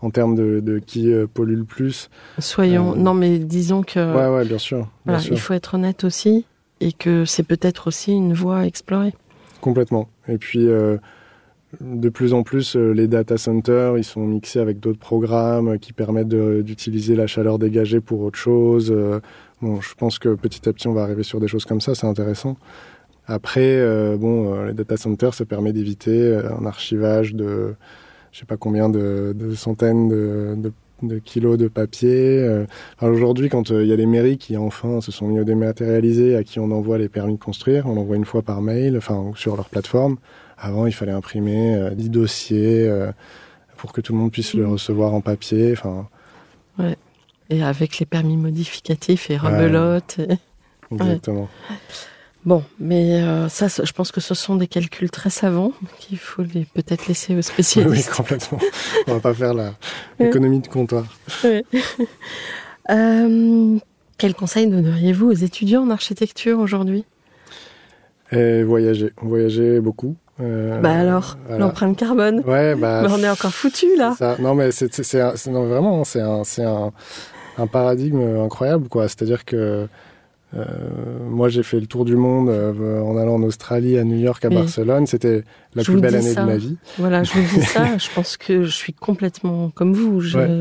en 0.00 0.10
termes 0.10 0.34
de, 0.34 0.60
de 0.60 0.78
qui 0.78 1.12
euh, 1.12 1.26
pollue 1.32 1.56
le 1.58 1.64
plus. 1.64 2.10
soyons. 2.38 2.92
Euh, 2.92 2.96
Non, 2.96 3.14
mais 3.14 3.38
disons 3.38 3.82
que 3.82 4.00
ouais, 4.16 4.36
ouais, 4.36 4.44
bien 4.44 4.58
sûr, 4.58 4.78
bien 4.78 4.88
voilà, 5.04 5.18
sûr. 5.20 5.32
il 5.34 5.38
faut 5.38 5.54
être 5.54 5.74
honnête 5.74 6.04
aussi, 6.04 6.44
et 6.80 6.92
que 6.92 7.24
c'est 7.24 7.44
peut-être 7.44 7.86
aussi 7.88 8.12
une 8.12 8.32
voie 8.32 8.58
à 8.60 8.66
explorer. 8.66 9.14
Complètement. 9.60 10.08
Et 10.26 10.38
puis, 10.38 10.66
euh, 10.66 10.96
de 11.80 12.08
plus 12.08 12.34
en 12.34 12.42
plus, 12.42 12.74
les 12.74 13.06
data 13.06 13.38
centers, 13.38 13.96
ils 13.96 14.04
sont 14.04 14.26
mixés 14.26 14.58
avec 14.58 14.80
d'autres 14.80 14.98
programmes 14.98 15.78
qui 15.78 15.92
permettent 15.92 16.28
d'utiliser 16.28 17.14
la 17.14 17.26
chaleur 17.28 17.58
dégagée 17.58 18.00
pour 18.00 18.20
autre 18.22 18.38
chose. 18.38 18.92
Bon, 19.62 19.80
je 19.80 19.94
pense 19.94 20.18
que 20.18 20.34
petit 20.34 20.68
à 20.68 20.72
petit, 20.72 20.88
on 20.88 20.92
va 20.92 21.02
arriver 21.04 21.22
sur 21.22 21.38
des 21.40 21.46
choses 21.48 21.64
comme 21.64 21.80
ça, 21.80 21.94
c'est 21.94 22.06
intéressant. 22.08 22.56
Après, 23.26 23.60
euh, 23.62 24.16
bon, 24.16 24.52
euh, 24.54 24.66
les 24.66 24.72
data 24.74 24.96
centers, 24.96 25.32
ça 25.34 25.44
permet 25.44 25.72
d'éviter 25.72 26.10
euh, 26.22 26.50
un 26.58 26.66
archivage 26.66 27.34
de, 27.34 27.74
je 28.32 28.38
sais 28.40 28.46
pas 28.46 28.56
combien 28.56 28.88
de, 28.88 29.32
de 29.36 29.54
centaines 29.54 30.08
de, 30.08 30.54
de- 30.56 30.72
de 31.02 31.18
kilos 31.18 31.58
de 31.58 31.66
papier. 31.66 32.64
Aujourd'hui, 33.00 33.48
quand 33.48 33.70
il 33.70 33.86
y 33.86 33.92
a 33.92 33.96
les 33.96 34.06
mairies 34.06 34.38
qui 34.38 34.56
enfin 34.56 35.00
se 35.00 35.10
sont 35.10 35.26
mis 35.26 35.40
au 35.40 35.44
dématérialisé, 35.44 36.36
à 36.36 36.44
qui 36.44 36.60
on 36.60 36.70
envoie 36.70 36.96
les 36.96 37.08
permis 37.08 37.34
de 37.34 37.40
construire, 37.42 37.86
on 37.88 37.96
l'envoie 37.96 38.14
une 38.14 38.24
fois 38.24 38.42
par 38.42 38.62
mail, 38.62 38.96
enfin 38.96 39.32
sur 39.34 39.56
leur 39.56 39.68
plateforme. 39.68 40.18
Avant, 40.58 40.86
il 40.86 40.92
fallait 40.92 41.10
imprimer 41.10 41.74
euh, 41.74 41.90
10 41.90 42.08
dossiers 42.08 42.88
pour 43.76 43.92
que 43.92 44.00
tout 44.00 44.12
le 44.12 44.20
monde 44.20 44.30
puisse 44.30 44.54
le 44.54 44.64
Mhm. 44.64 44.72
recevoir 44.74 45.12
en 45.12 45.20
papier. 45.20 45.72
Enfin, 45.72 46.06
Et 47.50 47.62
avec 47.64 47.98
les 47.98 48.06
permis 48.06 48.36
modificatifs 48.36 49.28
et 49.30 49.36
rebelote. 49.36 50.20
exactement. 50.92 51.48
Bon, 52.44 52.64
mais 52.80 53.22
euh, 53.22 53.48
ça, 53.48 53.68
je 53.68 53.92
pense 53.92 54.10
que 54.10 54.20
ce 54.20 54.34
sont 54.34 54.56
des 54.56 54.66
calculs 54.66 55.10
très 55.10 55.30
savants 55.30 55.72
qu'il 56.00 56.18
faut 56.18 56.42
les- 56.42 56.64
peut-être 56.74 57.06
laisser 57.06 57.34
aux 57.34 57.36
Oui, 57.36 57.38
oui, 57.38 57.42
spécialistes. 57.44 58.10
complètement. 58.10 58.58
on 59.06 59.14
va 59.14 59.20
pas 59.20 59.32
faire 59.34 59.54
la- 59.54 59.74
l'économie 60.18 60.58
de 60.60 60.68
comptoir. 60.68 61.04
Ouais. 61.44 61.64
Euh, 62.90 63.78
quel 64.18 64.34
conseil 64.34 64.66
donneriez-vous 64.66 65.28
aux 65.30 65.34
étudiants 65.34 65.82
en 65.84 65.90
architecture 65.90 66.58
aujourd'hui? 66.58 67.04
Et 68.32 68.64
voyager, 68.64 69.12
voyager 69.22 69.78
beaucoup. 69.80 70.16
Euh, 70.40 70.80
Bah 70.80 70.92
alors, 70.94 71.36
voilà. 71.46 71.64
l'empreinte 71.66 71.96
carbone. 71.96 72.40
Ouais, 72.44 72.74
bah. 72.74 73.02
Bah, 73.06 73.08
on 73.12 73.22
est 73.22 73.28
encore 73.30 73.54
foutu 73.54 73.86
là. 73.96 74.16
Ça. 74.18 74.34
Non, 74.40 74.56
mais 74.56 74.72
c'est, 74.72 74.92
c'est, 74.92 75.04
c'est, 75.04 75.20
un- 75.20 75.36
c'est- 75.36 75.50
non, 75.50 75.64
vraiment, 75.68 76.02
c'est 76.02 76.20
un, 76.20 76.42
un, 76.58 76.92
un 77.58 77.66
paradigme 77.68 78.40
incroyable, 78.42 78.88
quoi. 78.88 79.06
C'est-à-dire 79.06 79.44
que 79.44 79.86
euh, 80.54 80.66
moi, 81.30 81.48
j'ai 81.48 81.62
fait 81.62 81.80
le 81.80 81.86
tour 81.86 82.04
du 82.04 82.14
monde 82.16 82.48
euh, 82.50 83.00
en 83.00 83.16
allant 83.16 83.34
en 83.36 83.42
Australie, 83.42 83.96
à 83.96 84.04
New 84.04 84.18
York, 84.18 84.44
à 84.44 84.48
Oui. 84.48 84.56
Barcelone. 84.56 85.06
C'était 85.06 85.44
la 85.74 85.82
Je 85.82 85.90
plus 85.92 86.00
belle 86.00 86.14
année 86.16 86.32
ça. 86.34 86.42
de 86.42 86.46
ma 86.46 86.56
vie. 86.56 86.76
Voilà, 86.98 87.22
je 87.22 87.32
vous 87.32 87.58
dis 87.58 87.64
ça. 87.66 87.96
Je 87.96 88.08
pense 88.14 88.36
que 88.36 88.62
je 88.64 88.70
suis 88.70 88.92
complètement 88.92 89.70
comme 89.70 89.94
vous. 89.94 90.20
Ouais. 90.36 90.60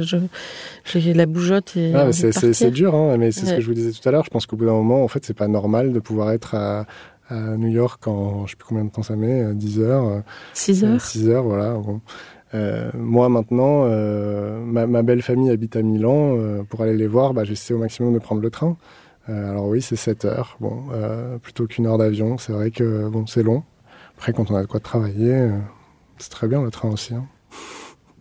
J'ai 0.85 1.13
la 1.13 1.25
bougeotte 1.25 1.75
et. 1.75 1.93
Ah, 1.93 2.11
c'est, 2.13 2.71
dur, 2.71 2.95
hein, 2.95 3.17
mais 3.17 3.31
c'est 3.31 3.45
ce 3.45 3.55
que 3.55 3.61
je 3.61 3.67
vous 3.67 3.73
disais 3.73 3.91
tout 3.91 4.07
à 4.07 4.11
l'heure. 4.11 4.23
Je 4.25 4.29
pense 4.29 4.45
qu'au 4.45 4.55
bout 4.55 4.65
d'un 4.65 4.71
moment, 4.73 5.03
en 5.03 5.07
fait, 5.07 5.25
c'est 5.25 5.37
pas 5.37 5.47
normal 5.47 5.91
de 5.91 5.99
pouvoir 5.99 6.31
être 6.31 6.55
à, 6.55 6.85
à 7.29 7.57
New 7.57 7.69
York 7.69 8.07
en, 8.07 8.45
je 8.45 8.51
sais 8.51 8.57
plus 8.57 8.67
combien 8.67 8.85
de 8.85 8.91
temps 8.91 9.03
ça 9.03 9.15
met, 9.15 9.43
euh, 9.43 9.53
10 9.53 9.79
heures. 9.81 10.05
euh, 10.05 10.19
6 10.53 10.83
heures. 10.85 11.01
6 11.01 11.27
heures, 11.29 11.43
voilà. 11.43 11.73
Bon. 11.73 11.99
Euh, 12.53 12.89
moi 12.97 13.29
maintenant, 13.29 13.83
euh, 13.85 14.59
ma, 14.59 14.85
ma 14.85 15.03
belle 15.03 15.21
famille 15.21 15.49
habite 15.49 15.75
à 15.77 15.81
Milan. 15.81 16.35
euh, 16.37 16.63
pour 16.69 16.81
aller 16.81 16.95
les 16.97 17.07
voir, 17.07 17.33
bah, 17.33 17.45
j'essaie 17.45 17.73
au 17.73 17.77
maximum 17.77 18.13
de 18.13 18.19
prendre 18.19 18.41
le 18.41 18.49
train. 18.49 18.75
Euh, 19.32 19.51
alors 19.51 19.67
oui, 19.67 19.82
c'est 19.82 19.95
7 19.95 20.25
heures. 20.25 20.57
Bon, 20.59 20.84
euh, 20.93 21.38
plutôt 21.38 21.65
qu'une 21.67 21.88
heure 21.88 21.97
d'avion. 21.97 22.38
C'est 22.38 22.51
vrai 22.51 22.71
que 22.71 23.07
bon, 23.09 23.25
c'est 23.27 23.43
long. 23.43 23.63
Après, 24.17 24.34
quand 24.34 24.51
on 24.51 24.55
a 24.55 24.61
de 24.61 24.67
quoi 24.67 24.79
travailler, 24.79 25.34
euh, 25.34 25.57
c'est 26.17 26.29
très 26.29 26.47
bien 26.47 26.61
le 26.61 26.71
train 26.71 26.89
aussi. 26.89 27.13
hein. 27.13 27.25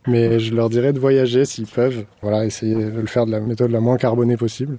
Mais 0.06 0.38
je 0.40 0.54
leur 0.54 0.70
dirais 0.70 0.92
de 0.92 0.98
voyager 0.98 1.44
s'ils 1.44 1.66
peuvent. 1.66 2.04
Voilà, 2.22 2.46
essayer 2.46 2.74
de 2.74 3.00
le 3.00 3.06
faire 3.06 3.26
de 3.26 3.30
la 3.30 3.40
méthode 3.40 3.70
la 3.70 3.80
moins 3.80 3.98
carbonée 3.98 4.36
possible. 4.36 4.78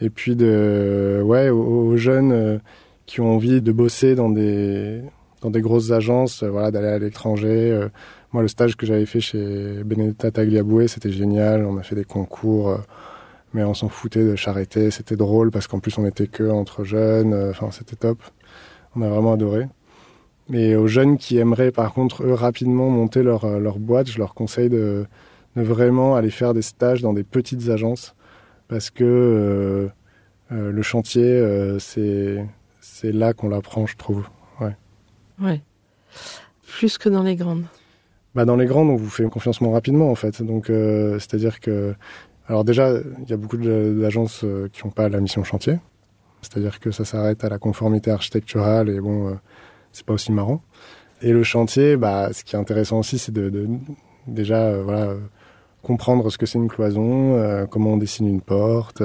Et 0.00 0.10
puis 0.10 0.36
de, 0.36 1.20
ouais, 1.24 1.48
aux, 1.48 1.96
jeunes 1.96 2.60
qui 3.06 3.20
ont 3.20 3.34
envie 3.34 3.60
de 3.60 3.72
bosser 3.72 4.14
dans 4.14 4.30
des 4.30 5.00
dans 5.42 5.50
des 5.50 5.60
grosses 5.60 5.90
agences, 5.90 6.44
voilà, 6.44 6.70
d'aller 6.70 6.88
à 6.88 6.98
l'étranger. 6.98 7.88
moi, 8.32 8.42
le 8.42 8.48
stage 8.48 8.76
que 8.76 8.86
j'avais 8.86 9.06
fait 9.06 9.20
chez 9.20 9.82
Benedetta 9.84 10.30
Tagliabue, 10.30 10.86
c'était 10.86 11.10
génial. 11.10 11.64
On 11.66 11.76
a 11.78 11.82
fait 11.82 11.96
des 11.96 12.04
concours, 12.04 12.78
mais 13.56 13.64
on 13.64 13.72
s'en 13.72 13.88
foutait 13.88 14.22
de 14.22 14.36
charité. 14.36 14.90
C'était 14.90 15.16
drôle 15.16 15.50
parce 15.50 15.66
qu'en 15.66 15.80
plus, 15.80 15.96
on 15.96 16.04
était 16.04 16.26
que 16.26 16.48
entre 16.50 16.84
jeunes. 16.84 17.32
euh, 17.32 17.50
Enfin, 17.50 17.70
c'était 17.70 17.96
top. 17.96 18.18
On 18.94 19.00
a 19.00 19.08
vraiment 19.08 19.32
adoré. 19.32 19.66
Mais 20.50 20.76
aux 20.76 20.86
jeunes 20.88 21.16
qui 21.16 21.38
aimeraient, 21.38 21.72
par 21.72 21.94
contre, 21.94 22.22
eux, 22.22 22.34
rapidement 22.34 22.90
monter 22.90 23.22
leur, 23.22 23.46
euh, 23.46 23.58
leur 23.58 23.78
boîte, 23.78 24.08
je 24.10 24.18
leur 24.18 24.34
conseille 24.34 24.68
de, 24.68 25.06
de 25.56 25.62
vraiment 25.62 26.16
aller 26.16 26.28
faire 26.30 26.52
des 26.52 26.60
stages 26.60 27.00
dans 27.00 27.14
des 27.14 27.24
petites 27.24 27.70
agences 27.70 28.14
parce 28.68 28.90
que 28.90 29.04
euh, 29.04 29.88
euh, 30.52 30.70
le 30.70 30.82
chantier, 30.82 31.24
euh, 31.24 31.78
c'est 31.78 33.12
là 33.12 33.32
qu'on 33.32 33.48
l'apprend, 33.48 33.86
je 33.86 33.96
trouve. 33.96 34.28
Ouais. 35.40 35.62
Plus 36.78 36.98
que 36.98 37.08
dans 37.08 37.22
les 37.22 37.36
grandes. 37.36 37.64
Bah, 38.34 38.44
dans 38.44 38.56
les 38.56 38.66
grandes, 38.66 38.90
on 38.90 38.96
vous 38.96 39.08
fait 39.08 39.24
confiance 39.30 39.62
moins 39.62 39.72
rapidement, 39.72 40.10
en 40.10 40.14
fait. 40.14 40.42
Donc, 40.42 40.66
c'est-à-dire 40.66 41.60
que. 41.60 41.94
Alors, 42.48 42.64
déjà, 42.64 42.92
il 43.22 43.28
y 43.28 43.32
a 43.32 43.36
beaucoup 43.36 43.56
d'agences 43.56 44.42
euh, 44.44 44.68
qui 44.72 44.84
n'ont 44.84 44.92
pas 44.92 45.08
la 45.08 45.20
mission 45.20 45.42
chantier. 45.42 45.78
C'est-à-dire 46.42 46.78
que 46.78 46.92
ça 46.92 47.04
s'arrête 47.04 47.42
à 47.42 47.48
la 47.48 47.58
conformité 47.58 48.10
architecturale 48.10 48.88
et 48.88 49.00
bon, 49.00 49.28
euh, 49.28 49.34
c'est 49.90 50.06
pas 50.06 50.14
aussi 50.14 50.30
marrant. 50.30 50.62
Et 51.22 51.32
le 51.32 51.42
chantier, 51.42 51.96
bah, 51.96 52.32
ce 52.32 52.44
qui 52.44 52.54
est 52.54 52.58
intéressant 52.58 53.00
aussi, 53.00 53.18
c'est 53.18 53.32
de, 53.32 53.50
de, 53.50 53.66
déjà 54.28 54.58
euh, 54.58 54.82
voilà, 54.84 55.14
comprendre 55.82 56.30
ce 56.30 56.38
que 56.38 56.46
c'est 56.46 56.58
une 56.58 56.68
cloison, 56.68 57.66
comment 57.70 57.94
on 57.94 57.96
dessine 57.96 58.26
une 58.26 58.40
porte, 58.40 59.02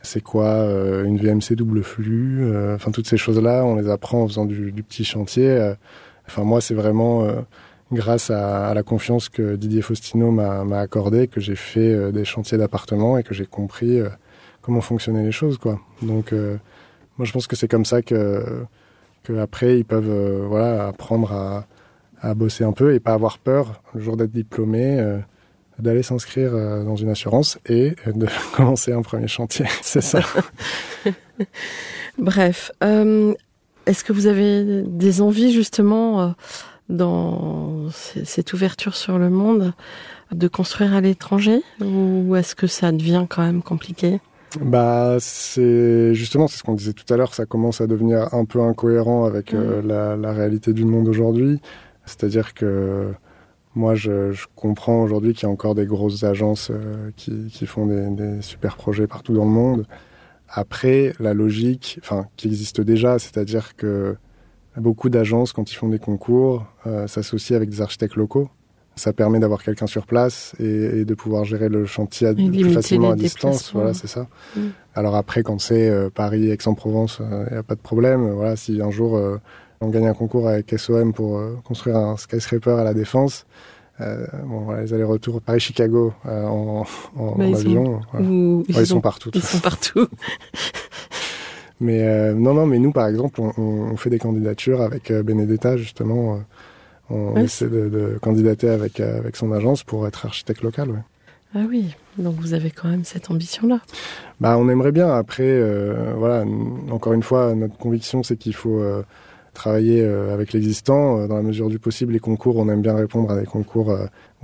c'est 0.00 0.22
quoi 0.22 0.64
une 1.04 1.18
VMC 1.18 1.56
double 1.56 1.82
flux, 1.82 2.50
enfin 2.74 2.90
toutes 2.90 3.06
ces 3.06 3.18
choses-là, 3.18 3.66
on 3.66 3.76
les 3.76 3.90
apprend 3.90 4.22
en 4.22 4.26
faisant 4.26 4.46
du 4.46 4.82
petit 4.82 5.04
chantier. 5.04 5.74
Enfin 6.26 6.42
moi, 6.42 6.62
c'est 6.62 6.72
vraiment 6.72 7.28
grâce 7.92 8.30
à, 8.30 8.72
la 8.74 8.82
confiance 8.82 9.28
que 9.28 9.56
Didier 9.56 9.82
Faustino 9.82 10.30
m'a 10.30 10.80
accordé 10.80 11.28
que 11.28 11.40
j'ai 11.40 11.56
fait 11.56 12.12
des 12.12 12.24
chantiers 12.24 12.58
d'appartements 12.58 13.18
et 13.18 13.22
que 13.22 13.34
j'ai 13.34 13.46
compris 13.46 14.00
comment 14.62 14.80
fonctionnaient 14.80 15.24
les 15.24 15.32
choses, 15.32 15.58
quoi. 15.58 15.80
Donc 16.02 16.32
moi, 16.32 17.24
je 17.24 17.32
pense 17.32 17.46
que 17.46 17.56
c'est 17.56 17.68
comme 17.68 17.84
ça 17.84 18.02
que, 18.02 18.64
que 19.24 19.38
après 19.38 19.78
ils 19.78 19.84
peuvent 19.84 20.46
voilà 20.46 20.88
apprendre 20.88 21.64
à 22.22 22.34
bosser 22.34 22.64
un 22.64 22.72
peu 22.72 22.94
et 22.94 23.00
pas 23.00 23.14
avoir 23.14 23.38
peur 23.38 23.82
le 23.94 24.00
jour 24.00 24.16
d'être 24.16 24.32
diplômé 24.32 24.98
euh, 25.00 25.18
d'aller 25.78 26.02
s'inscrire 26.02 26.50
euh, 26.54 26.84
dans 26.84 26.96
une 26.96 27.08
assurance 27.08 27.58
et 27.66 27.94
de 28.06 28.26
commencer 28.54 28.92
un 28.92 29.02
premier 29.02 29.28
chantier. 29.28 29.66
C'est 29.82 30.02
ça. 30.02 30.20
Bref, 32.18 32.70
euh, 32.82 33.32
est-ce 33.86 34.04
que 34.04 34.12
vous 34.12 34.26
avez 34.26 34.82
des 34.82 35.22
envies 35.22 35.52
justement 35.52 36.20
euh, 36.20 36.28
dans 36.90 37.88
cette 37.90 38.52
ouverture 38.52 38.96
sur 38.96 39.18
le 39.18 39.30
monde 39.30 39.72
de 40.32 40.48
construire 40.48 40.94
à 40.94 41.00
l'étranger 41.00 41.62
ou 41.80 42.36
est-ce 42.36 42.54
que 42.54 42.66
ça 42.66 42.92
devient 42.92 43.26
quand 43.28 43.42
même 43.42 43.62
compliqué? 43.62 44.20
Bah, 44.60 45.16
c'est 45.20 46.12
justement 46.14 46.48
c'est 46.48 46.58
ce 46.58 46.64
qu'on 46.64 46.74
disait 46.74 46.92
tout 46.92 47.12
à 47.12 47.16
l'heure, 47.16 47.34
ça 47.34 47.46
commence 47.46 47.80
à 47.80 47.86
devenir 47.86 48.34
un 48.34 48.44
peu 48.44 48.60
incohérent 48.60 49.24
avec 49.24 49.54
euh, 49.54 49.80
la, 49.82 50.16
la, 50.16 50.32
réalité 50.32 50.72
du 50.72 50.84
monde 50.84 51.06
aujourd'hui. 51.06 51.60
C'est-à-dire 52.04 52.52
que 52.54 53.12
moi, 53.76 53.94
je, 53.94 54.32
je 54.32 54.46
comprends 54.56 55.02
aujourd'hui 55.02 55.34
qu'il 55.34 55.44
y 55.44 55.46
a 55.46 55.52
encore 55.52 55.76
des 55.76 55.86
grosses 55.86 56.24
agences 56.24 56.70
euh, 56.72 57.10
qui, 57.16 57.46
qui, 57.46 57.66
font 57.66 57.86
des, 57.86 58.10
des, 58.10 58.42
super 58.42 58.76
projets 58.76 59.06
partout 59.06 59.32
dans 59.32 59.44
le 59.44 59.50
monde. 59.50 59.86
Après, 60.48 61.14
la 61.20 61.34
logique, 61.34 62.00
enfin, 62.02 62.26
qui 62.36 62.48
existe 62.48 62.80
déjà, 62.80 63.20
c'est-à-dire 63.20 63.76
que 63.76 64.16
beaucoup 64.76 65.08
d'agences, 65.08 65.52
quand 65.52 65.70
ils 65.72 65.74
font 65.74 65.88
des 65.88 65.98
concours, 65.98 66.66
euh, 66.86 67.06
s'associent 67.06 67.56
avec 67.56 67.70
des 67.70 67.80
architectes 67.80 68.16
locaux. 68.16 68.48
Ça 68.96 69.12
permet 69.12 69.38
d'avoir 69.38 69.62
quelqu'un 69.62 69.86
sur 69.86 70.06
place 70.06 70.54
et, 70.58 70.64
et, 70.64 71.04
de 71.04 71.14
pouvoir 71.14 71.44
gérer 71.44 71.68
le 71.68 71.86
chantier 71.86 72.26
à, 72.26 72.34
plus 72.34 72.70
facilement 72.72 73.12
à 73.12 73.16
distance. 73.16 73.72
Voilà, 73.72 73.94
c'est 73.94 74.08
ça. 74.08 74.26
Mm. 74.56 74.60
Alors 74.94 75.14
après, 75.16 75.42
quand 75.42 75.58
c'est 75.60 75.88
euh, 75.88 76.10
Paris, 76.10 76.50
Aix-en-Provence, 76.50 77.18
il 77.20 77.32
euh, 77.32 77.50
n'y 77.50 77.56
a 77.56 77.62
pas 77.62 77.76
de 77.76 77.80
problème. 77.80 78.30
Voilà, 78.30 78.56
si 78.56 78.82
un 78.82 78.90
jour 78.90 79.16
euh, 79.16 79.38
on 79.80 79.88
gagne 79.88 80.06
un 80.06 80.14
concours 80.14 80.48
avec 80.48 80.74
SOM 80.78 81.12
pour 81.12 81.38
euh, 81.38 81.56
construire 81.64 81.96
un 81.96 82.16
skyscraper 82.16 82.72
à 82.72 82.84
la 82.84 82.94
Défense. 82.94 83.46
Euh, 84.00 84.26
bon, 84.44 84.60
voilà, 84.60 84.82
les 84.82 84.94
allers-retours 84.94 85.40
Paris-Chicago 85.42 86.12
euh, 86.26 86.44
en, 86.44 86.86
en, 87.16 87.36
bah, 87.36 87.44
en 87.44 87.54
avion. 87.54 88.00
Voilà. 88.12 88.26
Ou, 88.26 88.58
ouais, 88.58 88.64
ils, 88.68 88.78
ils, 88.78 88.86
sont, 88.86 89.00
partout. 89.00 89.30
Ils 89.34 89.42
sont 89.42 89.60
partout. 89.60 90.06
mais 91.80 92.02
euh, 92.02 92.34
non, 92.34 92.52
non, 92.52 92.66
mais 92.66 92.78
nous, 92.78 92.92
par 92.92 93.06
exemple, 93.06 93.40
on, 93.40 93.52
on 93.56 93.96
fait 93.96 94.10
des 94.10 94.18
candidatures 94.18 94.82
avec 94.82 95.10
euh, 95.10 95.22
Benedetta, 95.22 95.78
justement. 95.78 96.34
Euh, 96.34 96.38
on 97.12 97.36
essaie 97.38 97.68
de, 97.68 97.88
de, 97.88 98.18
candidater 98.20 98.68
avec, 98.68 99.00
avec 99.00 99.34
son 99.34 99.50
agence 99.50 99.82
pour 99.82 100.06
être 100.06 100.26
architecte 100.26 100.62
local. 100.62 100.90
Ouais. 100.90 101.02
Ah 101.56 101.64
oui, 101.68 101.96
donc 102.18 102.36
vous 102.36 102.54
avez 102.54 102.70
quand 102.70 102.88
même 102.88 103.02
cette 103.02 103.30
ambition-là. 103.30 103.80
Bah, 104.40 104.56
on 104.56 104.68
aimerait 104.68 104.92
bien. 104.92 105.10
Après, 105.10 105.60
voilà, 106.16 106.44
encore 106.92 107.12
une 107.12 107.24
fois, 107.24 107.56
notre 107.56 107.76
conviction, 107.76 108.22
c'est 108.22 108.36
qu'il 108.36 108.54
faut 108.54 108.80
travailler 109.54 110.04
avec 110.04 110.52
l'existant. 110.52 111.26
Dans 111.26 111.34
la 111.34 111.42
mesure 111.42 111.68
du 111.68 111.80
possible, 111.80 112.12
les 112.12 112.20
concours, 112.20 112.56
on 112.58 112.68
aime 112.68 112.80
bien 112.80 112.94
répondre 112.94 113.32
à 113.32 113.40
des 113.40 113.46
concours 113.46 113.92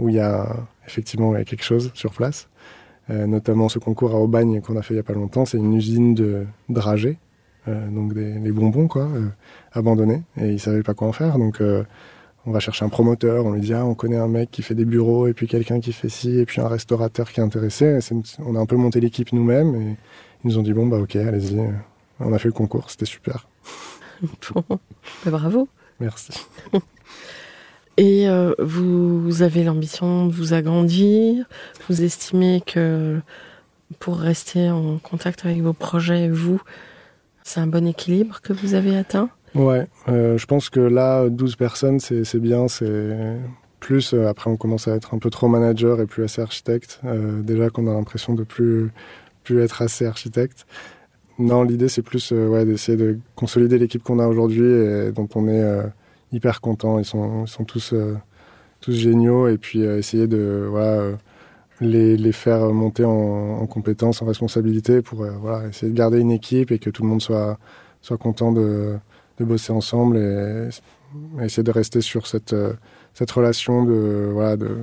où 0.01 0.09
il 0.09 0.17
y 0.17 0.19
a 0.19 0.57
effectivement 0.89 1.33
il 1.37 1.39
y 1.39 1.43
a 1.43 1.45
quelque 1.45 1.63
chose 1.63 1.93
sur 1.95 2.11
place. 2.11 2.49
notamment 3.09 3.69
ce 3.69 3.79
concours 3.79 4.13
à 4.13 4.19
Aubagne 4.19 4.61
qu'on 4.61 4.77
a 4.77 4.83
fait 4.83 4.95
il 4.95 4.97
y 4.97 5.01
a 5.01 5.05
pas 5.05 5.13
longtemps, 5.13 5.45
c'est 5.45 5.59
une 5.59 5.75
usine 5.75 6.17
de 6.17 6.47
dragées, 6.69 7.19
donc 7.67 8.15
des 8.15 8.35
les 8.35 8.53
bonbons 8.53 8.89
quoi, 8.89 9.09
abandonnés, 9.73 10.23
et 10.41 10.53
ils 10.53 10.61
savaient 10.61 10.83
pas 10.83 10.95
quoi 10.95 11.09
en 11.09 11.13
faire, 11.13 11.39
donc 11.39 11.61
on 12.47 12.53
va 12.53 12.61
chercher 12.61 12.85
un 12.85 12.89
promoteur, 12.89 13.45
on 13.45 13.53
lui 13.53 13.61
dit 13.61 13.75
ah 13.75 13.85
on 13.85 13.95
connaît 13.95 14.17
un 14.17 14.29
mec 14.29 14.51
qui 14.51 14.63
fait 14.63 14.75
des 14.75 14.85
bureaux 14.85 15.27
et 15.27 15.35
puis 15.35 15.49
quelqu'un 15.49 15.81
qui 15.81 15.93
fait 15.93 16.09
ci 16.09 16.39
et 16.39 16.47
puis 16.47 16.61
un 16.61 16.69
restaurateur 16.69 17.33
qui 17.33 17.41
est 17.41 17.43
intéressé. 17.43 17.99
On 18.39 18.55
a 18.55 18.61
un 18.61 18.67
peu 18.67 18.77
monté 18.77 19.01
l'équipe 19.01 19.33
nous-mêmes 19.33 19.75
et 19.75 19.97
ils 20.45 20.49
nous 20.49 20.59
ont 20.59 20.63
dit 20.63 20.73
bon 20.73 20.87
bah 20.87 20.99
ok 20.99 21.17
allez-y. 21.17 21.61
On 22.21 22.33
a 22.33 22.39
fait 22.39 22.49
le 22.49 22.53
concours, 22.53 22.91
c'était 22.91 23.05
super. 23.05 23.49
bon, 24.55 24.65
bah, 24.69 24.79
bravo. 25.27 25.69
Merci. 26.01 26.33
Et 27.99 28.29
euh, 28.29 28.53
vous 28.59 29.41
avez 29.43 29.65
l'ambition 29.65 30.27
de 30.27 30.33
vous 30.33 30.53
agrandir. 30.53 31.47
Vous 31.89 32.03
estimez 32.03 32.63
que 32.65 33.21
pour 33.99 34.19
rester 34.19 34.71
en 34.71 34.99
contact 34.99 35.47
avec 35.47 35.63
vos 35.63 35.73
projets, 35.73 36.29
vous, 36.29 36.61
c'est 37.47 37.61
un 37.61 37.69
bon 37.69 37.87
équilibre 37.87 38.41
que 38.43 38.53
vous 38.53 38.75
avez 38.75 38.97
atteint? 38.97 39.31
Ouais, 39.55 39.87
euh, 40.09 40.37
je 40.37 40.47
pense 40.47 40.69
que 40.69 40.81
là, 40.81 41.29
12 41.29 41.55
personnes, 41.57 42.01
c'est 42.01 42.41
bien. 42.41 42.67
C'est 42.67 43.39
plus, 43.79 44.13
euh, 44.13 44.29
après, 44.29 44.51
on 44.51 44.57
commence 44.57 44.89
à 44.89 44.97
être 44.97 45.15
un 45.15 45.19
peu 45.19 45.31
trop 45.31 45.47
manager 45.47 46.01
et 46.01 46.07
plus 46.07 46.25
assez 46.25 46.43
architecte. 46.43 47.01
Euh, 47.05 47.41
déjà 47.43 47.71
qu'on 47.71 47.87
a 47.87 47.93
l'impression 47.93 48.35
de 48.35 48.43
plus, 48.43 48.91
plus 49.45 49.63
être 49.63 49.81
assez 49.81 50.07
architecte. 50.07 50.67
Non, 51.39 51.63
l'idée 51.63 51.89
c'est 51.89 52.03
plus 52.03 52.33
ouais, 52.33 52.65
d'essayer 52.65 52.99
de 52.99 53.19
consolider 53.37 53.79
l'équipe 53.79 54.03
qu'on 54.03 54.19
a 54.19 54.27
aujourd'hui 54.27 54.65
et 54.65 55.13
dont 55.13 55.29
on 55.35 55.47
est 55.49 55.83
hyper 56.33 56.61
content. 56.61 56.99
Ils 56.99 57.05
sont, 57.05 57.45
ils 57.45 57.49
sont 57.49 57.65
tous, 57.65 57.95
tous 58.81 58.93
géniaux 58.93 59.47
et 59.47 59.59
puis 59.59 59.83
essayer 59.83 60.27
de 60.27 60.67
voilà, 60.69 61.11
les, 61.81 62.17
les 62.17 62.33
faire 62.33 62.73
monter 62.73 63.05
en, 63.05 63.13
en 63.61 63.67
compétences, 63.67 64.23
en 64.23 64.27
responsabilité 64.27 65.03
pour 65.03 65.23
euh, 65.23 65.31
voilà, 65.41 65.69
essayer 65.69 65.93
de 65.93 65.97
garder 65.97 66.19
une 66.19 66.31
équipe 66.31 66.71
et 66.71 66.79
que 66.79 66.91
tout 66.91 67.03
le 67.03 67.09
monde 67.09 67.23
soit, 67.23 67.59
soit 68.01 68.17
content 68.19 68.53
de, 68.53 68.97
de 69.39 69.45
bosser 69.45 69.73
ensemble 69.73 70.17
et, 70.17 70.69
et 71.41 71.45
essayer 71.45 71.63
de 71.63 71.71
rester 71.71 72.01
sur 72.01 72.27
cette, 72.27 72.53
euh, 72.53 72.73
cette 73.15 73.31
relation 73.31 73.85
de, 73.85 74.31
voilà, 74.33 74.57
de, 74.57 74.79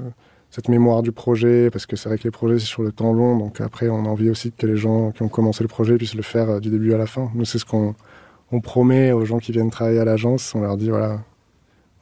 cette 0.54 0.70
mémoire 0.70 1.02
du 1.02 1.12
projet, 1.12 1.72
parce 1.72 1.88
que 1.88 1.96
c'est 1.96 2.10
vrai 2.10 2.20
que 2.20 2.26
les 2.26 2.32
projets, 2.32 2.60
c'est 2.60 2.68
sur 2.68 2.84
le 2.84 2.91
temps 2.91 3.12
long, 3.12 3.38
donc 3.39 3.60
après, 3.60 3.89
on 3.89 4.06
a 4.06 4.08
envie 4.08 4.30
aussi 4.30 4.52
que 4.52 4.68
les 4.68 4.78
gens 4.78 5.10
qui 5.12 5.24
ont 5.24 5.28
commencé 5.28 5.64
le 5.64 5.68
projet 5.68 5.98
puissent 5.98 6.14
le 6.14 6.22
faire 6.22 6.48
euh, 6.48 6.60
du 6.60 6.70
début 6.70 6.94
à 6.94 6.98
la 7.00 7.08
fin. 7.08 7.32
Nous, 7.34 7.46
c'est 7.46 7.58
ce 7.58 7.66
qu'on 7.66 7.96
on 8.52 8.62
promet 8.62 9.12
aux 9.12 9.26
gens 9.26 9.39
qui 9.39 9.52
viennent 9.52 9.72
travailler 9.72 10.00
à 10.00 10.06
l'agence. 10.06 10.54
On 10.54 10.62
leur 10.62 10.78
dit, 10.78 10.89
voilà, 10.89 11.22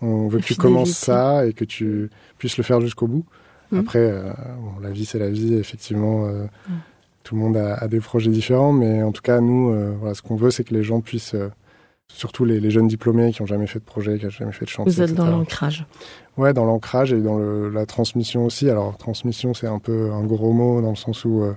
on 0.02 0.28
veut 0.28 0.40
que 0.40 0.44
tu 0.44 0.56
commences 0.56 0.92
ça 0.92 1.46
et 1.48 1.54
que 1.54 1.64
tu 1.64 2.10
puisses 2.38 2.58
le 2.58 2.64
faire 2.64 2.82
jusqu'au 2.82 3.08
bout. 3.08 3.24
Mmh. 3.72 3.80
Après, 3.80 4.00
euh, 4.00 4.24
bon, 4.60 4.80
la 4.82 4.92
vie, 4.92 5.06
c'est 5.06 5.20
la 5.20 5.30
vie, 5.30 5.56
effectivement. 5.56 6.26
Euh, 6.26 6.44
mmh. 6.44 6.74
Tout 7.24 7.36
le 7.36 7.42
monde 7.42 7.58
a, 7.58 7.76
a, 7.76 7.88
des 7.88 8.00
projets 8.00 8.32
différents, 8.32 8.74
mais 8.74 9.04
en 9.04 9.12
tout 9.12 9.22
cas, 9.22 9.40
nous, 9.42 9.70
euh, 9.70 9.94
voilà, 10.00 10.16
ce 10.16 10.22
qu'on 10.22 10.36
veut, 10.36 10.52
c'est 10.52 10.64
que 10.64 10.74
les 10.74 10.84
gens 10.84 11.02
puissent 11.02 11.36
surtout 12.14 12.46
les, 12.46 12.60
les, 12.60 12.72
jeunes 12.72 12.88
diplômés 12.88 13.32
qui 13.32 13.42
n'ont 13.42 13.48
jamais 13.48 13.68
fait 13.68 13.80
de 13.80 13.86
projet, 13.86 14.18
qui 14.18 14.26
n'ont 14.26 14.32
jamais 14.32 14.52
fait 14.52 14.66
de 14.66 14.70
chantier. 14.70 14.92
Vous 14.92 15.02
êtes 15.02 15.12
etc. 15.12 15.24
dans 15.24 15.38
l'ancrage. 15.38 15.86
Ouais, 16.38 16.54
dans 16.54 16.66
l'ancrage 16.66 17.14
et 17.14 17.22
dans 17.22 17.38
le, 17.38 17.70
la 17.70 17.86
transmission 17.86 18.46
aussi. 18.46 18.70
Alors, 18.70 18.98
transmission, 18.98 19.54
c'est 19.54 19.68
un 19.68 19.80
peu 19.80 20.12
un 20.12 20.24
gros 20.24 20.54
mot 20.54 20.82
dans 20.82 20.90
le 20.90 20.96
sens 20.96 21.26
où 21.26 21.42
euh, 21.42 21.54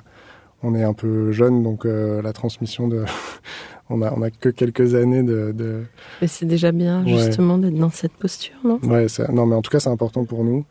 on 0.62 0.74
est 0.74 0.82
un 0.82 0.94
peu 0.94 1.32
jeune, 1.32 1.62
donc 1.62 1.84
euh, 1.84 2.22
la 2.22 2.32
transmission 2.32 2.88
de. 2.88 3.04
on 3.90 4.02
a, 4.02 4.12
on 4.12 4.22
a 4.22 4.30
que 4.30 4.48
quelques 4.48 4.94
années 4.94 5.22
de. 5.22 5.52
de... 5.52 5.84
Mais 6.20 6.26
c'est 6.26 6.46
déjà 6.46 6.72
bien, 6.72 7.06
justement, 7.06 7.58
d'être 7.58 7.78
dans 7.78 7.90
cette 7.90 8.14
posture, 8.14 8.56
non? 8.64 8.80
Ouais, 8.82 9.06
non, 9.32 9.46
mais 9.46 9.54
en 9.54 9.62
tout 9.62 9.70
cas, 9.70 9.80
c'est 9.80 9.90
important 9.90 10.24
pour 10.24 10.44
nous. 10.44 10.64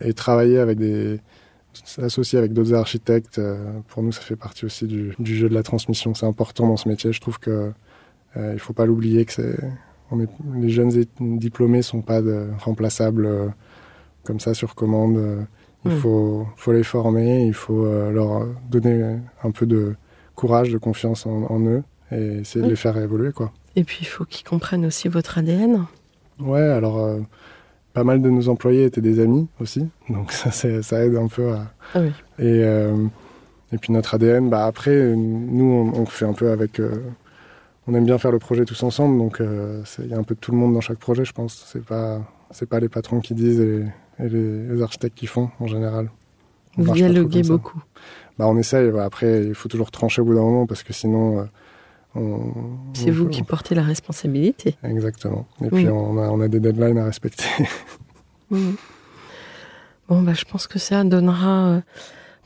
Et 0.00 0.12
travailler 0.14 0.58
avec 0.58 0.78
des. 0.78 1.20
S'associer 1.72 2.38
avec 2.38 2.52
d'autres 2.52 2.74
architectes, 2.74 3.40
euh, 3.40 3.80
pour 3.88 4.04
nous, 4.04 4.12
ça 4.12 4.20
fait 4.20 4.36
partie 4.36 4.64
aussi 4.64 4.86
du, 4.86 5.12
du 5.18 5.34
jeu 5.34 5.48
de 5.48 5.54
la 5.54 5.64
transmission. 5.64 6.14
C'est 6.14 6.26
important 6.26 6.68
dans 6.68 6.76
ce 6.76 6.88
métier. 6.88 7.12
Je 7.12 7.20
trouve 7.20 7.40
que 7.40 7.72
euh, 8.36 8.50
il 8.52 8.58
faut 8.58 8.72
pas 8.72 8.86
l'oublier 8.86 9.24
que 9.24 9.32
c'est 9.32 9.58
on 10.10 10.20
est, 10.20 10.28
les 10.54 10.70
jeunes 10.70 11.04
diplômés 11.20 11.82
sont 11.82 12.02
pas 12.02 12.20
de, 12.20 12.46
remplaçables 12.60 13.26
euh, 13.26 13.48
comme 14.22 14.40
ça 14.40 14.54
sur 14.54 14.74
commande. 14.74 15.46
Il 15.84 15.92
mmh. 15.92 15.96
faut, 15.98 16.46
faut 16.56 16.72
les 16.72 16.82
former, 16.82 17.46
il 17.46 17.54
faut 17.54 17.84
euh, 17.84 18.10
leur 18.10 18.46
donner 18.70 19.18
un 19.42 19.50
peu 19.50 19.66
de 19.66 19.94
courage, 20.34 20.70
de 20.70 20.78
confiance 20.78 21.26
en, 21.26 21.44
en 21.44 21.60
eux 21.60 21.82
et 22.10 22.38
essayer 22.40 22.64
de 22.64 22.70
les 22.70 22.76
faire 22.76 22.96
évoluer. 22.96 23.32
Quoi. 23.32 23.52
Et 23.76 23.84
puis 23.84 23.98
il 24.02 24.06
faut 24.06 24.24
qu'ils 24.24 24.46
comprennent 24.46 24.86
aussi 24.86 25.08
votre 25.08 25.38
ADN. 25.38 25.86
Ouais, 26.38 26.62
alors 26.62 27.18
pas 27.94 28.04
mal 28.04 28.20
de 28.20 28.28
nos 28.28 28.48
employés 28.50 28.84
étaient 28.84 29.00
des 29.00 29.20
amis 29.20 29.48
aussi, 29.60 29.88
donc 30.10 30.32
ça, 30.32 30.50
ça 30.50 31.04
aide 31.04 31.16
un 31.16 31.28
peu 31.28 31.52
à. 31.52 31.72
Ah 31.94 32.00
oui. 32.00 32.08
Et, 32.38 32.62
euh, 32.64 33.06
et 33.72 33.78
puis 33.78 33.92
notre 33.92 34.14
ADN, 34.14 34.50
bah 34.50 34.66
après, 34.66 35.14
nous 35.16 35.64
on, 35.64 36.00
on 36.00 36.06
fait 36.06 36.26
un 36.26 36.34
peu 36.34 36.50
avec 36.50 36.80
on 37.86 37.94
aime 37.94 38.04
bien 38.04 38.18
faire 38.18 38.32
le 38.32 38.38
projet 38.38 38.64
tous 38.64 38.82
ensemble, 38.82 39.18
donc 39.18 39.36
il 39.40 39.46
euh, 39.46 39.82
y 40.08 40.14
a 40.14 40.18
un 40.18 40.22
peu 40.22 40.34
de 40.34 40.40
tout 40.40 40.52
le 40.52 40.58
monde 40.58 40.72
dans 40.72 40.80
chaque 40.80 40.98
projet, 40.98 41.24
je 41.24 41.32
pense. 41.32 41.66
C'est 41.70 41.84
pas 41.84 42.20
c'est 42.50 42.68
pas 42.68 42.80
les 42.80 42.88
patrons 42.88 43.20
qui 43.20 43.34
disent 43.34 43.60
et, 43.60 43.84
et 44.20 44.28
les, 44.28 44.68
les, 44.68 44.82
architectes 44.82 45.16
qui 45.16 45.26
font 45.26 45.50
en 45.60 45.66
général. 45.66 46.10
On 46.78 46.82
Vous 46.82 46.92
dialoguez 46.92 47.42
beaucoup. 47.42 47.82
Bah 48.38 48.46
on 48.48 48.56
essaye. 48.56 48.90
Bah, 48.90 49.04
après, 49.04 49.44
il 49.44 49.54
faut 49.54 49.68
toujours 49.68 49.90
trancher 49.90 50.22
au 50.22 50.24
bout 50.24 50.34
d'un 50.34 50.40
moment 50.42 50.66
parce 50.66 50.82
que 50.82 50.92
sinon, 50.92 51.40
euh, 51.40 51.42
on- 51.42 51.48
C'est 52.92 53.10
vous 53.10 53.28
qui 53.28 53.42
portez 53.42 53.74
la 53.74 53.82
responsabilité. 53.82 54.76
Exactement. 54.84 55.46
Et 55.60 55.64
Oui. 55.64 55.84
puis 55.84 55.88
on 55.88 56.16
a, 56.18 56.28
on 56.28 56.40
a 56.40 56.48
des 56.48 56.60
deadlines 56.60 56.98
à 56.98 57.04
respecter. 57.04 57.44
Bon, 60.08 60.20
bah, 60.22 60.34
je 60.34 60.44
pense 60.44 60.66
que 60.66 60.78
ça 60.78 61.02
donnera 61.02 61.66
euh, 61.68 61.80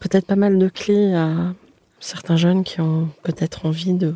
peut-être 0.01 0.27
pas 0.27 0.37
mal 0.37 0.59
de 0.59 0.69
clés 0.69 1.13
à 1.13 1.55
certains 2.01 2.37
jeunes 2.37 2.63
qui 2.63 2.81
ont 2.81 3.09
peut-être 3.25 3.67
envie 3.67 3.95
de 3.95 4.15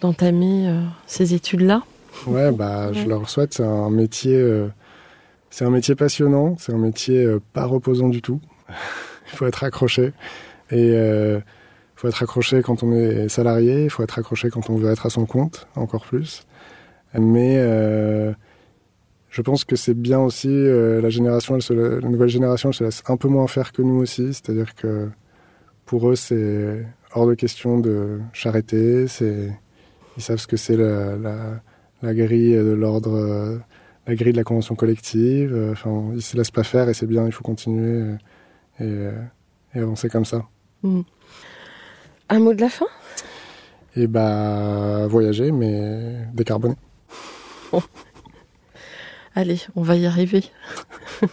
d'entamer 0.00 0.68
euh, 0.68 0.80
ces 1.06 1.34
études-là. 1.34 1.82
Ouais, 2.26 2.50
bah, 2.52 2.92
je 2.92 3.06
leur 3.06 3.28
souhaite. 3.28 3.54
C'est 3.54 3.64
un 3.64 3.90
métier, 3.90 4.36
euh, 4.36 4.68
c'est 5.50 5.64
un 5.64 5.70
métier 5.70 5.94
passionnant. 5.94 6.56
C'est 6.58 6.72
un 6.72 6.78
métier 6.78 7.24
euh, 7.24 7.40
pas 7.52 7.64
reposant 7.66 8.08
du 8.08 8.22
tout. 8.22 8.40
il 8.68 9.36
faut 9.36 9.46
être 9.46 9.64
accroché. 9.64 10.12
Et 10.70 10.94
faut 12.02 12.08
être 12.08 12.22
accroché 12.24 12.62
quand 12.62 12.82
on 12.82 12.92
est 12.92 13.28
salarié. 13.28 13.84
Il 13.84 13.90
faut 13.90 14.02
être 14.02 14.18
accroché 14.18 14.50
quand 14.50 14.68
on 14.70 14.76
veut 14.76 14.90
être 14.90 15.06
à 15.06 15.10
son 15.10 15.24
compte, 15.24 15.68
encore 15.76 16.04
plus. 16.04 16.44
Mais 17.14 17.58
euh, 17.58 18.32
je 19.30 19.40
pense 19.40 19.64
que 19.64 19.76
c'est 19.76 19.94
bien 19.94 20.18
aussi 20.18 20.48
euh, 20.48 21.00
la 21.00 21.10
génération, 21.10 21.56
la, 21.70 22.00
nouvelle 22.00 22.28
génération, 22.28 22.72
se 22.72 22.82
laisse 22.82 23.04
un 23.06 23.16
peu 23.16 23.28
moins 23.28 23.46
faire 23.46 23.70
que 23.70 23.82
nous 23.82 24.00
aussi. 24.00 24.34
C'est-à-dire 24.34 24.74
que 24.74 25.10
pour 25.86 26.10
eux, 26.10 26.16
c'est 26.16 26.84
hors 27.14 27.28
de 27.28 27.34
question 27.34 27.78
de 27.78 28.18
charreter. 28.32 29.06
Ils 30.16 30.22
savent 30.22 30.38
ce 30.38 30.48
que 30.48 30.56
c'est 30.56 30.76
la, 30.76 31.60
grille 32.02 32.56
de 32.56 32.72
l'ordre, 32.72 33.60
la 34.08 34.14
grille 34.16 34.32
de 34.32 34.38
la 34.38 34.44
convention 34.44 34.74
collective. 34.74 35.56
Enfin, 35.70 36.10
ils 36.16 36.22
se 36.22 36.36
laissent 36.36 36.50
pas 36.50 36.64
faire 36.64 36.88
et 36.88 36.94
c'est 36.94 37.06
bien. 37.06 37.26
Il 37.26 37.32
faut 37.32 37.44
continuer 37.44 38.16
euh, 38.80 39.14
et, 39.74 39.78
et 39.78 39.82
avancer 39.82 40.08
comme 40.08 40.24
ça. 40.24 40.48
Un 42.32 42.38
mot 42.38 42.54
de 42.54 42.62
la 42.62 42.70
fin? 42.70 42.86
Et 43.94 44.06
bah 44.06 45.06
voyager, 45.06 45.52
mais 45.52 46.26
décarboner. 46.32 46.76
Allez, 49.34 49.60
on 49.76 49.82
va 49.82 49.96
y 49.96 50.06
arriver. 50.06 50.42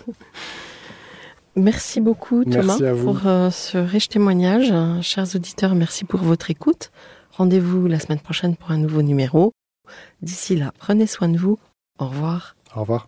merci 1.55 2.01
beaucoup 2.01 2.43
Merci 2.45 2.79
Thomas 2.79 2.95
pour 3.01 3.27
euh, 3.27 3.49
ce 3.49 3.77
riche 3.77 4.09
témoignage. 4.09 4.73
Chers 5.01 5.37
auditeurs, 5.37 5.73
merci 5.73 6.03
pour 6.03 6.19
votre 6.19 6.51
écoute. 6.51 6.91
Rendez-vous 7.31 7.87
la 7.87 7.99
semaine 7.99 8.19
prochaine 8.19 8.57
pour 8.57 8.71
un 8.71 8.77
nouveau 8.77 9.01
numéro. 9.01 9.53
D'ici 10.21 10.57
là, 10.57 10.73
prenez 10.77 11.07
soin 11.07 11.29
de 11.29 11.37
vous. 11.37 11.57
Au 11.97 12.07
revoir. 12.07 12.57
Au 12.75 12.81
revoir. 12.81 13.07